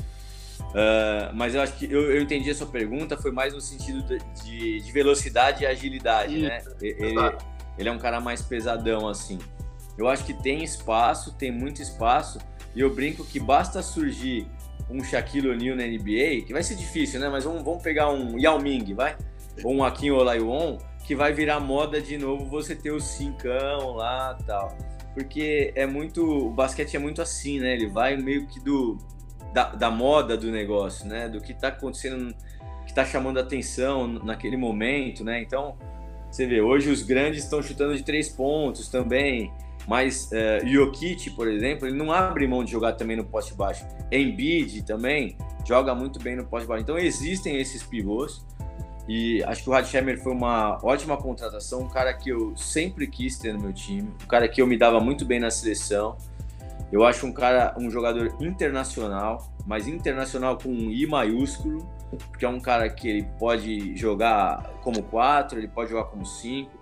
Uh, 0.60 1.34
mas 1.34 1.56
eu 1.56 1.62
acho 1.62 1.74
que 1.74 1.92
eu, 1.92 2.12
eu, 2.12 2.22
entendi 2.22 2.50
a 2.50 2.56
sua 2.56 2.68
pergunta, 2.68 3.18
foi 3.18 3.32
mais 3.32 3.54
no 3.54 3.60
sentido 3.60 4.04
de, 4.44 4.80
de 4.80 4.92
velocidade 4.92 5.64
e 5.64 5.68
agilidade, 5.68 6.38
né? 6.38 6.62
Ele, 6.80 7.18
ele, 7.78 7.90
é 7.90 7.92
um 7.92 7.98
cara 7.98 8.22
mais 8.22 8.42
pesadão, 8.42 9.08
assim. 9.08 9.40
Eu 9.98 10.08
acho 10.08 10.24
que 10.24 10.34
tem 10.34 10.64
espaço, 10.64 11.34
tem 11.34 11.52
muito 11.52 11.82
espaço, 11.82 12.40
e 12.76 12.82
eu 12.82 12.94
brinco 12.94 13.26
que 13.26 13.40
basta 13.40 13.82
surgir 13.82 14.48
um 14.90 15.04
Shaquille 15.04 15.50
O'Neal 15.50 15.76
na 15.76 15.84
NBA, 15.86 16.46
que 16.46 16.54
vai 16.54 16.64
ser 16.64 16.76
difícil, 16.76 17.20
né? 17.20 17.30
Mas 17.30 17.44
vamos, 17.44 17.64
vamos 17.64 17.84
pegar 17.84 18.12
um 18.12 18.38
Yao 18.40 18.60
Ming, 18.60 18.94
vai? 18.94 19.16
Ou 19.64 19.74
um 19.74 19.84
Akin 19.84 20.12
Olajuwon, 20.12 20.78
que 21.06 21.16
vai 21.16 21.34
virar 21.34 21.60
moda 21.60 22.02
de 22.02 22.18
novo 22.18 22.46
você 22.46 22.76
ter 22.76 22.92
o 22.92 23.00
cincão 23.00 23.94
lá 23.94 24.38
tal. 24.46 24.76
Porque 25.14 25.72
é 25.76 25.86
muito. 25.86 26.24
O 26.24 26.52
basquete 26.52 26.96
é 26.96 27.00
muito 27.00 27.22
assim, 27.22 27.60
né? 27.60 27.74
Ele 27.74 27.88
vai 27.88 28.16
meio 28.18 28.48
que 28.48 28.60
do 28.60 28.98
da, 29.54 29.70
da 29.70 29.92
moda 29.92 30.38
do 30.38 30.52
negócio, 30.52 31.08
né? 31.08 31.28
Do 31.28 31.42
que 31.42 31.52
está 31.52 31.70
acontecendo, 31.70 32.34
que 32.86 32.92
está 32.92 33.06
chamando 33.06 33.40
atenção 33.40 34.08
naquele 34.08 34.58
momento, 34.58 35.24
né? 35.24 35.42
Então, 35.42 35.76
você 36.32 36.46
vê, 36.46 36.62
hoje 36.62 36.90
os 36.90 37.02
grandes 37.02 37.44
estão 37.44 37.62
chutando 37.62 37.96
de 37.96 38.04
três 38.04 38.30
pontos 38.30 38.88
também, 38.88 39.52
mas 39.90 40.30
uh, 40.32 40.68
Jokic, 40.68 41.32
por 41.32 41.48
exemplo, 41.48 41.88
ele 41.88 41.98
não 41.98 42.12
abre 42.12 42.46
mão 42.48 42.64
de 42.64 42.72
jogar 42.72 42.94
também 42.94 43.18
no 43.18 43.24
poste 43.24 43.56
baixo. 43.56 43.84
Embiid 44.12 44.84
também 44.84 45.36
joga 45.66 45.96
muito 45.96 46.20
bem 46.20 46.36
no 46.36 46.46
poste 46.46 46.68
baixo. 46.68 46.84
Então, 46.84 46.96
existem 46.96 47.60
esses 47.60 47.82
pivôs. 47.82 48.46
E 49.08 49.44
acho 49.46 49.64
que 49.64 49.70
o 49.72 49.74
Radsheimer 49.74 50.22
foi 50.22 50.32
uma 50.32 50.78
ótima 50.84 51.18
contratação, 51.18 51.82
um 51.82 51.90
cara 51.90 52.14
que 52.14 52.30
eu 52.30 52.56
sempre 52.56 53.08
quis 53.08 53.40
ter 53.40 53.52
no 53.52 53.60
meu 53.60 53.74
time, 53.74 54.08
um 54.24 54.28
cara 54.28 54.48
que 54.48 54.62
eu 54.62 54.68
me 54.68 54.78
dava 54.78 55.00
muito 55.00 55.26
bem 55.26 55.40
na 55.40 55.50
seleção. 55.50 56.16
Eu 56.92 57.04
acho 57.04 57.26
um 57.26 57.34
cara, 57.34 57.74
um 57.76 57.90
jogador 57.90 58.38
internacional, 58.40 59.52
mas 59.66 59.88
internacional 59.88 60.60
com 60.60 60.70
um 60.70 60.92
I 60.92 61.08
maiúsculo, 61.08 61.90
porque 62.12 62.46
é 62.46 62.50
um 62.50 62.60
cara 62.60 62.88
que 62.88 63.08
ele 63.08 63.28
pode 63.40 63.98
jogar 63.98 64.72
como 64.84 65.02
4, 65.02 65.58
ele 65.58 65.68
pode 65.68 65.90
jogar 65.90 66.04
como 66.04 66.24
5, 66.24 66.79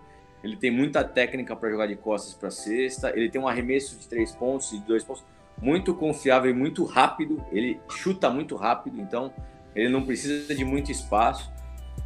ele 0.48 0.58
tem 0.58 0.72
muita 0.72 1.04
técnica 1.04 1.56
para 1.56 1.70
jogar 1.70 1.88
de 1.88 1.96
costas 1.96 2.34
para 2.34 2.50
cesta, 2.50 3.12
ele 3.16 3.30
tem 3.30 3.40
um 3.40 3.48
arremesso 3.48 3.98
de 3.98 4.08
3 4.08 4.32
pontos 4.34 4.72
e 4.72 4.80
de 4.80 4.86
2 4.86 5.04
pontos 5.04 5.26
muito 5.62 5.94
confiável 5.94 6.50
e 6.52 6.54
muito 6.54 6.86
rápido, 6.86 7.44
ele 7.52 7.80
chuta 7.90 8.30
muito 8.30 8.56
rápido, 8.56 9.00
então 9.02 9.34
ele 9.76 9.90
não 9.90 10.04
precisa 10.04 10.54
de 10.54 10.64
muito 10.64 10.92
espaço. 10.92 11.52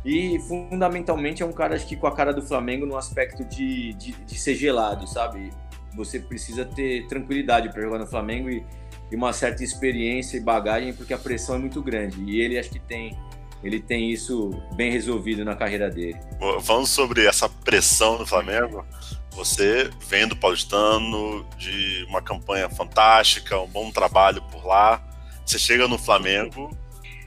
E 0.03 0.39
fundamentalmente 0.47 1.43
é 1.43 1.45
um 1.45 1.51
cara 1.51 1.75
acho 1.75 1.85
que 1.85 1.95
com 1.95 2.07
a 2.07 2.15
cara 2.15 2.33
do 2.33 2.41
Flamengo 2.41 2.85
no 2.85 2.97
aspecto 2.97 3.43
de, 3.45 3.93
de, 3.93 4.11
de 4.13 4.39
ser 4.39 4.55
gelado, 4.55 5.07
sabe? 5.07 5.51
você 5.93 6.19
precisa 6.19 6.65
ter 6.65 7.07
tranquilidade 7.07 7.69
para 7.69 7.81
jogar 7.81 7.99
no 7.99 8.07
Flamengo 8.07 8.49
e, 8.49 8.65
e, 9.11 9.15
uma 9.15 9.33
certa 9.33 9.63
experiência 9.63 10.37
e 10.37 10.39
bagagem, 10.39 10.93
porque 10.93 11.13
a 11.13 11.17
pressão 11.17 11.55
é 11.55 11.59
muito 11.59 11.81
grande. 11.81 12.21
E 12.23 12.39
ele 12.39 12.57
acho 12.57 12.69
que 12.69 12.79
tem, 12.79 13.17
ele 13.63 13.79
tem 13.79 14.11
isso 14.11 14.49
bem 14.73 14.91
resolvido 14.91 15.45
na 15.45 15.55
carreira 15.55 15.89
dele. 15.89 16.17
Falando 16.61 16.87
sobre 16.87 17.25
essa 17.25 17.47
pressão 17.47 18.17
no 18.17 18.25
Flamengo, 18.25 18.85
você 19.31 19.89
vem 20.07 20.27
do 20.27 20.35
Paulistano, 20.35 21.45
de 21.57 22.05
uma 22.09 22.21
campanha 22.21 22.69
fantástica, 22.69 23.59
um 23.59 23.67
bom 23.67 23.91
trabalho 23.91 24.41
por 24.51 24.65
lá. 24.65 25.01
Você 25.45 25.57
chega 25.57 25.87
no 25.87 25.97
Flamengo, 25.97 26.75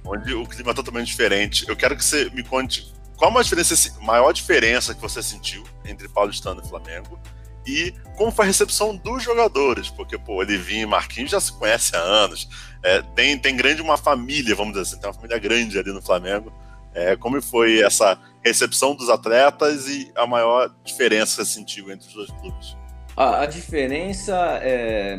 onde 0.05 0.35
o 0.35 0.47
clima 0.47 0.73
é 0.73 0.75
totalmente 0.75 1.07
diferente. 1.07 1.65
Eu 1.69 1.77
quero 1.77 1.97
que 1.97 2.05
você 2.05 2.29
me 2.31 2.43
conte 2.43 2.93
qual 3.17 3.31
a 3.31 4.05
maior 4.05 4.33
diferença 4.33 4.95
que 4.95 5.01
você 5.01 5.23
sentiu 5.23 5.65
entre 5.85 6.09
Paulistano 6.09 6.61
e 6.65 6.69
Flamengo 6.69 7.19
e 7.67 7.93
como 8.17 8.31
foi 8.31 8.45
a 8.45 8.49
recepção 8.49 8.97
dos 8.97 9.23
jogadores, 9.23 9.91
porque, 9.91 10.19
pô, 10.19 10.35
Olivinho 10.35 10.83
e 10.83 10.87
Marquinhos 10.87 11.31
já 11.31 11.41
se 11.41 11.53
conhecem 11.53 11.99
há 11.99 12.03
anos, 12.03 12.49
é, 12.83 13.03
tem, 13.15 13.39
tem 13.39 13.57
grande 13.57 13.83
uma 13.83 13.97
família, 13.97 14.55
vamos 14.55 14.75
dizer 14.75 14.83
assim, 14.83 15.01
tem 15.01 15.09
uma 15.09 15.15
família 15.15 15.39
grande 15.39 15.79
ali 15.79 15.93
no 15.93 16.03
Flamengo. 16.03 16.53
É, 16.95 17.17
como 17.17 17.41
foi 17.43 17.81
essa 17.81 18.17
recepção 18.45 18.95
dos 18.95 19.09
atletas 19.09 19.89
e 19.89 20.13
a 20.15 20.27
maior 20.27 20.73
diferença 20.85 21.37
que 21.37 21.49
você 21.49 21.55
sentiu 21.55 21.91
entre 21.91 22.07
os 22.07 22.15
dois 22.15 22.31
clubes? 22.41 22.77
A, 23.17 23.43
a 23.43 23.47
diferença 23.47 24.61
é, 24.63 25.19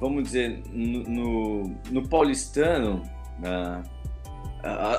vamos 0.00 0.24
dizer, 0.24 0.62
no, 0.72 1.02
no, 1.04 1.76
no 1.90 2.08
paulistano, 2.08 3.02
uh, 3.40 4.00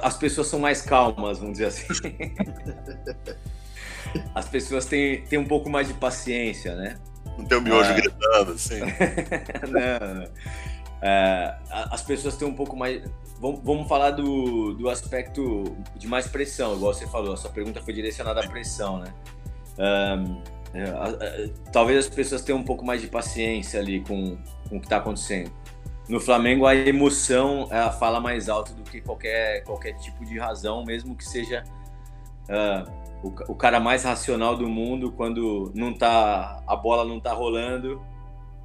as 0.03 0.15
pessoas 0.15 0.47
são 0.47 0.59
mais 0.59 0.81
calmas, 0.81 1.39
vamos 1.39 1.57
dizer 1.57 1.65
assim. 1.65 1.87
as 4.35 4.47
pessoas 4.47 4.85
têm, 4.85 5.21
têm 5.23 5.39
um 5.39 5.45
pouco 5.45 5.69
mais 5.69 5.87
de 5.87 5.93
paciência, 5.93 6.75
né? 6.75 6.97
Não 7.37 7.45
tem 7.45 7.57
o 7.57 7.61
miojo 7.61 7.89
ah. 7.89 7.93
gritando, 7.93 8.51
assim. 8.51 8.79
não, 9.69 10.13
não. 10.15 10.27
É, 11.01 11.55
as 11.69 12.03
pessoas 12.03 12.35
têm 12.35 12.47
um 12.47 12.53
pouco 12.53 12.75
mais. 12.75 13.01
Vamos, 13.39 13.61
vamos 13.63 13.87
falar 13.87 14.11
do, 14.11 14.73
do 14.73 14.87
aspecto 14.87 15.75
de 15.95 16.07
mais 16.07 16.27
pressão, 16.27 16.75
igual 16.75 16.93
você 16.93 17.07
falou. 17.07 17.33
A 17.33 17.37
sua 17.37 17.49
pergunta 17.49 17.81
foi 17.81 17.93
direcionada 17.93 18.41
à 18.41 18.47
pressão, 18.47 18.99
né? 18.99 19.13
Um, 19.79 20.41
é, 20.73 21.49
talvez 21.71 22.05
as 22.05 22.07
pessoas 22.07 22.43
tenham 22.43 22.59
um 22.59 22.63
pouco 22.63 22.85
mais 22.85 23.01
de 23.01 23.07
paciência 23.07 23.79
ali 23.79 24.01
com, 24.01 24.37
com 24.69 24.77
o 24.77 24.79
que 24.79 24.85
está 24.85 24.97
acontecendo. 24.97 25.51
No 26.07 26.19
Flamengo, 26.19 26.65
a 26.65 26.75
emoção 26.75 27.67
ela 27.71 27.91
fala 27.91 28.19
mais 28.19 28.49
alto 28.49 28.73
do 28.73 28.83
que 28.83 29.01
qualquer, 29.01 29.63
qualquer 29.63 29.93
tipo 29.93 30.23
de 30.25 30.37
razão, 30.37 30.83
mesmo 30.83 31.15
que 31.15 31.25
seja 31.25 31.63
uh, 32.43 32.91
o, 33.23 33.51
o 33.51 33.55
cara 33.55 33.79
mais 33.79 34.03
racional 34.03 34.55
do 34.55 34.67
mundo 34.67 35.11
quando 35.11 35.71
não 35.75 35.93
tá 35.93 36.61
a 36.65 36.75
bola 36.75 37.05
não 37.05 37.19
tá 37.19 37.33
rolando 37.33 38.01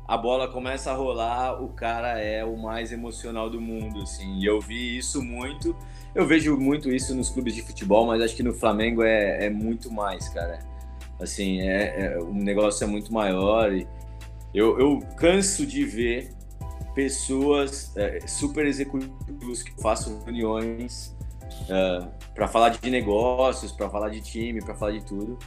a 0.09 0.17
bola 0.17 0.47
começa 0.47 0.93
a 0.93 0.95
rolar, 0.95 1.61
o 1.61 1.69
cara 1.69 2.21
é 2.21 2.45
o 2.45 2.57
mais 2.57 2.93
emocional 2.93 3.51
do 3.51 3.61
mundo, 3.61 4.03
assim. 4.03 4.39
E 4.39 4.47
eu 4.47 4.61
vi 4.61 4.97
isso 4.97 5.21
muito. 5.21 5.75
Eu 6.15 6.25
vejo 6.25 6.57
muito 6.57 6.93
isso 6.93 7.15
nos 7.15 7.29
clubes 7.29 7.55
de 7.55 7.63
futebol, 7.63 8.07
mas 8.07 8.23
acho 8.23 8.37
que 8.37 8.43
no 8.43 8.55
Flamengo 8.55 9.03
é, 9.03 9.47
é 9.47 9.51
muito 9.51 9.91
mais, 9.91 10.29
cara. 10.29 10.61
Assim, 11.21 11.61
é, 11.61 12.05
é, 12.05 12.19
o 12.19 12.33
negócio 12.33 12.85
é 12.85 12.87
muito 12.87 13.13
maior 13.13 13.73
e 13.73 13.87
eu, 14.55 14.79
eu 14.79 15.01
canso 15.17 15.67
de 15.67 15.85
ver 15.85 16.31
pessoas 16.95 17.93
é, 17.97 18.21
super 18.27 18.65
executivos 18.65 19.63
que 19.63 19.73
façam 19.83 20.23
reuniões 20.25 21.17
uh, 21.63 22.09
para 22.37 22.47
falar 22.47 22.69
de 22.69 22.91
negócios, 22.91 23.73
para 23.73 23.89
falar 23.89 24.11
de 24.11 24.21
time, 24.21 24.63
para 24.63 24.75
falar 24.75 24.93
de 24.93 25.05
tudo. 25.05 25.39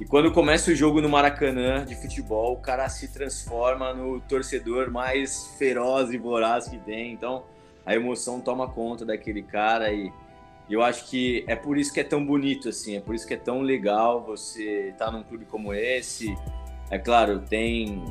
E 0.00 0.04
quando 0.04 0.32
começa 0.32 0.72
o 0.72 0.74
jogo 0.74 1.00
no 1.00 1.08
Maracanã 1.08 1.84
de 1.86 1.94
futebol, 1.94 2.54
o 2.54 2.56
cara 2.56 2.88
se 2.88 3.12
transforma 3.12 3.94
no 3.94 4.20
torcedor 4.20 4.90
mais 4.90 5.54
feroz 5.56 6.10
e 6.10 6.18
voraz 6.18 6.68
que 6.68 6.76
tem. 6.78 7.12
Então, 7.12 7.44
a 7.86 7.94
emoção 7.94 8.40
toma 8.40 8.68
conta 8.68 9.06
daquele 9.06 9.42
cara 9.42 9.92
e 9.92 10.12
eu 10.68 10.82
acho 10.82 11.08
que 11.08 11.44
é 11.46 11.54
por 11.54 11.78
isso 11.78 11.92
que 11.92 12.00
é 12.00 12.04
tão 12.04 12.24
bonito 12.24 12.68
assim, 12.68 12.96
é 12.96 13.00
por 13.00 13.14
isso 13.14 13.26
que 13.26 13.34
é 13.34 13.36
tão 13.36 13.60
legal 13.60 14.24
você 14.24 14.88
estar 14.88 15.06
tá 15.06 15.10
num 15.12 15.22
clube 15.22 15.44
como 15.44 15.72
esse. 15.72 16.36
É 16.90 16.98
claro, 16.98 17.40
tem 17.40 18.02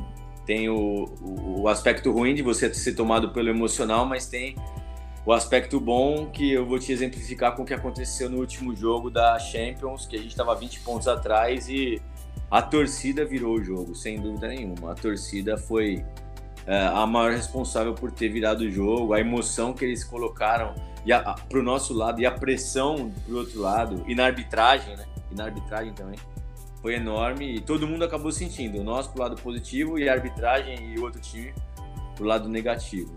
tem 0.46 0.68
o, 0.68 1.04
o, 1.20 1.60
o, 1.62 1.68
aspecto 1.68 2.10
ruim 2.10 2.34
de 2.34 2.42
você 2.42 2.72
ser 2.74 2.94
tomado 2.94 3.32
pelo 3.32 3.48
emocional, 3.48 4.04
mas 4.06 4.26
tem 4.26 4.56
o 5.24 5.32
aspecto 5.32 5.78
bom 5.78 6.26
que 6.26 6.52
eu 6.52 6.66
vou 6.66 6.78
te 6.78 6.90
exemplificar 6.90 7.54
com 7.54 7.62
o 7.62 7.64
que 7.64 7.74
aconteceu 7.74 8.28
no 8.28 8.38
último 8.38 8.74
jogo 8.74 9.08
da 9.08 9.38
Champions, 9.38 10.04
que 10.06 10.16
a 10.16 10.18
gente 10.18 10.30
estava 10.30 10.54
20 10.54 10.80
pontos 10.80 11.06
atrás 11.06 11.68
e 11.68 12.02
a 12.50 12.60
torcida 12.60 13.24
virou 13.24 13.54
o 13.54 13.62
jogo, 13.62 13.94
sem 13.94 14.20
dúvida 14.20 14.48
nenhuma. 14.48 14.92
A 14.92 14.94
torcida 14.94 15.56
foi 15.56 16.04
é, 16.66 16.86
a 16.86 17.06
maior 17.06 17.32
responsável 17.32 17.94
por 17.94 18.10
ter 18.10 18.28
virado 18.28 18.62
o 18.62 18.70
jogo, 18.70 19.14
a 19.14 19.20
emoção 19.20 19.72
que 19.72 19.84
eles 19.84 20.02
colocaram 20.04 20.74
para 21.48 21.58
o 21.58 21.62
nosso 21.62 21.94
lado 21.94 22.20
e 22.20 22.26
a 22.26 22.30
pressão 22.30 23.10
para 23.24 23.34
o 23.34 23.38
outro 23.38 23.60
lado, 23.60 24.04
e 24.06 24.14
na 24.14 24.26
arbitragem, 24.26 24.96
né? 24.96 25.04
E 25.30 25.34
na 25.34 25.44
arbitragem 25.44 25.92
também 25.94 26.18
foi 26.80 26.94
enorme 26.94 27.56
e 27.56 27.60
todo 27.60 27.86
mundo 27.86 28.04
acabou 28.04 28.32
sentindo. 28.32 28.82
Nós 28.82 29.06
pro 29.06 29.22
lado 29.22 29.36
positivo 29.36 29.98
e 29.98 30.08
a 30.08 30.12
arbitragem 30.12 30.92
e 30.92 30.98
o 30.98 31.04
outro 31.04 31.20
time 31.20 31.54
pro 32.16 32.24
lado 32.24 32.48
negativo. 32.48 33.14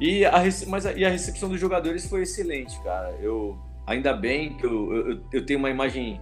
E 0.00 0.24
a, 0.24 0.42
mas 0.66 0.86
a, 0.86 0.92
e 0.92 1.04
a 1.04 1.10
recepção 1.10 1.48
dos 1.48 1.60
jogadores 1.60 2.08
foi 2.08 2.22
excelente, 2.22 2.80
cara. 2.82 3.14
Eu 3.20 3.58
ainda 3.86 4.12
bem 4.12 4.56
que 4.56 4.64
eu, 4.64 4.94
eu, 4.94 5.20
eu 5.32 5.46
tenho 5.46 5.58
uma 5.58 5.70
imagem 5.70 6.20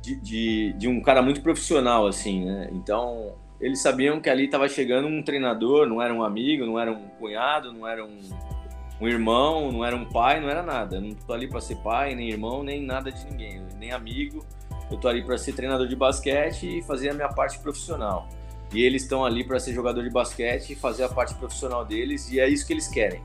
de, 0.00 0.16
de, 0.16 0.72
de, 0.74 0.88
um 0.88 1.00
cara 1.00 1.20
muito 1.20 1.42
profissional, 1.42 2.06
assim, 2.06 2.44
né? 2.44 2.68
Então, 2.72 3.34
eles 3.60 3.80
sabiam 3.80 4.20
que 4.20 4.30
ali 4.30 4.44
estava 4.44 4.68
chegando 4.68 5.08
um 5.08 5.22
treinador, 5.22 5.86
não 5.86 6.00
era 6.00 6.14
um 6.14 6.22
amigo, 6.22 6.64
não 6.64 6.78
era 6.78 6.92
um 6.92 7.08
cunhado, 7.18 7.72
não 7.72 7.86
era 7.86 8.04
um, 8.04 8.20
um 9.00 9.08
irmão, 9.08 9.72
não 9.72 9.84
era 9.84 9.96
um 9.96 10.04
pai, 10.04 10.40
não 10.40 10.48
era 10.48 10.62
nada. 10.62 10.96
Eu 10.96 11.00
não 11.00 11.10
tô 11.10 11.32
ali 11.32 11.48
para 11.48 11.60
ser 11.60 11.76
pai, 11.76 12.14
nem 12.14 12.30
irmão, 12.30 12.62
nem 12.62 12.84
nada 12.84 13.10
de 13.10 13.24
ninguém, 13.26 13.62
nem 13.78 13.90
amigo 13.90 14.44
eu 14.92 14.98
tô 14.98 15.08
ali 15.08 15.22
para 15.22 15.38
ser 15.38 15.52
treinador 15.52 15.88
de 15.88 15.96
basquete 15.96 16.78
e 16.78 16.82
fazer 16.82 17.10
a 17.10 17.14
minha 17.14 17.28
parte 17.28 17.58
profissional. 17.58 18.28
E 18.72 18.82
eles 18.82 19.02
estão 19.02 19.24
ali 19.24 19.44
para 19.44 19.60
ser 19.60 19.74
jogador 19.74 20.02
de 20.02 20.10
basquete 20.10 20.70
e 20.70 20.76
fazer 20.76 21.04
a 21.04 21.08
parte 21.08 21.34
profissional 21.34 21.84
deles, 21.84 22.30
e 22.30 22.40
é 22.40 22.48
isso 22.48 22.66
que 22.66 22.72
eles 22.72 22.88
querem. 22.88 23.22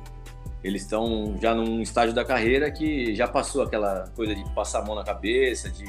Eles 0.63 0.81
estão 0.81 1.37
já 1.41 1.53
num 1.53 1.81
estágio 1.81 2.13
da 2.13 2.25
carreira 2.25 2.69
que 2.69 3.15
já 3.15 3.27
passou 3.27 3.61
aquela 3.61 4.09
coisa 4.15 4.35
de 4.35 4.43
passar 4.53 4.79
a 4.79 4.85
mão 4.85 4.95
na 4.95 5.03
cabeça, 5.03 5.69
de 5.69 5.85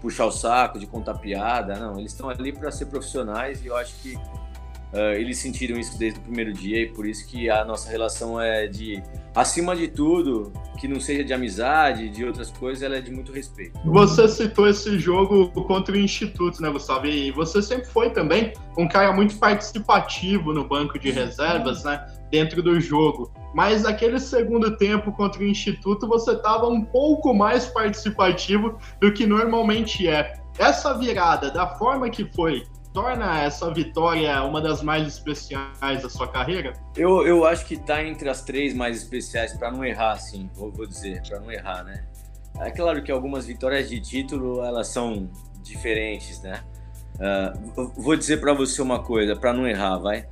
puxar 0.00 0.26
o 0.26 0.30
saco, 0.30 0.78
de 0.78 0.86
contar 0.86 1.14
piada. 1.14 1.76
Não, 1.76 1.98
eles 1.98 2.12
estão 2.12 2.30
ali 2.30 2.52
para 2.52 2.70
ser 2.70 2.86
profissionais 2.86 3.62
e 3.62 3.66
eu 3.66 3.76
acho 3.76 3.94
que 3.96 4.16
Uh, 4.92 5.14
eles 5.18 5.38
sentiram 5.38 5.78
isso 5.78 5.98
desde 5.98 6.20
o 6.20 6.22
primeiro 6.22 6.52
dia 6.52 6.82
e 6.82 6.86
por 6.86 7.06
isso 7.06 7.26
que 7.26 7.50
a 7.50 7.64
nossa 7.64 7.90
relação 7.90 8.40
é 8.40 8.66
de, 8.66 9.02
acima 9.34 9.74
de 9.74 9.88
tudo, 9.88 10.52
que 10.78 10.86
não 10.86 11.00
seja 11.00 11.24
de 11.24 11.32
amizade, 11.32 12.08
de 12.08 12.24
outras 12.24 12.50
coisas, 12.50 12.82
ela 12.82 12.96
é 12.96 13.00
de 13.00 13.10
muito 13.10 13.32
respeito. 13.32 13.78
Você 13.84 14.28
citou 14.28 14.68
esse 14.68 14.98
jogo 14.98 15.48
contra 15.64 15.94
o 15.94 15.98
Instituto, 15.98 16.62
né, 16.62 16.70
Gustavo? 16.70 17.06
E 17.06 17.30
você 17.32 17.60
sempre 17.60 17.86
foi 17.86 18.10
também 18.10 18.52
um 18.78 18.86
cara 18.86 19.12
muito 19.12 19.36
participativo 19.38 20.52
no 20.52 20.66
banco 20.66 20.98
de 20.98 21.10
reservas, 21.10 21.84
né, 21.84 22.06
dentro 22.30 22.62
do 22.62 22.80
jogo. 22.80 23.32
Mas 23.54 23.84
aquele 23.84 24.20
segundo 24.20 24.76
tempo 24.76 25.10
contra 25.12 25.42
o 25.42 25.46
Instituto, 25.46 26.06
você 26.06 26.32
estava 26.32 26.68
um 26.68 26.82
pouco 26.82 27.34
mais 27.34 27.66
participativo 27.66 28.78
do 29.00 29.12
que 29.12 29.26
normalmente 29.26 30.06
é. 30.06 30.34
Essa 30.58 30.96
virada, 30.96 31.50
da 31.50 31.66
forma 31.76 32.08
que 32.08 32.24
foi, 32.32 32.64
torna 32.96 33.42
essa 33.42 33.70
vitória 33.70 34.42
uma 34.42 34.58
das 34.58 34.82
mais 34.82 35.06
especiais 35.06 36.02
da 36.02 36.08
sua 36.08 36.26
carreira? 36.26 36.72
Eu, 36.96 37.26
eu 37.26 37.44
acho 37.44 37.66
que 37.66 37.74
está 37.74 38.02
entre 38.02 38.26
as 38.26 38.40
três 38.40 38.72
mais 38.72 38.96
especiais, 38.96 39.52
para 39.52 39.70
não 39.70 39.84
errar, 39.84 40.12
assim, 40.12 40.48
vou, 40.54 40.72
vou 40.72 40.86
dizer, 40.86 41.20
para 41.28 41.38
não 41.38 41.52
errar, 41.52 41.84
né? 41.84 42.06
É 42.58 42.70
claro 42.70 43.02
que 43.02 43.12
algumas 43.12 43.44
vitórias 43.44 43.90
de 43.90 44.00
título 44.00 44.64
elas 44.64 44.88
são 44.88 45.30
diferentes, 45.62 46.40
né? 46.40 46.64
Uh, 47.76 47.92
vou 48.00 48.16
dizer 48.16 48.40
para 48.40 48.54
você 48.54 48.80
uma 48.80 49.02
coisa, 49.02 49.36
para 49.36 49.52
não 49.52 49.68
errar, 49.68 49.98
vai. 49.98 50.26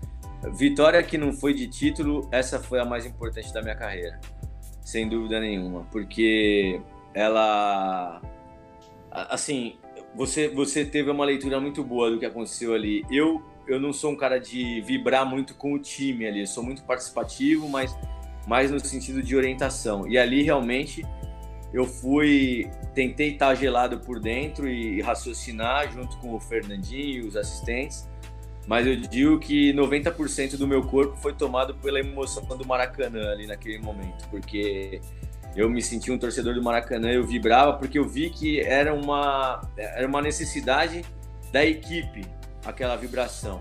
Vitória 0.54 1.02
que 1.02 1.18
não 1.18 1.34
foi 1.34 1.52
de 1.52 1.68
título, 1.68 2.26
essa 2.32 2.58
foi 2.58 2.80
a 2.80 2.84
mais 2.86 3.04
importante 3.04 3.52
da 3.52 3.60
minha 3.60 3.76
carreira, 3.76 4.18
sem 4.80 5.06
dúvida 5.06 5.38
nenhuma, 5.38 5.86
porque 5.92 6.80
ela, 7.12 8.22
assim, 9.10 9.76
você, 10.14 10.48
você 10.48 10.84
teve 10.84 11.10
uma 11.10 11.24
leitura 11.24 11.60
muito 11.60 11.82
boa 11.82 12.10
do 12.10 12.18
que 12.18 12.26
aconteceu 12.26 12.74
ali. 12.74 13.04
Eu, 13.10 13.42
eu 13.66 13.80
não 13.80 13.92
sou 13.92 14.12
um 14.12 14.16
cara 14.16 14.38
de 14.38 14.80
vibrar 14.82 15.26
muito 15.26 15.54
com 15.54 15.72
o 15.72 15.78
time 15.78 16.26
ali, 16.26 16.40
eu 16.40 16.46
sou 16.46 16.62
muito 16.62 16.82
participativo, 16.84 17.68
mas 17.68 17.96
mais 18.46 18.70
no 18.70 18.78
sentido 18.78 19.22
de 19.22 19.36
orientação. 19.36 20.06
E 20.06 20.16
ali 20.16 20.42
realmente 20.42 21.04
eu 21.72 21.86
fui, 21.86 22.70
tentei 22.94 23.32
estar 23.32 23.54
gelado 23.56 23.98
por 23.98 24.20
dentro 24.20 24.68
e 24.68 25.00
raciocinar 25.00 25.90
junto 25.92 26.16
com 26.18 26.34
o 26.34 26.40
Fernandinho 26.40 27.24
e 27.24 27.26
os 27.26 27.36
assistentes, 27.36 28.08
mas 28.66 28.86
eu 28.86 28.96
digo 28.96 29.38
que 29.40 29.72
90% 29.74 30.56
do 30.56 30.68
meu 30.68 30.82
corpo 30.82 31.16
foi 31.16 31.34
tomado 31.34 31.74
pela 31.74 31.98
emoção 31.98 32.44
do 32.44 32.64
Maracanã 32.64 33.32
ali 33.32 33.46
naquele 33.46 33.78
momento, 33.78 34.28
porque 34.30 35.00
eu 35.56 35.70
me 35.70 35.80
senti 35.80 36.10
um 36.10 36.18
torcedor 36.18 36.54
do 36.54 36.62
Maracanã, 36.62 37.10
eu 37.10 37.24
vibrava 37.24 37.74
porque 37.74 37.98
eu 37.98 38.08
vi 38.08 38.30
que 38.30 38.60
era 38.60 38.92
uma, 38.94 39.60
era 39.76 40.06
uma 40.06 40.20
necessidade 40.20 41.04
da 41.52 41.64
equipe, 41.64 42.26
aquela 42.64 42.96
vibração. 42.96 43.60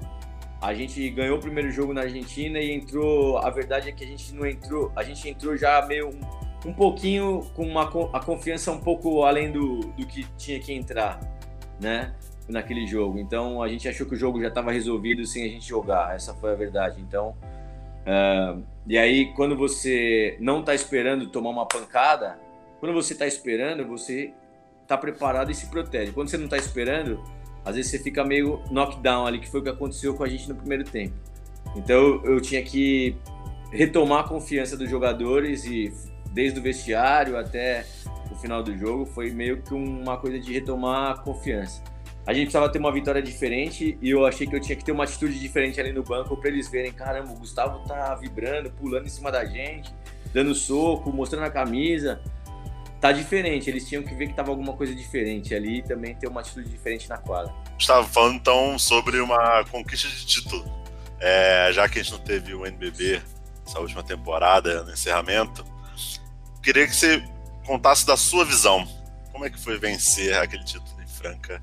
A 0.62 0.74
gente 0.74 1.10
ganhou 1.10 1.38
o 1.38 1.42
primeiro 1.42 1.70
jogo 1.72 1.94
na 1.94 2.02
Argentina 2.02 2.58
e 2.58 2.72
entrou. 2.72 3.38
A 3.38 3.50
verdade 3.50 3.90
é 3.90 3.92
que 3.92 4.04
a 4.04 4.08
gente 4.08 4.34
não 4.34 4.46
entrou, 4.46 4.92
a 4.96 5.04
gente 5.04 5.28
entrou 5.30 5.58
já 5.58 5.86
meio 5.86 6.10
um, 6.10 6.70
um 6.70 6.74
pouquinho 6.74 7.46
com 7.54 7.68
uma, 7.68 7.84
a 8.14 8.20
confiança 8.20 8.72
um 8.72 8.80
pouco 8.80 9.24
além 9.24 9.52
do, 9.52 9.80
do 9.80 10.08
que 10.08 10.26
tinha 10.38 10.60
que 10.60 10.74
entrar, 10.74 11.20
né? 11.82 12.16
Naquele 12.48 12.88
jogo. 12.88 13.20
Então 13.20 13.62
a 13.62 13.68
gente 13.68 13.88
achou 13.88 14.08
que 14.08 14.16
o 14.16 14.18
jogo 14.18 14.42
já 14.42 14.48
estava 14.48 14.72
resolvido 14.72 15.26
sem 15.26 15.44
a 15.44 15.50
gente 15.50 15.68
jogar. 15.68 16.16
Essa 16.16 16.34
foi 16.34 16.52
a 16.52 16.56
verdade. 16.56 17.02
Então 17.02 17.36
Uh, 18.04 18.62
e 18.86 18.98
aí, 18.98 19.34
quando 19.34 19.56
você 19.56 20.38
não 20.40 20.60
está 20.60 20.76
esperando 20.76 21.28
tomar 21.28 21.50
uma 21.50 21.66
pancada, 21.66 22.38
quando 22.80 22.94
você 22.94 23.14
está 23.14 23.26
esperando, 23.26 23.88
você 23.88 24.34
está 24.82 24.98
preparado 24.98 25.52
e 25.52 25.56
se 25.56 25.68
protege. 25.68 26.12
Quando 26.12 26.30
você 26.30 26.38
não 26.38 26.46
está 26.46 26.58
esperando, 26.58 27.24
às 27.64 27.76
vezes 27.76 27.92
você 27.92 28.00
fica 28.00 28.26
meio 28.26 28.62
knockdown 28.70 29.26
ali, 29.26 29.40
que 29.40 29.50
foi 29.50 29.62
o 29.62 29.64
que 29.64 29.70
aconteceu 29.70 30.14
com 30.16 30.24
a 30.24 30.28
gente 30.28 30.50
no 30.50 30.56
primeiro 30.56 30.84
tempo. 30.84 31.14
Então 31.78 32.22
eu 32.26 32.42
tinha 32.42 32.62
que 32.62 33.16
retomar 33.72 34.26
a 34.26 34.28
confiança 34.28 34.76
dos 34.76 34.90
jogadores 34.90 35.66
e 35.66 35.94
desde 36.32 36.60
o 36.60 36.62
vestiário 36.62 37.38
até 37.38 37.86
o 38.30 38.36
final 38.36 38.62
do 38.62 38.78
jogo 38.78 39.06
foi 39.06 39.32
meio 39.32 39.62
que 39.62 39.74
uma 39.74 40.18
coisa 40.18 40.38
de 40.40 40.52
retomar 40.52 41.12
a 41.12 41.18
confiança 41.18 41.82
a 42.26 42.34
gente 42.34 42.46
precisava 42.46 42.70
ter 42.70 42.80
uma 42.80 42.92
vitória 42.92 43.22
diferente 43.22 43.98
e 44.02 44.10
eu 44.10 44.26
achei 44.26 44.48
que 44.48 44.56
eu 44.56 44.60
tinha 44.62 44.76
que 44.78 44.84
ter 44.84 44.94
uma 44.94 45.04
atitude 45.04 45.38
diferente 45.38 45.80
ali 45.80 45.92
no 45.92 46.04
banco 46.04 46.38
para 46.38 46.50
eles 46.50 46.70
verem, 46.70 46.92
caramba, 46.94 47.34
o 47.34 47.36
Gustavo 47.36 47.86
tá 47.86 48.16
vibrando, 48.16 48.72
pulando 48.72 49.06
em 49.06 49.10
cima 49.10 49.30
da 49.30 49.44
gente, 49.44 49.94
dando 50.34 50.56
soco, 50.56 51.12
mostrando 51.12 51.44
a 51.44 51.50
camisa. 51.50 52.22
Tá 53.02 53.12
diferente, 53.12 53.70
eles 53.70 53.86
tinham 53.86 54.02
que 54.02 54.16
ver 54.16 54.28
que 54.28 54.34
tava 54.34 54.52
alguma 54.52 54.72
coisa 54.72 54.96
diferente 54.96 55.54
ali 55.54 55.80
e 55.80 55.84
também 55.84 56.16
ter 56.16 56.28
uma 56.28 56.40
atitude 56.40 56.70
diferente 56.70 57.10
na 57.10 57.18
quadra. 57.18 57.54
Estava 57.78 58.08
falando 58.08 58.36
então 58.36 58.80
sobre 58.80 59.20
uma 59.20 59.66
conquista 59.66 60.08
de 60.08 60.26
título. 60.26 60.64
É, 61.20 61.70
já 61.74 61.90
que 61.90 62.00
a 62.00 62.04
gente 62.04 62.14
não 62.14 62.20
teve 62.20 62.54
o 62.54 62.66
NBB 62.66 63.22
essa 63.66 63.80
última 63.82 64.02
temporada, 64.02 64.84
no 64.84 64.94
encerramento, 64.94 65.66
queria 66.62 66.88
que 66.88 66.96
você 66.96 67.22
contasse 67.66 68.08
da 68.08 68.16
sua 68.16 68.46
visão. 68.46 68.88
Como 69.34 69.44
é 69.44 69.50
que 69.50 69.60
foi 69.60 69.78
vencer 69.78 70.38
aquele 70.38 70.64
título 70.64 71.02
em 71.02 71.08
Franca 71.08 71.62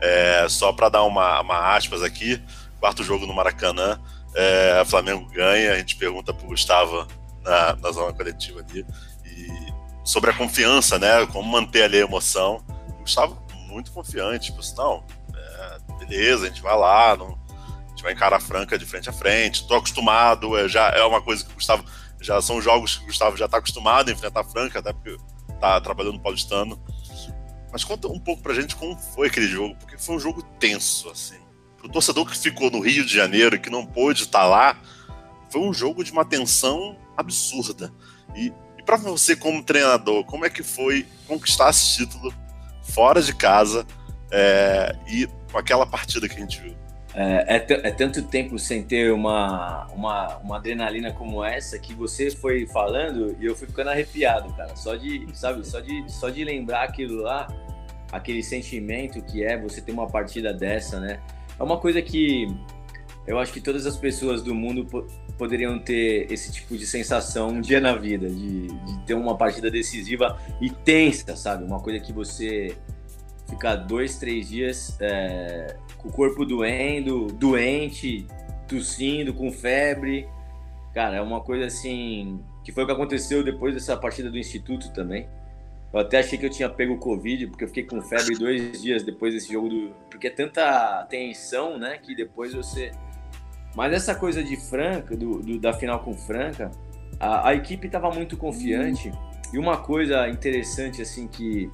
é, 0.00 0.46
só 0.48 0.72
para 0.72 0.88
dar 0.88 1.04
uma, 1.04 1.40
uma, 1.40 1.74
aspas 1.74 2.02
aqui, 2.02 2.42
quarto 2.80 3.02
jogo 3.02 3.26
no 3.26 3.34
Maracanã, 3.34 4.00
é, 4.34 4.84
Flamengo 4.84 5.26
ganha, 5.30 5.72
a 5.72 5.78
gente 5.78 5.96
pergunta 5.96 6.34
pro 6.34 6.48
Gustavo 6.48 7.06
na, 7.42 7.76
na 7.76 7.92
zona 7.92 8.12
coletiva 8.12 8.60
ali, 8.60 8.86
e 9.24 9.74
sobre 10.04 10.30
a 10.30 10.34
confiança, 10.34 10.98
né, 10.98 11.26
como 11.26 11.48
manter 11.50 11.82
ali 11.82 11.98
a 11.98 12.04
emoção. 12.04 12.62
O 12.88 13.02
Gustavo 13.02 13.42
muito 13.66 13.90
confiante, 13.92 14.46
tipo 14.46 14.60
assim, 14.60 14.76
não, 14.76 15.04
é, 15.34 15.78
beleza, 15.98 16.44
a 16.44 16.48
gente 16.48 16.62
vai 16.62 16.76
lá, 16.76 17.16
não, 17.16 17.38
a 17.58 17.88
gente 17.88 18.02
vai 18.02 18.12
encarar 18.12 18.36
a 18.36 18.40
Franca 18.40 18.78
de 18.78 18.84
frente 18.84 19.08
a 19.08 19.12
frente, 19.12 19.66
tô 19.66 19.74
acostumado, 19.74 20.56
é, 20.56 20.68
já 20.68 20.88
é 20.90 21.02
uma 21.04 21.22
coisa 21.22 21.44
que 21.44 21.50
o 21.50 21.54
Gustavo, 21.54 21.84
já 22.20 22.40
são 22.40 22.60
jogos 22.60 22.96
que 22.96 23.04
o 23.04 23.06
Gustavo 23.06 23.36
já 23.36 23.48
tá 23.48 23.58
acostumado 23.58 24.08
a 24.08 24.12
enfrentar 24.12 24.40
a 24.40 24.44
Franca, 24.44 24.78
até 24.78 24.92
porque 24.92 25.16
tá 25.60 25.80
trabalhando 25.80 26.14
no 26.14 26.20
Paulistano, 26.20 26.78
Mas 27.76 27.84
conta 27.84 28.08
um 28.08 28.18
pouco 28.18 28.42
pra 28.42 28.54
gente 28.54 28.74
como 28.74 28.96
foi 28.96 29.28
aquele 29.28 29.46
jogo, 29.46 29.76
porque 29.78 29.98
foi 29.98 30.16
um 30.16 30.18
jogo 30.18 30.42
tenso, 30.58 31.10
assim. 31.10 31.36
Pro 31.76 31.90
torcedor 31.90 32.24
que 32.24 32.34
ficou 32.34 32.70
no 32.70 32.80
Rio 32.80 33.04
de 33.04 33.14
Janeiro, 33.14 33.60
que 33.60 33.68
não 33.68 33.84
pôde 33.84 34.22
estar 34.22 34.46
lá, 34.46 34.80
foi 35.50 35.60
um 35.60 35.74
jogo 35.74 36.02
de 36.02 36.10
uma 36.10 36.24
tensão 36.24 36.96
absurda. 37.14 37.92
E, 38.34 38.50
e 38.78 38.82
para 38.82 38.96
você, 38.96 39.36
como 39.36 39.62
treinador, 39.62 40.24
como 40.24 40.46
é 40.46 40.48
que 40.48 40.62
foi 40.62 41.06
conquistar 41.28 41.68
esse 41.68 41.98
título 41.98 42.32
fora 42.82 43.20
de 43.20 43.34
casa 43.34 43.86
é, 44.30 44.96
e 45.06 45.28
com 45.52 45.58
aquela 45.58 45.86
partida 45.86 46.26
que 46.30 46.36
a 46.36 46.40
gente 46.40 46.58
viu? 46.58 46.74
É, 47.18 47.56
é, 47.56 47.66
é, 47.88 47.90
tanto 47.90 48.22
tempo 48.22 48.58
sem 48.58 48.82
ter 48.82 49.10
uma, 49.10 49.86
uma, 49.86 50.36
uma 50.36 50.56
adrenalina 50.56 51.12
como 51.12 51.42
essa 51.42 51.78
que 51.78 51.94
você 51.94 52.30
foi 52.30 52.66
falando 52.66 53.34
e 53.40 53.46
eu 53.46 53.56
fui 53.56 53.66
ficando 53.66 53.88
arrepiado, 53.88 54.52
cara. 54.54 54.76
Só 54.76 54.96
de, 54.96 55.26
sabe, 55.34 55.66
só 55.66 55.80
de, 55.80 56.04
só 56.12 56.28
de 56.28 56.44
lembrar 56.44 56.84
aquilo 56.84 57.22
lá, 57.22 57.48
aquele 58.12 58.42
sentimento 58.42 59.22
que 59.22 59.44
é 59.44 59.60
você 59.60 59.80
ter 59.80 59.92
uma 59.92 60.06
partida 60.06 60.52
dessa, 60.52 61.00
né? 61.00 61.20
É 61.58 61.62
uma 61.62 61.78
coisa 61.78 62.00
que 62.02 62.46
eu 63.26 63.38
acho 63.38 63.52
que 63.52 63.60
todas 63.60 63.86
as 63.86 63.96
pessoas 63.96 64.40
do 64.42 64.54
mundo 64.54 64.86
poderiam 65.36 65.78
ter 65.78 66.30
esse 66.30 66.52
tipo 66.52 66.76
de 66.76 66.86
sensação 66.86 67.48
um 67.48 67.60
dia 67.60 67.80
na 67.80 67.94
vida, 67.96 68.28
de, 68.28 68.68
de 68.68 68.98
ter 69.04 69.14
uma 69.14 69.36
partida 69.36 69.70
decisiva 69.70 70.38
e 70.60 70.70
tensa, 70.70 71.34
sabe? 71.34 71.64
Uma 71.64 71.80
coisa 71.80 71.98
que 71.98 72.12
você 72.12 72.76
fica 73.48 73.74
dois, 73.74 74.18
três 74.18 74.48
dias 74.48 74.96
é, 75.00 75.76
com 75.98 76.08
o 76.08 76.12
corpo 76.12 76.44
doendo, 76.44 77.26
doente, 77.26 78.26
tossindo, 78.68 79.34
com 79.34 79.50
febre. 79.50 80.28
Cara, 80.94 81.16
é 81.16 81.20
uma 81.20 81.40
coisa 81.40 81.66
assim 81.66 82.40
que 82.64 82.72
foi 82.72 82.84
o 82.84 82.86
que 82.86 82.92
aconteceu 82.92 83.44
depois 83.44 83.74
dessa 83.74 83.96
partida 83.96 84.30
do 84.30 84.38
Instituto 84.38 84.92
também. 84.92 85.28
Eu 85.96 86.02
até 86.02 86.18
achei 86.18 86.38
que 86.38 86.44
eu 86.44 86.50
tinha 86.50 86.68
pego 86.68 86.94
o 86.94 86.98
Covid, 86.98 87.46
porque 87.46 87.64
eu 87.64 87.68
fiquei 87.68 87.84
com 87.84 88.00
febre 88.02 88.36
dois 88.36 88.82
dias 88.82 89.02
depois 89.02 89.32
desse 89.32 89.52
jogo 89.52 89.68
do. 89.68 89.94
Porque 90.10 90.26
é 90.26 90.30
tanta 90.30 91.04
tensão, 91.08 91.78
né? 91.78 91.98
Que 91.98 92.14
depois 92.14 92.52
você 92.52 92.92
mas 93.76 93.92
essa 93.92 94.14
coisa 94.14 94.42
de 94.42 94.56
Franca, 94.56 95.14
do, 95.14 95.42
do 95.42 95.60
da 95.60 95.74
final 95.74 96.00
com 96.00 96.14
Franca, 96.14 96.70
a, 97.20 97.50
a 97.50 97.54
equipe 97.54 97.86
estava 97.86 98.10
muito 98.10 98.34
confiante. 98.36 99.12
E 99.52 99.58
uma 99.58 99.76
coisa 99.76 100.26
interessante, 100.28 101.02
assim, 101.02 101.28
que 101.28 101.70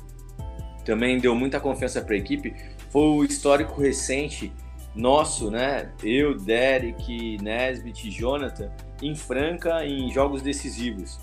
também 0.84 1.18
deu 1.18 1.34
muita 1.34 1.60
confiança 1.60 2.02
para 2.02 2.16
a 2.16 2.18
equipe 2.18 2.54
foi 2.90 3.02
o 3.02 3.24
histórico 3.24 3.80
recente 3.80 4.52
nosso, 4.96 5.48
né? 5.48 5.92
Eu, 6.02 6.36
Derek, 6.36 7.38
Nesbit 7.40 8.08
e 8.08 8.10
Jonathan, 8.10 8.70
em 9.00 9.14
Franca, 9.14 9.86
em 9.86 10.10
jogos 10.10 10.42
decisivos. 10.42 11.20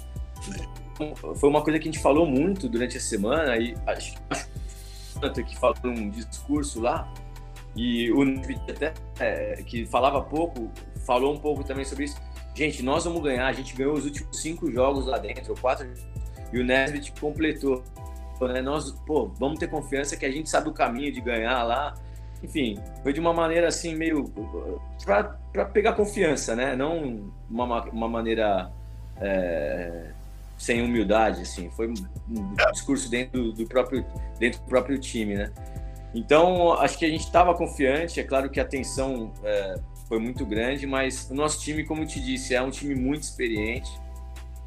Foi 1.35 1.49
uma 1.49 1.61
coisa 1.61 1.79
que 1.79 1.87
a 1.87 1.91
gente 1.91 2.01
falou 2.01 2.25
muito 2.25 2.67
durante 2.67 2.97
a 2.97 2.99
semana, 2.99 3.57
e 3.57 3.75
acho, 3.87 4.15
acho 4.31 5.43
que 5.45 5.57
falou 5.57 5.77
um 5.85 6.09
discurso 6.09 6.81
lá, 6.81 7.11
e 7.75 8.11
o 8.11 8.21
até, 8.69 8.93
é, 9.19 9.63
que 9.65 9.85
falava 9.85 10.21
pouco, 10.21 10.69
falou 11.05 11.33
um 11.33 11.37
pouco 11.37 11.63
também 11.63 11.85
sobre 11.85 12.05
isso. 12.05 12.17
Gente, 12.53 12.83
nós 12.83 13.05
vamos 13.05 13.21
ganhar. 13.21 13.47
A 13.47 13.53
gente 13.53 13.75
ganhou 13.75 13.93
os 13.93 14.05
últimos 14.05 14.41
cinco 14.41 14.69
jogos 14.71 15.05
lá 15.05 15.17
dentro, 15.17 15.55
quatro. 15.59 15.87
E 16.51 16.59
o 16.59 16.65
Nesbitt 16.65 17.13
completou. 17.19 17.83
Né? 18.41 18.61
Nós, 18.61 18.91
pô, 19.05 19.27
vamos 19.39 19.59
ter 19.59 19.69
confiança 19.69 20.17
que 20.17 20.25
a 20.25 20.31
gente 20.31 20.49
sabe 20.49 20.69
o 20.69 20.73
caminho 20.73 21.11
de 21.11 21.21
ganhar 21.21 21.63
lá. 21.63 21.93
Enfim, 22.43 22.77
foi 23.03 23.13
de 23.13 23.19
uma 23.19 23.33
maneira 23.33 23.67
assim, 23.67 23.95
meio. 23.95 24.25
para 25.05 25.65
pegar 25.65 25.93
confiança, 25.93 26.55
né? 26.55 26.75
Não 26.75 27.31
uma, 27.49 27.83
uma 27.85 28.07
maneira. 28.07 28.71
É, 29.21 30.11
sem 30.60 30.82
humildade, 30.84 31.41
assim. 31.41 31.72
Foi 31.72 31.88
um 31.88 31.93
discurso 32.72 33.10
dentro 33.10 33.53
do 33.53 33.66
próprio, 33.66 34.05
dentro 34.38 34.60
do 34.60 34.66
próprio 34.66 34.99
time, 34.99 35.36
né? 35.36 35.51
Então, 36.14 36.74
acho 36.74 36.97
que 36.97 37.05
a 37.05 37.10
gente 37.10 37.24
estava 37.24 37.55
confiante. 37.55 38.20
É 38.20 38.24
claro 38.24 38.49
que 38.49 38.60
a 38.60 38.66
tensão 38.66 39.32
é, 39.43 39.76
foi 40.07 40.20
muito 40.20 40.45
grande, 40.45 40.86
mas 40.86 41.30
o 41.32 41.34
nosso 41.34 41.62
time, 41.62 41.86
como 41.86 42.03
eu 42.03 42.07
te 42.07 42.20
disse, 42.20 42.53
é 42.53 42.62
um 42.62 42.70
time 42.70 42.93
muito 42.93 43.24
experiente. 43.24 43.89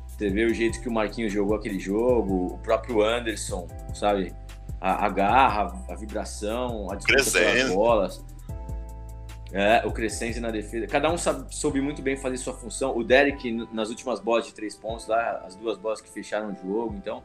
Você 0.08 0.30
vê 0.30 0.44
o 0.44 0.54
jeito 0.54 0.80
que 0.80 0.88
o 0.88 0.92
Marquinhos 0.92 1.32
jogou 1.32 1.56
aquele 1.56 1.78
jogo, 1.78 2.54
o 2.54 2.58
próprio 2.58 3.02
Anderson, 3.02 3.68
sabe? 3.94 4.32
A, 4.80 5.06
a 5.06 5.08
garra, 5.10 5.84
a 5.88 5.94
vibração, 5.94 6.90
a 6.90 6.96
disputa 6.96 7.38
pelas 7.38 7.70
bolas. 7.70 8.24
É, 9.52 9.86
o 9.86 9.92
Crescenzi 9.92 10.40
na 10.40 10.50
defesa. 10.50 10.86
Cada 10.86 11.12
um 11.12 11.18
sabe, 11.18 11.54
soube 11.54 11.78
muito 11.80 12.00
bem 12.00 12.16
fazer 12.16 12.38
sua 12.38 12.54
função. 12.54 12.96
O 12.96 13.04
Derek, 13.04 13.52
nas 13.70 13.90
últimas 13.90 14.18
bolas 14.18 14.46
de 14.46 14.54
três 14.54 14.74
pontos, 14.74 15.06
lá, 15.06 15.42
as 15.46 15.54
duas 15.54 15.76
bolas 15.76 16.00
que 16.00 16.08
fecharam 16.08 16.50
o 16.52 16.56
jogo. 16.56 16.94
Então, 16.96 17.22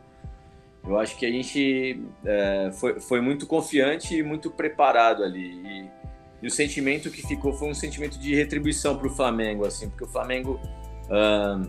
eu 0.85 0.99
acho 0.99 1.17
que 1.17 1.25
a 1.25 1.31
gente 1.31 2.03
é, 2.25 2.71
foi, 2.73 2.99
foi 2.99 3.21
muito 3.21 3.47
confiante 3.47 4.17
e 4.17 4.23
muito 4.23 4.51
preparado 4.51 5.23
ali. 5.23 5.53
E, 5.63 5.89
e, 6.41 6.47
o 6.47 6.51
sentimento 6.51 7.09
que 7.09 7.25
ficou 7.25 7.53
foi 7.53 7.69
um 7.69 7.73
sentimento 7.73 8.19
de 8.19 8.35
retribuição 8.35 8.97
para 8.97 9.07
o 9.07 9.09
Flamengo, 9.09 9.65
assim, 9.65 9.89
porque 9.89 10.03
o 10.03 10.07
Flamengo 10.07 10.59
uh, 11.09 11.61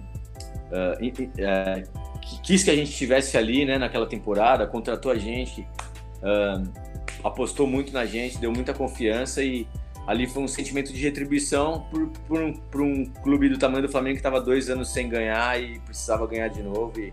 uh, 0.73 1.23
quis 2.43 2.65
que 2.65 2.71
a 2.71 2.77
gente 2.77 2.91
estivesse 2.91 3.39
ali, 3.39 3.65
né, 3.65 3.79
naquela 3.79 4.07
temporada, 4.07 4.67
contratou 4.67 5.11
a 5.11 5.17
gente, 5.17 5.67
apostou 7.25 7.67
muito 7.67 7.93
na 7.93 8.05
gente, 8.05 8.39
deu 8.39 8.53
muita 8.53 8.75
confiança 8.75 9.43
e 9.43 9.67
ali 10.09 10.27
foi 10.27 10.43
um 10.43 10.49
sentimento 10.49 10.91
de 10.91 10.99
retribuição 11.03 11.87
por, 11.91 12.09
por, 12.27 12.41
um, 12.41 12.55
por 12.55 12.81
um 12.81 13.05
clube 13.05 13.51
do 13.51 13.59
tamanho 13.59 13.83
do 13.83 13.91
Flamengo 13.91 14.15
que 14.15 14.21
estava 14.21 14.41
dois 14.41 14.71
anos 14.71 14.91
sem 14.91 15.07
ganhar 15.07 15.63
e 15.63 15.79
precisava 15.81 16.27
ganhar 16.27 16.49
de 16.49 16.63
novo 16.63 16.99
e 16.99 17.13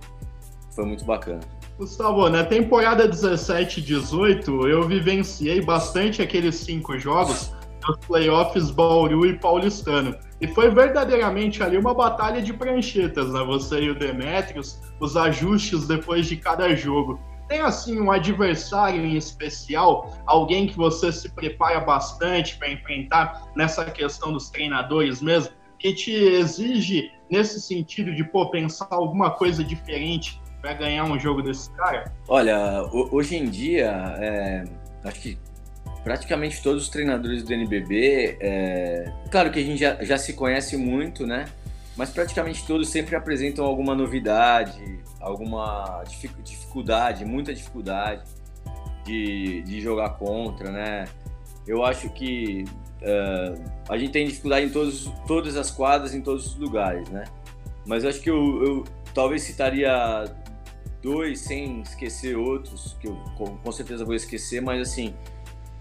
foi 0.73 0.85
muito 0.85 1.03
bacana. 1.03 1.41
Gustavo, 1.77 2.29
na 2.29 2.45
temporada 2.45 3.05
17 3.05 3.81
18, 3.81 4.69
eu 4.69 4.87
vivenciei 4.87 5.61
bastante 5.61 6.21
aqueles 6.21 6.55
cinco 6.55 6.97
jogos 6.97 7.53
dos 7.85 7.97
playoffs 8.07 8.71
Bauru 8.71 9.25
e 9.25 9.37
Paulistano. 9.37 10.15
E 10.39 10.47
foi 10.47 10.69
verdadeiramente 10.69 11.61
ali 11.61 11.77
uma 11.77 11.93
batalha 11.93 12.41
de 12.41 12.53
pranchetas, 12.53 13.29
né? 13.33 13.43
Você 13.43 13.81
e 13.81 13.89
o 13.89 13.99
Demetrios, 13.99 14.79
os 15.01 15.17
ajustes 15.17 15.85
depois 15.85 16.27
de 16.27 16.37
cada 16.37 16.73
jogo. 16.73 17.19
Tem 17.47 17.61
assim 17.61 17.99
um 17.99 18.11
adversário 18.11 19.05
em 19.05 19.15
especial, 19.15 20.11
alguém 20.25 20.67
que 20.67 20.75
você 20.75 21.11
se 21.11 21.29
prepara 21.29 21.79
bastante 21.79 22.57
para 22.57 22.71
enfrentar 22.71 23.43
nessa 23.55 23.85
questão 23.85 24.33
dos 24.33 24.49
treinadores 24.49 25.21
mesmo, 25.21 25.53
que 25.77 25.93
te 25.93 26.11
exige 26.11 27.11
nesse 27.29 27.61
sentido 27.61 28.15
de 28.15 28.23
pô, 28.23 28.49
pensar 28.49 28.87
alguma 28.89 29.31
coisa 29.31 29.63
diferente 29.63 30.41
para 30.61 30.73
ganhar 30.73 31.03
um 31.03 31.19
jogo 31.19 31.43
desse 31.43 31.69
cara? 31.71 32.11
Olha, 32.27 32.83
hoje 32.91 33.35
em 33.35 33.45
dia, 33.45 33.91
é, 34.19 34.63
acho 35.03 35.19
que 35.19 35.37
praticamente 36.03 36.61
todos 36.61 36.83
os 36.83 36.89
treinadores 36.89 37.43
do 37.43 37.53
NBB, 37.53 38.37
é, 38.39 39.11
claro 39.29 39.51
que 39.51 39.59
a 39.59 39.63
gente 39.63 39.79
já, 39.79 40.03
já 40.03 40.17
se 40.17 40.33
conhece 40.33 40.77
muito, 40.77 41.25
né? 41.25 41.45
Mas 41.95 42.09
praticamente 42.09 42.65
todos 42.65 42.89
sempre 42.89 43.15
apresentam 43.15 43.65
alguma 43.65 43.95
novidade, 43.95 44.99
alguma 45.19 46.03
dificuldade, 46.43 47.23
muita 47.23 47.53
dificuldade 47.53 48.23
de, 49.05 49.61
de 49.61 49.79
jogar 49.79 50.09
contra, 50.11 50.71
né? 50.71 51.05
Eu 51.65 51.85
acho 51.85 52.09
que 52.09 52.65
uh, 53.01 53.63
a 53.89 53.97
gente 53.97 54.11
tem 54.11 54.27
dificuldade 54.27 54.65
em 54.65 54.69
todos, 54.69 55.11
todas 55.25 55.55
as 55.55 55.71
quadras, 55.71 56.13
em 56.13 56.21
todos 56.21 56.47
os 56.47 56.55
lugares, 56.55 57.09
né? 57.09 57.23
Mas 57.85 58.03
eu 58.03 58.09
acho 58.09 58.19
que 58.19 58.29
eu, 58.29 58.63
eu 58.63 58.83
talvez 59.13 59.43
citaria 59.43 60.25
dois 61.01 61.39
sem 61.39 61.81
esquecer 61.81 62.35
outros, 62.35 62.97
que 62.99 63.07
eu 63.07 63.15
com 63.63 63.71
certeza 63.71 64.03
vou 64.03 64.15
esquecer, 64.15 64.61
mas 64.61 64.81
assim, 64.81 65.13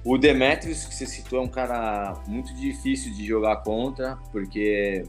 o 0.05 0.19
Demetrius, 0.19 0.85
que 0.85 0.95
você 0.95 1.07
citou, 1.07 1.39
é 1.39 1.43
um 1.43 1.49
cara 1.49 2.13
muito 2.29 2.55
difícil 2.55 3.13
de 3.15 3.27
jogar 3.27 3.57
contra, 3.63 4.17
porque 4.31 5.03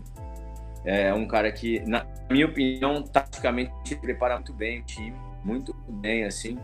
é 0.86 1.14
um 1.14 1.28
cara 1.28 1.52
que, 1.52 1.80
na 1.82 2.06
minha 2.30 2.46
opinião, 2.46 3.02
taticamente 3.02 3.96
prepara 3.96 4.36
muito 4.36 4.54
bem 4.54 4.82
o 4.82 4.84
time, 4.84 5.18
muito 5.44 5.74
bem, 5.90 6.26
assim, 6.26 6.58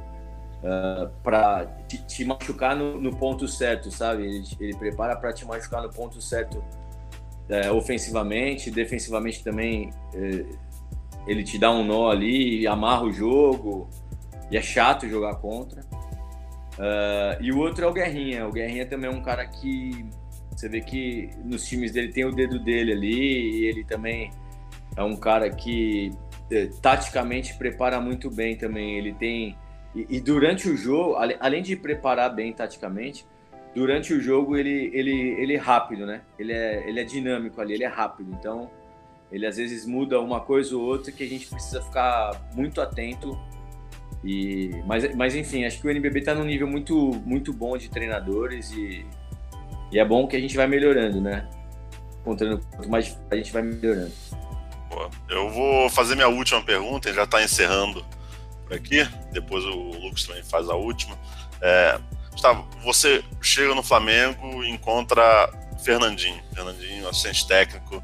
uh, 0.62 1.10
para 1.24 1.66
te, 1.88 2.06
te, 2.06 2.24
machucar 2.24 2.76
no, 2.76 3.02
no, 3.02 3.16
ponto 3.16 3.48
certo, 3.48 3.90
sabe? 3.90 4.24
Ele, 4.24 4.44
ele 4.60 4.76
prepara 4.78 5.16
para 5.16 5.34
te 5.34 5.46
machucar 5.46 5.82
no 5.82 5.90
ponto 5.90 6.22
certo 6.22 6.64
é, 7.50 7.72
ofensivamente, 7.72 8.72
defensivamente 8.72 9.44
também. 9.44 9.92
É, 10.14 10.46
ele 11.28 11.44
te 11.44 11.58
dá 11.60 11.72
um 11.72 11.84
nó 11.84 12.10
ali, 12.10 12.66
amarra 12.66 13.04
o 13.04 13.12
jogo, 13.12 13.90
e 14.50 14.58
é 14.58 14.62
chato 14.62 15.08
jogar 15.08 15.36
contra. 15.36 15.82
Uh, 15.82 17.42
e 17.42 17.52
o 17.52 17.60
outro 17.60 17.86
é 17.86 17.88
o 17.88 17.94
Guerrinha. 17.94 18.48
O 18.48 18.52
Guerrinha 18.52 18.86
também 18.86 19.10
é 19.10 19.14
um 19.14 19.22
cara 19.22 19.46
que 19.46 20.06
você 20.56 20.68
vê 20.70 20.82
que 20.82 21.30
nos 21.44 21.68
times 21.68 21.92
dele 21.92 22.12
tem 22.12 22.26
o 22.26 22.32
dedo 22.32 22.60
dele 22.60 22.92
ali, 22.92 23.60
e 23.60 23.66
ele 23.66 23.84
também 23.84 24.32
é 24.96 25.04
um 25.04 25.16
cara 25.16 25.50
que 25.50 26.12
eh, 26.52 26.70
taticamente 26.82 27.56
prepara 27.56 28.00
muito 28.00 28.30
bem 28.30 28.56
também. 28.56 28.98
Ele 28.98 29.14
tem. 29.14 29.58
E, 29.96 30.06
e, 30.10 30.20
durante 30.20 30.70
o 30.70 30.78
jogo, 30.78 31.16
além 31.40 31.62
de 31.62 31.76
preparar 31.76 32.34
bem 32.34 32.54
taticamente, 32.54 33.26
durante 33.76 34.14
o 34.14 34.22
jogo 34.22 34.56
ele, 34.56 34.92
ele, 34.94 35.12
ele 35.12 35.56
é 35.56 35.58
rápido, 35.58 36.06
né? 36.06 36.22
Ele 36.38 36.54
é, 36.54 36.88
ele 36.88 37.00
é 37.00 37.04
dinâmico 37.04 37.60
ali, 37.60 37.74
ele 37.74 37.84
é 37.84 37.88
rápido. 37.88 38.32
Então 38.32 38.70
ele 39.32 39.46
às 39.46 39.58
vezes 39.58 39.86
muda 39.86 40.20
uma 40.20 40.42
coisa 40.42 40.76
ou 40.76 40.84
outra 40.84 41.12
que 41.12 41.24
a 41.24 41.28
gente 41.28 41.48
precisa 41.48 41.82
ficar 41.82 42.50
muito 42.54 42.82
atento 42.82 43.40
E, 44.24 44.70
mas, 44.86 45.16
mas 45.16 45.36
enfim, 45.36 45.66
acho 45.66 45.80
que 45.80 45.88
o 45.88 45.90
NBB 45.90 46.20
está 46.20 46.36
num 46.36 46.44
nível 46.44 46.68
muito, 46.68 46.96
muito 47.26 47.54
bom 47.54 47.78
de 47.78 47.90
treinadores 47.90 48.72
e, 48.74 49.06
e 49.92 50.00
é 50.00 50.06
bom 50.06 50.28
que 50.28 50.36
a 50.36 50.40
gente 50.40 50.56
vai 50.56 50.68
melhorando, 50.68 51.20
né? 51.20 51.48
Encontrando 52.22 52.62
quanto 52.76 52.90
mais 52.90 53.18
a 53.30 53.36
gente 53.36 53.52
vai 53.52 53.62
melhorando. 53.62 54.12
Eu 55.30 55.50
vou 55.50 55.90
fazer 55.90 56.16
minha 56.16 56.28
última 56.28 56.62
pergunta, 56.62 57.14
já 57.14 57.24
está 57.24 57.44
encerrando 57.44 58.06
por 58.64 58.74
aqui. 58.74 59.08
Depois 59.32 59.64
o 59.66 59.76
Lucas 59.76 60.24
também 60.24 60.44
faz 60.44 60.70
a 60.70 60.76
última. 60.76 61.18
É, 61.62 62.00
Gustavo, 62.32 62.68
você 62.84 63.24
chega 63.42 63.76
no 63.76 63.84
Flamengo 63.84 64.64
e 64.64 64.70
encontra 64.70 65.50
Fernandinho. 65.84 66.42
Fernandinho, 66.54 67.08
assistente 67.08 67.48
técnico. 67.48 68.04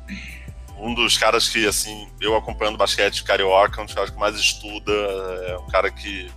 Um 0.77 0.93
dos 0.93 1.17
caras 1.17 1.49
que, 1.49 1.65
assim, 1.67 2.07
eu 2.21 2.35
acompanhando 2.35 2.77
basquete 2.77 3.23
carioca, 3.23 3.81
um 3.81 3.85
dos 3.85 3.95
caras 3.95 4.09
que 4.09 4.19
mais 4.19 4.35
estuda. 4.35 4.91
É 4.91 5.57
um 5.57 5.67
cara 5.67 5.89
que, 5.89 6.29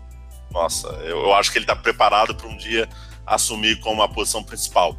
nossa, 0.51 0.89
eu, 1.05 1.19
eu 1.21 1.35
acho 1.35 1.53
que 1.53 1.59
ele 1.59 1.65
está 1.65 1.77
preparado 1.77 2.35
para 2.35 2.49
um 2.49 2.57
dia 2.57 2.89
assumir 3.27 3.81
como 3.81 4.03
a 4.03 4.09
posição 4.09 4.43
principal. 4.43 4.97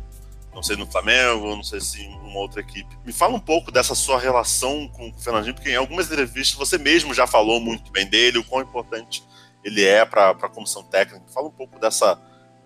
Não 0.53 0.61
sei 0.61 0.75
no 0.75 0.85
Flamengo, 0.85 1.55
não 1.55 1.63
sei 1.63 1.79
se 1.79 2.01
em 2.01 2.13
uma 2.19 2.39
outra 2.39 2.61
equipe. 2.61 2.97
Me 3.05 3.13
fala 3.13 3.35
um 3.35 3.39
pouco 3.39 3.71
dessa 3.71 3.95
sua 3.95 4.19
relação 4.19 4.87
com 4.89 5.09
o 5.09 5.13
Fernandinho, 5.13 5.55
porque 5.55 5.69
em 5.71 5.75
algumas 5.75 6.07
entrevistas 6.07 6.57
você 6.57 6.77
mesmo 6.77 7.13
já 7.13 7.25
falou 7.25 7.59
muito 7.59 7.91
bem 7.91 8.05
dele, 8.05 8.37
o 8.37 8.43
quão 8.43 8.61
importante 8.61 9.23
ele 9.63 9.83
é 9.83 10.03
para 10.05 10.31
a 10.31 10.49
comissão 10.49 10.83
técnica. 10.83 11.23
Fala 11.33 11.47
um 11.47 11.51
pouco 11.51 11.79
dessa, 11.79 12.19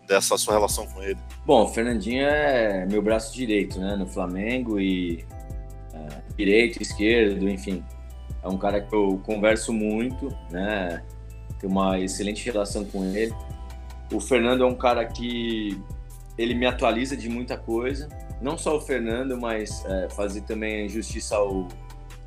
dessa 0.08 0.38
sua 0.38 0.54
relação 0.54 0.88
com 0.88 1.04
ele. 1.04 1.20
Bom, 1.46 1.64
o 1.64 1.68
Fernandinho 1.68 2.26
é 2.26 2.86
meu 2.86 3.02
braço 3.02 3.34
direito, 3.34 3.80
né, 3.80 3.96
no 3.96 4.08
Flamengo 4.08 4.80
e 4.80 5.26
é, 5.94 6.22
direito, 6.36 6.82
esquerdo, 6.82 7.48
enfim. 7.50 7.84
É 8.44 8.48
um 8.48 8.58
cara 8.58 8.82
que 8.82 8.94
eu 8.94 9.22
converso 9.26 9.74
muito, 9.74 10.36
né, 10.50 11.04
tenho 11.60 11.72
uma 11.72 12.00
excelente 12.00 12.46
relação 12.46 12.86
com 12.86 13.04
ele. 13.06 13.34
O 14.12 14.20
Fernando 14.20 14.64
é 14.64 14.68
um 14.68 14.76
cara 14.76 15.06
que 15.06 15.82
ele 16.38 16.54
me 16.54 16.66
atualiza 16.66 17.16
de 17.16 17.30
muita 17.30 17.58
coisa, 17.58 18.10
não 18.42 18.58
só 18.58 18.76
o 18.76 18.82
Fernando, 18.82 19.40
mas 19.40 19.84
é, 19.86 20.10
fazer 20.10 20.42
também 20.42 20.88
justiça 20.90 21.36
ao, 21.36 21.68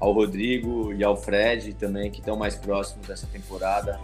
ao 0.01 0.13
Rodrigo 0.13 0.93
e 0.93 1.05
ao 1.05 1.17
Fred 1.17 1.75
também, 1.75 2.11
que 2.11 2.21
estão 2.21 2.37
mais 2.37 2.55
próximos 2.55 3.07
dessa 3.07 3.27
temporada 3.27 4.01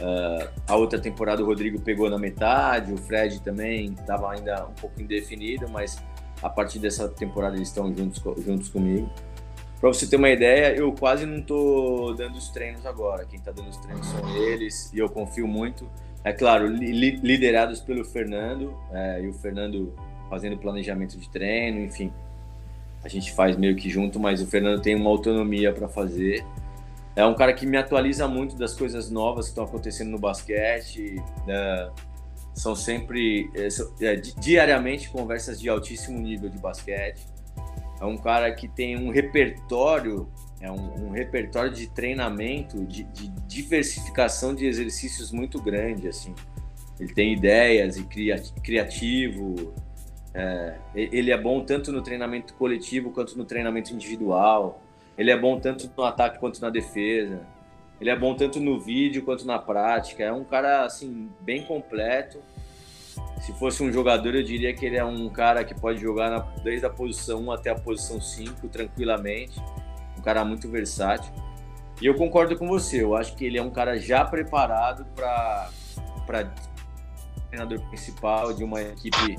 Uh, 0.00 0.48
a 0.66 0.74
outra 0.74 0.98
temporada 0.98 1.42
o 1.42 1.46
Rodrigo 1.46 1.80
pegou 1.80 2.08
na 2.08 2.18
metade, 2.18 2.92
o 2.92 2.96
Fred 2.96 3.40
também 3.40 3.92
estava 3.92 4.32
ainda 4.32 4.66
um 4.66 4.72
pouco 4.72 5.00
indefinido, 5.00 5.68
mas 5.68 5.96
a 6.42 6.48
partir 6.48 6.80
dessa 6.80 7.08
temporada 7.08 7.54
eles 7.54 7.68
estão 7.68 7.94
juntos, 7.94 8.20
juntos 8.44 8.68
comigo. 8.68 9.08
Para 9.80 9.92
você 9.92 10.06
ter 10.06 10.16
uma 10.16 10.30
ideia, 10.30 10.74
eu 10.74 10.92
quase 10.92 11.26
não 11.26 11.38
estou 11.38 12.14
dando 12.14 12.36
os 12.36 12.48
treinos 12.48 12.86
agora. 12.86 13.24
Quem 13.26 13.38
está 13.38 13.52
dando 13.52 13.68
os 13.68 13.76
treinos 13.76 14.06
são 14.06 14.36
eles 14.36 14.92
e 14.92 14.98
eu 14.98 15.08
confio 15.08 15.46
muito. 15.46 15.88
É 16.24 16.32
claro, 16.32 16.68
li 16.68 17.16
liderados 17.16 17.80
pelo 17.80 18.04
Fernando 18.04 18.76
é, 18.92 19.22
e 19.22 19.28
o 19.28 19.32
Fernando 19.32 19.92
fazendo 20.30 20.56
planejamento 20.56 21.18
de 21.18 21.28
treino, 21.28 21.80
enfim. 21.80 22.12
A 23.04 23.08
gente 23.08 23.32
faz 23.32 23.56
meio 23.56 23.74
que 23.74 23.90
junto, 23.90 24.20
mas 24.20 24.40
o 24.40 24.46
Fernando 24.46 24.80
tem 24.80 24.94
uma 24.94 25.10
autonomia 25.10 25.72
para 25.72 25.88
fazer. 25.88 26.44
É 27.14 27.26
um 27.26 27.34
cara 27.34 27.52
que 27.52 27.66
me 27.66 27.76
atualiza 27.76 28.26
muito 28.28 28.56
das 28.56 28.72
coisas 28.72 29.10
novas 29.10 29.46
que 29.46 29.50
estão 29.50 29.64
acontecendo 29.64 30.10
no 30.10 30.18
basquete. 30.18 31.16
Né? 31.46 31.90
São 32.54 32.76
sempre, 32.76 33.50
é, 33.54 33.68
é 34.06 34.16
diariamente, 34.16 35.10
conversas 35.10 35.60
de 35.60 35.68
altíssimo 35.68 36.18
nível 36.18 36.48
de 36.48 36.58
basquete. 36.58 37.26
É 38.00 38.04
um 38.04 38.16
cara 38.16 38.50
que 38.52 38.68
tem 38.68 38.96
um 38.96 39.10
repertório, 39.10 40.28
é 40.62 40.70
um, 40.70 41.08
um 41.08 41.10
repertório 41.10 41.72
de 41.72 41.88
treinamento, 41.88 42.84
de, 42.84 43.02
de, 43.02 43.28
diversificação 43.48 44.54
de 44.54 44.64
exercícios 44.64 45.32
muito 45.32 45.60
grande, 45.60 46.06
assim. 46.08 46.34
Ele 47.00 47.12
tem 47.12 47.32
ideias 47.32 47.96
e 47.96 48.04
cria, 48.04 48.40
criativo. 48.62 49.74
É, 50.32 50.76
ele 50.94 51.32
é 51.32 51.36
bom 51.36 51.64
tanto 51.64 51.90
no 51.90 52.00
treinamento 52.00 52.54
coletivo 52.54 53.10
quanto 53.10 53.36
no 53.36 53.44
treinamento 53.44 53.92
individual. 53.92 54.80
Ele 55.18 55.32
é 55.32 55.36
bom 55.36 55.58
tanto 55.58 55.90
no 55.96 56.04
ataque 56.04 56.38
quanto 56.38 56.60
na 56.60 56.70
defesa. 56.70 57.44
Ele 58.00 58.10
é 58.10 58.16
bom 58.16 58.34
tanto 58.34 58.60
no 58.60 58.80
vídeo 58.80 59.24
quanto 59.24 59.44
na 59.44 59.58
prática. 59.58 60.22
É 60.22 60.32
um 60.32 60.44
cara 60.44 60.84
assim 60.84 61.28
bem 61.40 61.64
completo. 61.64 62.38
Se 63.40 63.52
fosse 63.54 63.82
um 63.82 63.92
jogador, 63.92 64.36
eu 64.36 64.44
diria 64.44 64.72
que 64.72 64.86
ele 64.86 64.96
é 64.96 65.04
um 65.04 65.28
cara 65.28 65.64
que 65.64 65.74
pode 65.74 66.00
jogar 66.00 66.30
na, 66.30 66.38
desde 66.62 66.86
a 66.86 66.90
posição 66.90 67.40
1 67.40 67.50
até 67.50 67.70
a 67.70 67.74
posição 67.74 68.20
5 68.20 68.68
tranquilamente. 68.68 69.60
Um 70.22 70.24
cara 70.24 70.44
muito 70.44 70.70
versátil. 70.70 71.32
E 72.00 72.06
eu 72.06 72.14
concordo 72.14 72.56
com 72.56 72.68
você. 72.68 73.02
Eu 73.02 73.16
acho 73.16 73.34
que 73.34 73.44
ele 73.44 73.58
é 73.58 73.62
um 73.62 73.70
cara 73.70 73.98
já 73.98 74.24
preparado 74.24 75.04
para 75.16 75.68
treinador 77.48 77.80
principal 77.88 78.54
de 78.54 78.62
uma 78.62 78.80
equipe 78.80 79.36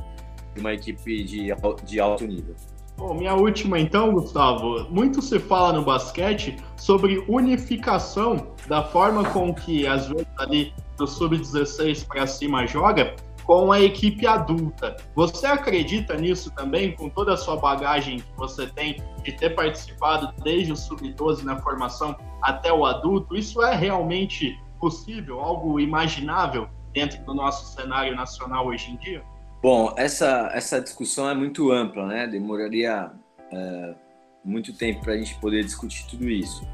de 0.54 0.60
uma 0.60 0.74
equipe 0.74 1.24
de, 1.24 1.48
de 1.86 2.00
alto 2.02 2.28
nível. 2.28 2.54
Bom, 2.98 3.14
minha 3.14 3.34
última 3.34 3.80
então, 3.80 4.12
Gustavo. 4.12 4.88
Muito 4.90 5.22
se 5.22 5.40
fala 5.40 5.72
no 5.72 5.86
basquete 5.86 6.58
sobre 6.76 7.24
unificação 7.30 8.50
da 8.68 8.84
forma 8.84 9.24
com 9.24 9.54
que 9.54 9.88
às 9.88 10.10
vezes 10.10 10.28
ali 10.38 10.74
do 10.98 11.08
sub-16 11.08 12.06
para 12.06 12.28
cima 12.28 12.68
joga 12.68 13.16
com 13.46 13.72
a 13.72 13.82
equipe 13.82 14.26
adulta. 14.26 14.96
Você 15.16 15.46
acredita 15.46 16.16
nisso 16.16 16.52
também, 16.52 16.96
com 16.96 17.10
toda 17.10 17.34
a 17.34 17.38
sua 17.38 17.58
bagagem 17.58 18.20
que 18.20 18.38
você 18.38 18.68
tem 18.68 19.02
de 19.24 19.32
ter 19.34 19.52
participado 19.52 20.34
desde 20.44 20.72
o 20.72 20.76
sub-12 20.76 21.44
na 21.44 21.60
formação 21.60 22.16
até 22.42 22.72
o 22.72 22.86
adulto? 22.86 23.36
Isso 23.36 23.62
é 23.62 23.76
realmente 23.76 24.58
possível, 24.80 25.40
algo 25.40 25.80
imaginável 25.80 26.68
dentro 26.94 27.24
do 27.24 27.34
nosso 27.34 27.74
cenário 27.74 28.16
nacional 28.16 28.68
hoje 28.68 28.92
em 28.92 28.98
dia? 28.98 29.24
Bom, 29.62 29.94
essa, 29.98 30.52
essa 30.54 30.82
discussão 30.82 31.30
é 31.30 31.34
muito 31.34 31.72
ampla, 31.72 32.06
né? 32.06 32.28
Demoraria 32.28 33.12
é, 33.52 33.96
muito 34.44 34.74
tempo 34.74 35.02
para 35.02 35.14
a 35.14 35.18
gente 35.18 35.36
poder 35.40 35.64
discutir 35.64 36.06
tudo 36.08 36.30
isso. 36.30 36.68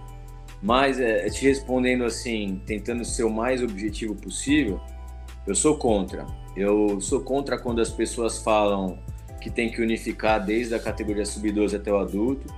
Mas, 0.61 0.99
é, 0.99 1.29
te 1.29 1.45
respondendo 1.45 2.03
assim, 2.03 2.61
tentando 2.65 3.05
ser 3.05 3.23
o 3.23 3.29
mais 3.29 3.61
objetivo 3.61 4.15
possível, 4.15 4.81
eu 5.45 5.55
sou 5.55 5.77
contra. 5.77 6.25
Eu 6.59 6.99
sou 6.99 7.21
contra 7.21 7.57
quando 7.57 7.79
as 7.79 7.89
pessoas 7.89 8.39
falam 8.39 8.99
que 9.39 9.49
tem 9.49 9.71
que 9.71 9.81
unificar 9.81 10.45
desde 10.45 10.75
a 10.75 10.79
categoria 10.79 11.25
sub-12 11.25 11.77
até 11.77 11.89
o 11.89 11.97
adulto. 11.97 12.53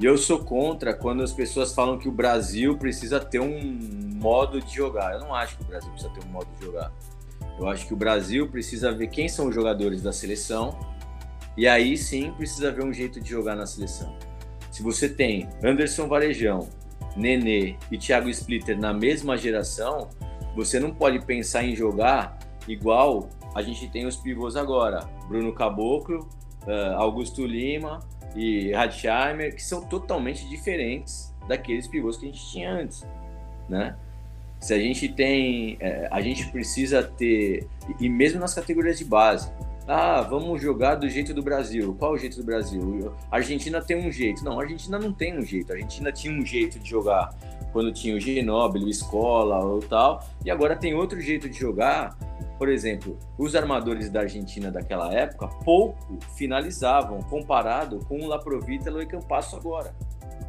E 0.00 0.06
eu 0.06 0.16
sou 0.16 0.38
contra 0.38 0.94
quando 0.94 1.22
as 1.22 1.34
pessoas 1.34 1.74
falam 1.74 1.98
que 1.98 2.08
o 2.08 2.10
Brasil 2.10 2.78
precisa 2.78 3.20
ter 3.20 3.40
um 3.40 3.78
modo 4.14 4.58
de 4.58 4.74
jogar. 4.74 5.12
Eu 5.12 5.20
não 5.20 5.34
acho 5.34 5.58
que 5.58 5.64
o 5.64 5.66
Brasil 5.66 5.90
precisa 5.90 6.10
ter 6.14 6.24
um 6.26 6.30
modo 6.30 6.48
de 6.58 6.64
jogar. 6.64 6.90
Eu 7.58 7.68
acho 7.68 7.86
que 7.86 7.92
o 7.92 7.96
Brasil 7.96 8.48
precisa 8.48 8.90
ver 8.90 9.08
quem 9.08 9.28
são 9.28 9.48
os 9.48 9.54
jogadores 9.54 10.00
da 10.00 10.14
seleção 10.14 10.78
e 11.54 11.68
aí 11.68 11.98
sim 11.98 12.32
precisa 12.32 12.72
ver 12.72 12.82
um 12.82 12.92
jeito 12.92 13.20
de 13.20 13.28
jogar 13.28 13.54
na 13.54 13.66
seleção. 13.66 14.16
Se 14.70 14.82
você 14.82 15.10
tem 15.10 15.50
Anderson 15.62 16.08
Varejão, 16.08 16.70
Nenê 17.14 17.76
e 17.90 17.98
Thiago 17.98 18.30
Splitter 18.30 18.80
na 18.80 18.94
mesma 18.94 19.36
geração, 19.36 20.08
você 20.56 20.80
não 20.80 20.94
pode 20.94 21.20
pensar 21.26 21.64
em 21.64 21.76
jogar 21.76 22.38
igual 22.66 23.28
a 23.54 23.62
gente 23.62 23.88
tem 23.88 24.06
os 24.06 24.16
pivôs 24.16 24.56
agora. 24.56 25.08
Bruno 25.28 25.52
Caboclo, 25.52 26.28
uh, 26.66 26.96
Augusto 26.96 27.46
Lima 27.46 28.00
e 28.34 28.72
Hadsheimer, 28.74 29.54
que 29.54 29.62
são 29.62 29.82
totalmente 29.82 30.48
diferentes 30.48 31.34
daqueles 31.46 31.86
pivôs 31.86 32.16
que 32.16 32.26
a 32.26 32.28
gente 32.28 32.46
tinha 32.50 32.70
antes, 32.72 33.06
né? 33.68 33.96
Se 34.60 34.72
a 34.72 34.78
gente 34.78 35.08
tem, 35.08 35.76
é, 35.80 36.08
a 36.08 36.20
gente 36.20 36.48
precisa 36.52 37.02
ter, 37.02 37.66
e 37.98 38.08
mesmo 38.08 38.38
nas 38.38 38.54
categorias 38.54 38.96
de 38.96 39.04
base, 39.04 39.52
ah, 39.88 40.20
vamos 40.20 40.62
jogar 40.62 40.94
do 40.94 41.08
jeito 41.08 41.34
do 41.34 41.42
Brasil. 41.42 41.96
Qual 41.98 42.12
é 42.12 42.14
o 42.14 42.18
jeito 42.18 42.36
do 42.36 42.44
Brasil? 42.44 43.12
A 43.30 43.36
Argentina 43.36 43.80
tem 43.80 43.96
um 43.96 44.12
jeito. 44.12 44.44
Não, 44.44 44.60
a 44.60 44.62
Argentina 44.62 44.98
não 44.98 45.12
tem 45.12 45.36
um 45.36 45.42
jeito. 45.42 45.72
A 45.72 45.74
Argentina 45.74 46.12
tinha 46.12 46.32
um 46.32 46.46
jeito 46.46 46.78
de 46.78 46.88
jogar 46.88 47.34
quando 47.72 47.92
tinha 47.92 48.14
o 48.14 48.20
Ginóbili, 48.20 48.84
o 48.84 48.88
Escola 48.88 49.64
ou 49.64 49.80
tal, 49.80 50.24
e 50.44 50.50
agora 50.50 50.76
tem 50.76 50.94
outro 50.94 51.20
jeito 51.20 51.48
de 51.48 51.58
jogar. 51.58 52.16
Por 52.62 52.68
exemplo, 52.68 53.18
os 53.36 53.56
armadores 53.56 54.08
da 54.08 54.20
Argentina 54.20 54.70
daquela 54.70 55.12
época 55.12 55.48
pouco 55.64 56.16
finalizavam 56.36 57.20
comparado 57.20 57.98
com 58.06 58.20
o 58.20 58.28
Laprovítalo 58.28 59.02
e 59.02 59.06
Campasso 59.06 59.56
agora. 59.56 59.92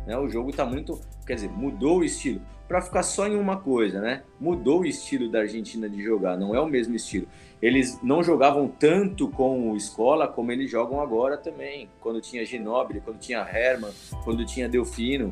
Né? 0.06 0.16
O 0.16 0.30
jogo 0.30 0.52
está 0.52 0.64
muito, 0.64 1.02
quer 1.26 1.34
dizer, 1.34 1.50
mudou 1.50 2.02
o 2.02 2.04
estilo 2.04 2.40
para 2.68 2.84
ficar 2.84 3.02
só 3.02 3.26
em 3.28 3.36
uma 3.36 3.58
coisa, 3.58 4.00
né? 4.00 4.22
Mudou 4.40 4.82
o 4.82 4.86
estilo 4.86 5.28
da 5.28 5.40
Argentina 5.40 5.90
de 5.90 6.04
jogar, 6.04 6.38
não 6.38 6.54
é 6.54 6.62
o 6.62 6.68
mesmo 6.68 6.94
estilo. 6.94 7.28
Eles 7.60 8.00
não 8.04 8.22
jogavam 8.22 8.68
tanto 8.68 9.28
com 9.28 9.72
o 9.72 9.76
Escola 9.76 10.28
como 10.28 10.52
eles 10.52 10.70
jogam 10.70 11.02
agora 11.02 11.36
também. 11.36 11.90
Quando 12.00 12.22
tinha 12.22 12.46
Ginóbili, 12.46 13.02
quando 13.02 13.18
tinha 13.18 13.40
Herman, 13.40 13.90
quando 14.24 14.46
tinha 14.46 14.70
Delfino, 14.70 15.32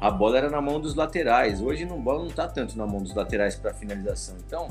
a 0.00 0.12
bola 0.12 0.38
era 0.38 0.48
na 0.48 0.60
mão 0.60 0.80
dos 0.80 0.94
laterais. 0.94 1.60
Hoje 1.60 1.82
a 1.82 1.86
bola 1.88 2.20
não 2.20 2.28
está 2.28 2.46
tanto 2.46 2.78
na 2.78 2.86
mão 2.86 3.02
dos 3.02 3.16
laterais 3.16 3.56
para 3.56 3.74
finalização. 3.74 4.36
Então, 4.46 4.68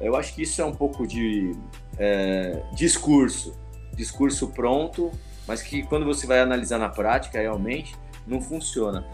eu 0.00 0.16
acho 0.16 0.34
que 0.34 0.42
isso 0.42 0.60
é 0.60 0.64
um 0.64 0.72
pouco 0.72 1.06
de 1.06 1.52
é, 1.98 2.62
discurso, 2.74 3.56
discurso 3.94 4.48
pronto, 4.48 5.10
mas 5.46 5.62
que 5.62 5.82
quando 5.82 6.04
você 6.04 6.26
vai 6.26 6.40
analisar 6.40 6.78
na 6.78 6.88
prática 6.88 7.40
realmente 7.40 7.94
não 8.26 8.40
funciona. 8.40 9.06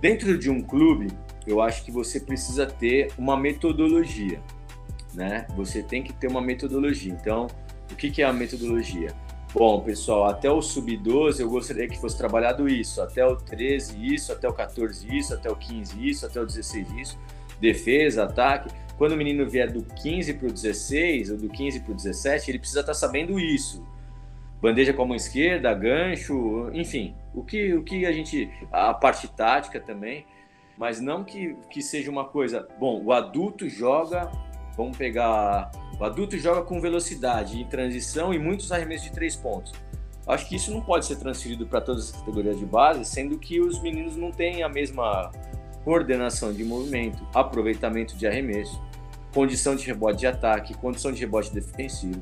Dentro 0.00 0.38
de 0.38 0.50
um 0.50 0.62
clube, 0.62 1.08
eu 1.46 1.60
acho 1.60 1.84
que 1.84 1.90
você 1.90 2.20
precisa 2.20 2.66
ter 2.66 3.12
uma 3.18 3.36
metodologia, 3.36 4.40
né? 5.14 5.46
Você 5.56 5.82
tem 5.82 6.02
que 6.02 6.12
ter 6.12 6.28
uma 6.28 6.40
metodologia. 6.40 7.12
Então, 7.12 7.46
o 7.90 7.94
que, 7.94 8.10
que 8.10 8.22
é 8.22 8.24
a 8.24 8.32
metodologia? 8.32 9.14
Bom, 9.52 9.80
pessoal, 9.80 10.26
até 10.26 10.48
o 10.48 10.62
sub-12 10.62 11.40
eu 11.40 11.50
gostaria 11.50 11.88
que 11.88 11.98
fosse 11.98 12.16
trabalhado 12.16 12.68
isso, 12.68 13.02
até 13.02 13.26
o 13.26 13.34
13 13.34 14.14
isso, 14.14 14.32
até 14.32 14.48
o 14.48 14.52
14 14.52 15.06
isso, 15.16 15.34
até 15.34 15.50
o 15.50 15.56
15 15.56 16.08
isso, 16.08 16.24
até 16.24 16.40
o 16.40 16.46
16 16.46 16.88
isso, 16.92 17.18
defesa, 17.60 18.24
ataque. 18.24 18.70
Quando 19.00 19.12
o 19.12 19.16
menino 19.16 19.48
vier 19.48 19.72
do 19.72 19.82
15 19.82 20.34
para 20.34 20.48
o 20.48 20.52
16 20.52 21.30
ou 21.30 21.38
do 21.38 21.48
15 21.48 21.80
para 21.80 21.92
o 21.92 21.94
17, 21.94 22.50
ele 22.50 22.58
precisa 22.58 22.80
estar 22.80 22.92
tá 22.92 22.98
sabendo 22.98 23.40
isso. 23.40 23.82
Bandeja 24.60 24.92
com 24.92 25.00
a 25.00 25.06
mão 25.06 25.16
esquerda, 25.16 25.72
gancho, 25.72 26.68
enfim, 26.74 27.14
o 27.34 27.42
que, 27.42 27.72
o 27.72 27.82
que 27.82 28.04
a 28.04 28.12
gente. 28.12 28.50
a 28.70 28.92
parte 28.92 29.26
tática 29.26 29.80
também, 29.80 30.26
mas 30.76 31.00
não 31.00 31.24
que, 31.24 31.56
que 31.70 31.80
seja 31.80 32.10
uma 32.10 32.26
coisa. 32.26 32.68
Bom, 32.78 33.02
o 33.02 33.10
adulto 33.10 33.70
joga, 33.70 34.30
vamos 34.76 34.98
pegar 34.98 35.72
o 35.98 36.04
adulto 36.04 36.36
joga 36.36 36.60
com 36.60 36.78
velocidade 36.78 37.58
em 37.58 37.64
transição 37.64 38.34
e 38.34 38.38
muitos 38.38 38.70
arremessos 38.70 39.06
de 39.06 39.12
três 39.12 39.34
pontos. 39.34 39.72
Acho 40.26 40.46
que 40.46 40.56
isso 40.56 40.70
não 40.70 40.82
pode 40.82 41.06
ser 41.06 41.16
transferido 41.16 41.66
para 41.66 41.80
todas 41.80 42.10
as 42.10 42.20
categorias 42.20 42.58
de 42.58 42.66
base, 42.66 43.02
sendo 43.06 43.38
que 43.38 43.60
os 43.60 43.80
meninos 43.80 44.14
não 44.14 44.30
têm 44.30 44.62
a 44.62 44.68
mesma 44.68 45.32
coordenação 45.84 46.52
de 46.52 46.62
movimento, 46.64 47.26
aproveitamento 47.34 48.14
de 48.14 48.26
arremesso, 48.26 48.89
condição 49.32 49.76
de 49.76 49.86
rebote 49.86 50.20
de 50.20 50.26
ataque, 50.26 50.74
condição 50.74 51.12
de 51.12 51.20
rebote 51.20 51.52
defensivo, 51.52 52.20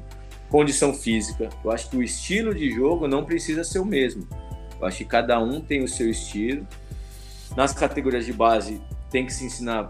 condição 0.49 0.93
física. 0.93 1.49
Eu 1.65 1.71
acho 1.71 1.91
que 1.91 1.97
o 1.97 2.03
estilo 2.03 2.55
de 2.55 2.71
jogo 2.71 3.07
não 3.07 3.25
precisa 3.25 3.65
ser 3.65 3.79
o 3.79 3.85
mesmo. 3.85 4.27
Eu 4.81 4.87
acho 4.87 4.99
que 4.99 5.05
cada 5.05 5.39
um 5.41 5.61
tem 5.61 5.83
o 5.83 5.89
seu 5.89 6.09
estilo. 6.11 6.67
Nas 7.57 7.73
categorias 7.73 8.25
de 8.27 8.33
base 8.33 8.81
tem 9.11 9.27
que 9.27 9.33
se 9.33 9.45
ensinar 9.45 9.89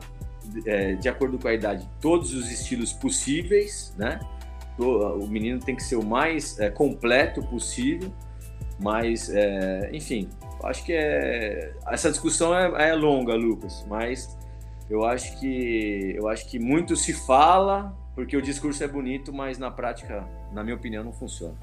é, 0.64 0.94
de 0.94 1.08
acordo 1.08 1.38
com 1.38 1.48
a 1.48 1.54
idade, 1.54 1.88
todos 2.00 2.32
os 2.32 2.50
estilos 2.50 2.92
possíveis, 2.92 3.92
né? 3.96 4.20
O 4.78 5.26
menino 5.26 5.58
tem 5.58 5.74
que 5.74 5.82
ser 5.82 5.96
o 5.96 6.04
mais 6.04 6.58
é, 6.60 6.70
completo 6.70 7.42
possível, 7.42 8.12
mas, 8.78 9.28
é, 9.28 9.90
enfim, 9.92 10.28
acho 10.62 10.84
que 10.84 10.92
é, 10.92 11.74
essa 11.88 12.10
discussão 12.10 12.54
é, 12.56 12.90
é, 12.90 12.94
longa, 12.94 13.34
Lucas, 13.34 13.84
mas 13.88 14.37
eu 14.90 15.04
acho 15.04 15.38
que 15.38 16.14
eu 16.16 16.28
acho 16.28 16.46
que 16.48 16.58
muito 16.58 16.96
se 16.96 17.12
fala 17.12 17.96
porque 18.14 18.36
o 18.36 18.42
discurso 18.42 18.82
é 18.82 18.88
bonito, 18.88 19.32
mas 19.32 19.58
na 19.58 19.70
prática, 19.70 20.26
na 20.52 20.64
minha 20.64 20.74
opinião, 20.74 21.04
não 21.04 21.12
funciona. 21.12 21.54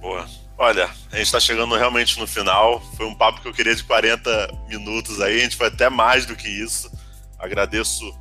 Boa. 0.00 0.26
Olha, 0.58 0.86
a 0.86 1.16
gente 1.16 1.26
está 1.26 1.38
chegando 1.38 1.76
realmente 1.76 2.18
no 2.18 2.26
final. 2.26 2.80
Foi 2.96 3.06
um 3.06 3.14
papo 3.14 3.40
que 3.40 3.46
eu 3.46 3.52
queria 3.52 3.76
de 3.76 3.84
40 3.84 4.58
minutos 4.68 5.20
aí. 5.20 5.38
A 5.38 5.42
gente 5.44 5.56
foi 5.56 5.68
até 5.68 5.88
mais 5.88 6.26
do 6.26 6.34
que 6.34 6.48
isso. 6.48 6.90
Agradeço 7.38 8.12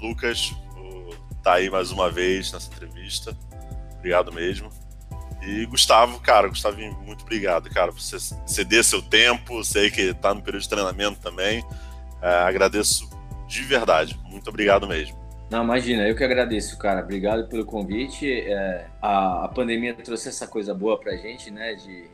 Lucas, 0.00 0.54
por 0.72 1.08
estar 1.10 1.42
tá 1.42 1.52
aí 1.54 1.68
mais 1.68 1.90
uma 1.90 2.10
vez 2.10 2.50
nessa 2.52 2.72
entrevista. 2.72 3.36
Obrigado 3.98 4.32
mesmo. 4.32 4.70
E 5.42 5.66
Gustavo, 5.66 6.20
cara, 6.20 6.48
Gustavo, 6.48 6.78
muito 7.04 7.22
obrigado, 7.22 7.68
cara, 7.70 7.92
por 7.92 8.00
você 8.00 8.18
ceder 8.46 8.82
seu 8.84 9.02
tempo. 9.02 9.62
Sei 9.64 9.90
que 9.90 10.00
está 10.00 10.32
no 10.32 10.40
período 10.40 10.62
de 10.62 10.68
treinamento 10.68 11.20
também. 11.20 11.64
É, 12.22 12.34
agradeço 12.36 13.07
de 13.48 13.62
verdade. 13.62 14.18
Muito 14.30 14.48
obrigado 14.48 14.86
mesmo. 14.86 15.18
Não, 15.50 15.64
imagina, 15.64 16.06
eu 16.06 16.14
que 16.14 16.22
agradeço, 16.22 16.76
cara. 16.76 17.00
Obrigado 17.00 17.48
pelo 17.48 17.64
convite. 17.64 18.30
É, 18.30 18.86
a, 19.00 19.46
a, 19.46 19.48
pandemia 19.48 19.94
trouxe 19.94 20.28
essa 20.28 20.46
coisa 20.46 20.74
boa 20.74 21.00
pra 21.00 21.16
gente, 21.16 21.50
né? 21.50 21.74
De, 21.74 22.04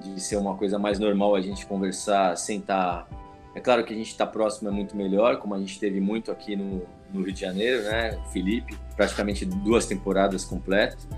de 0.00 0.20
ser 0.20 0.36
uma 0.36 0.54
coisa 0.54 0.78
mais 0.78 0.98
normal 0.98 1.34
a 1.34 1.40
gente 1.40 1.64
conversar 1.64 2.36
sem 2.36 2.58
estar. 2.58 3.04
Tá... 3.04 3.18
É 3.54 3.60
claro 3.60 3.84
que 3.84 3.94
a 3.94 3.96
gente 3.96 4.10
está 4.10 4.26
próximo 4.26 4.68
é 4.68 4.72
muito 4.72 4.94
melhor, 4.94 5.38
como 5.38 5.54
a 5.54 5.58
gente 5.58 5.80
teve 5.80 5.98
muito 5.98 6.30
aqui 6.30 6.54
no, 6.54 6.82
no 7.10 7.22
Rio 7.22 7.32
de 7.32 7.40
Janeiro, 7.40 7.82
né? 7.84 8.18
Felipe, 8.30 8.76
praticamente 8.94 9.46
duas 9.46 9.86
temporadas 9.86 10.44
completas. 10.44 11.08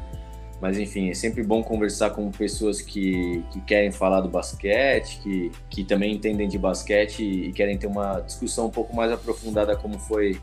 Mas 0.61 0.79
enfim, 0.79 1.09
é 1.09 1.15
sempre 1.15 1.43
bom 1.43 1.63
conversar 1.63 2.11
com 2.11 2.31
pessoas 2.31 2.83
que, 2.83 3.43
que 3.51 3.61
querem 3.63 3.91
falar 3.91 4.21
do 4.21 4.29
basquete, 4.29 5.19
que, 5.23 5.51
que 5.71 5.85
também 5.85 6.15
entendem 6.15 6.47
de 6.47 6.59
basquete 6.59 7.23
e 7.23 7.53
querem 7.53 7.79
ter 7.79 7.87
uma 7.87 8.21
discussão 8.21 8.67
um 8.67 8.71
pouco 8.71 8.95
mais 8.95 9.11
aprofundada 9.11 9.75
como 9.75 9.99
foi, 9.99 10.39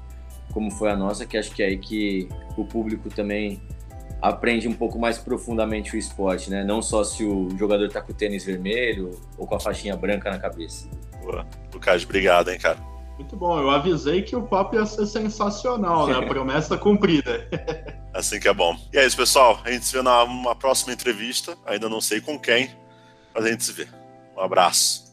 como 0.52 0.72
foi 0.72 0.90
a 0.90 0.96
nossa, 0.96 1.26
que 1.26 1.38
acho 1.38 1.52
que 1.52 1.62
é 1.62 1.68
aí 1.68 1.78
que 1.78 2.28
o 2.58 2.66
público 2.66 3.10
também 3.10 3.62
aprende 4.20 4.68
um 4.68 4.74
pouco 4.74 4.98
mais 4.98 5.20
profundamente 5.20 5.96
o 5.96 6.00
esporte, 6.00 6.50
né? 6.50 6.64
Não 6.64 6.82
só 6.82 7.04
se 7.04 7.24
o 7.24 7.50
jogador 7.56 7.86
está 7.86 8.02
com 8.02 8.12
o 8.12 8.16
tênis 8.16 8.44
vermelho 8.44 9.12
ou 9.38 9.46
com 9.46 9.54
a 9.54 9.60
faixinha 9.60 9.96
branca 9.96 10.32
na 10.32 10.40
cabeça. 10.40 10.90
Boa. 11.22 11.46
Lucas, 11.72 12.04
obrigado, 12.04 12.50
hein, 12.50 12.58
cara. 12.58 12.80
Muito 13.18 13.36
bom, 13.36 13.60
eu 13.60 13.70
avisei 13.70 14.22
que 14.22 14.36
o 14.36 14.44
papo 14.44 14.76
ia 14.76 14.86
ser 14.86 15.06
sensacional, 15.06 16.08
né? 16.08 16.14
A 16.18 16.22
promessa 16.26 16.76
cumprida. 16.76 17.48
Assim 18.18 18.40
que 18.40 18.48
é 18.48 18.54
bom. 18.54 18.76
E 18.92 18.98
é 18.98 19.06
isso, 19.06 19.16
pessoal. 19.16 19.62
A 19.64 19.70
gente 19.70 19.86
se 19.86 19.94
vê 19.94 20.02
numa 20.02 20.56
próxima 20.56 20.92
entrevista. 20.92 21.56
Ainda 21.68 21.88
não 21.88 22.02
sei 22.02 22.20
com 22.20 22.40
quem, 22.40 22.76
mas 23.32 23.46
a 23.46 23.50
gente 23.50 23.64
se 23.64 23.72
vê. 23.72 23.88
Um 24.36 24.42
abraço. 24.42 25.07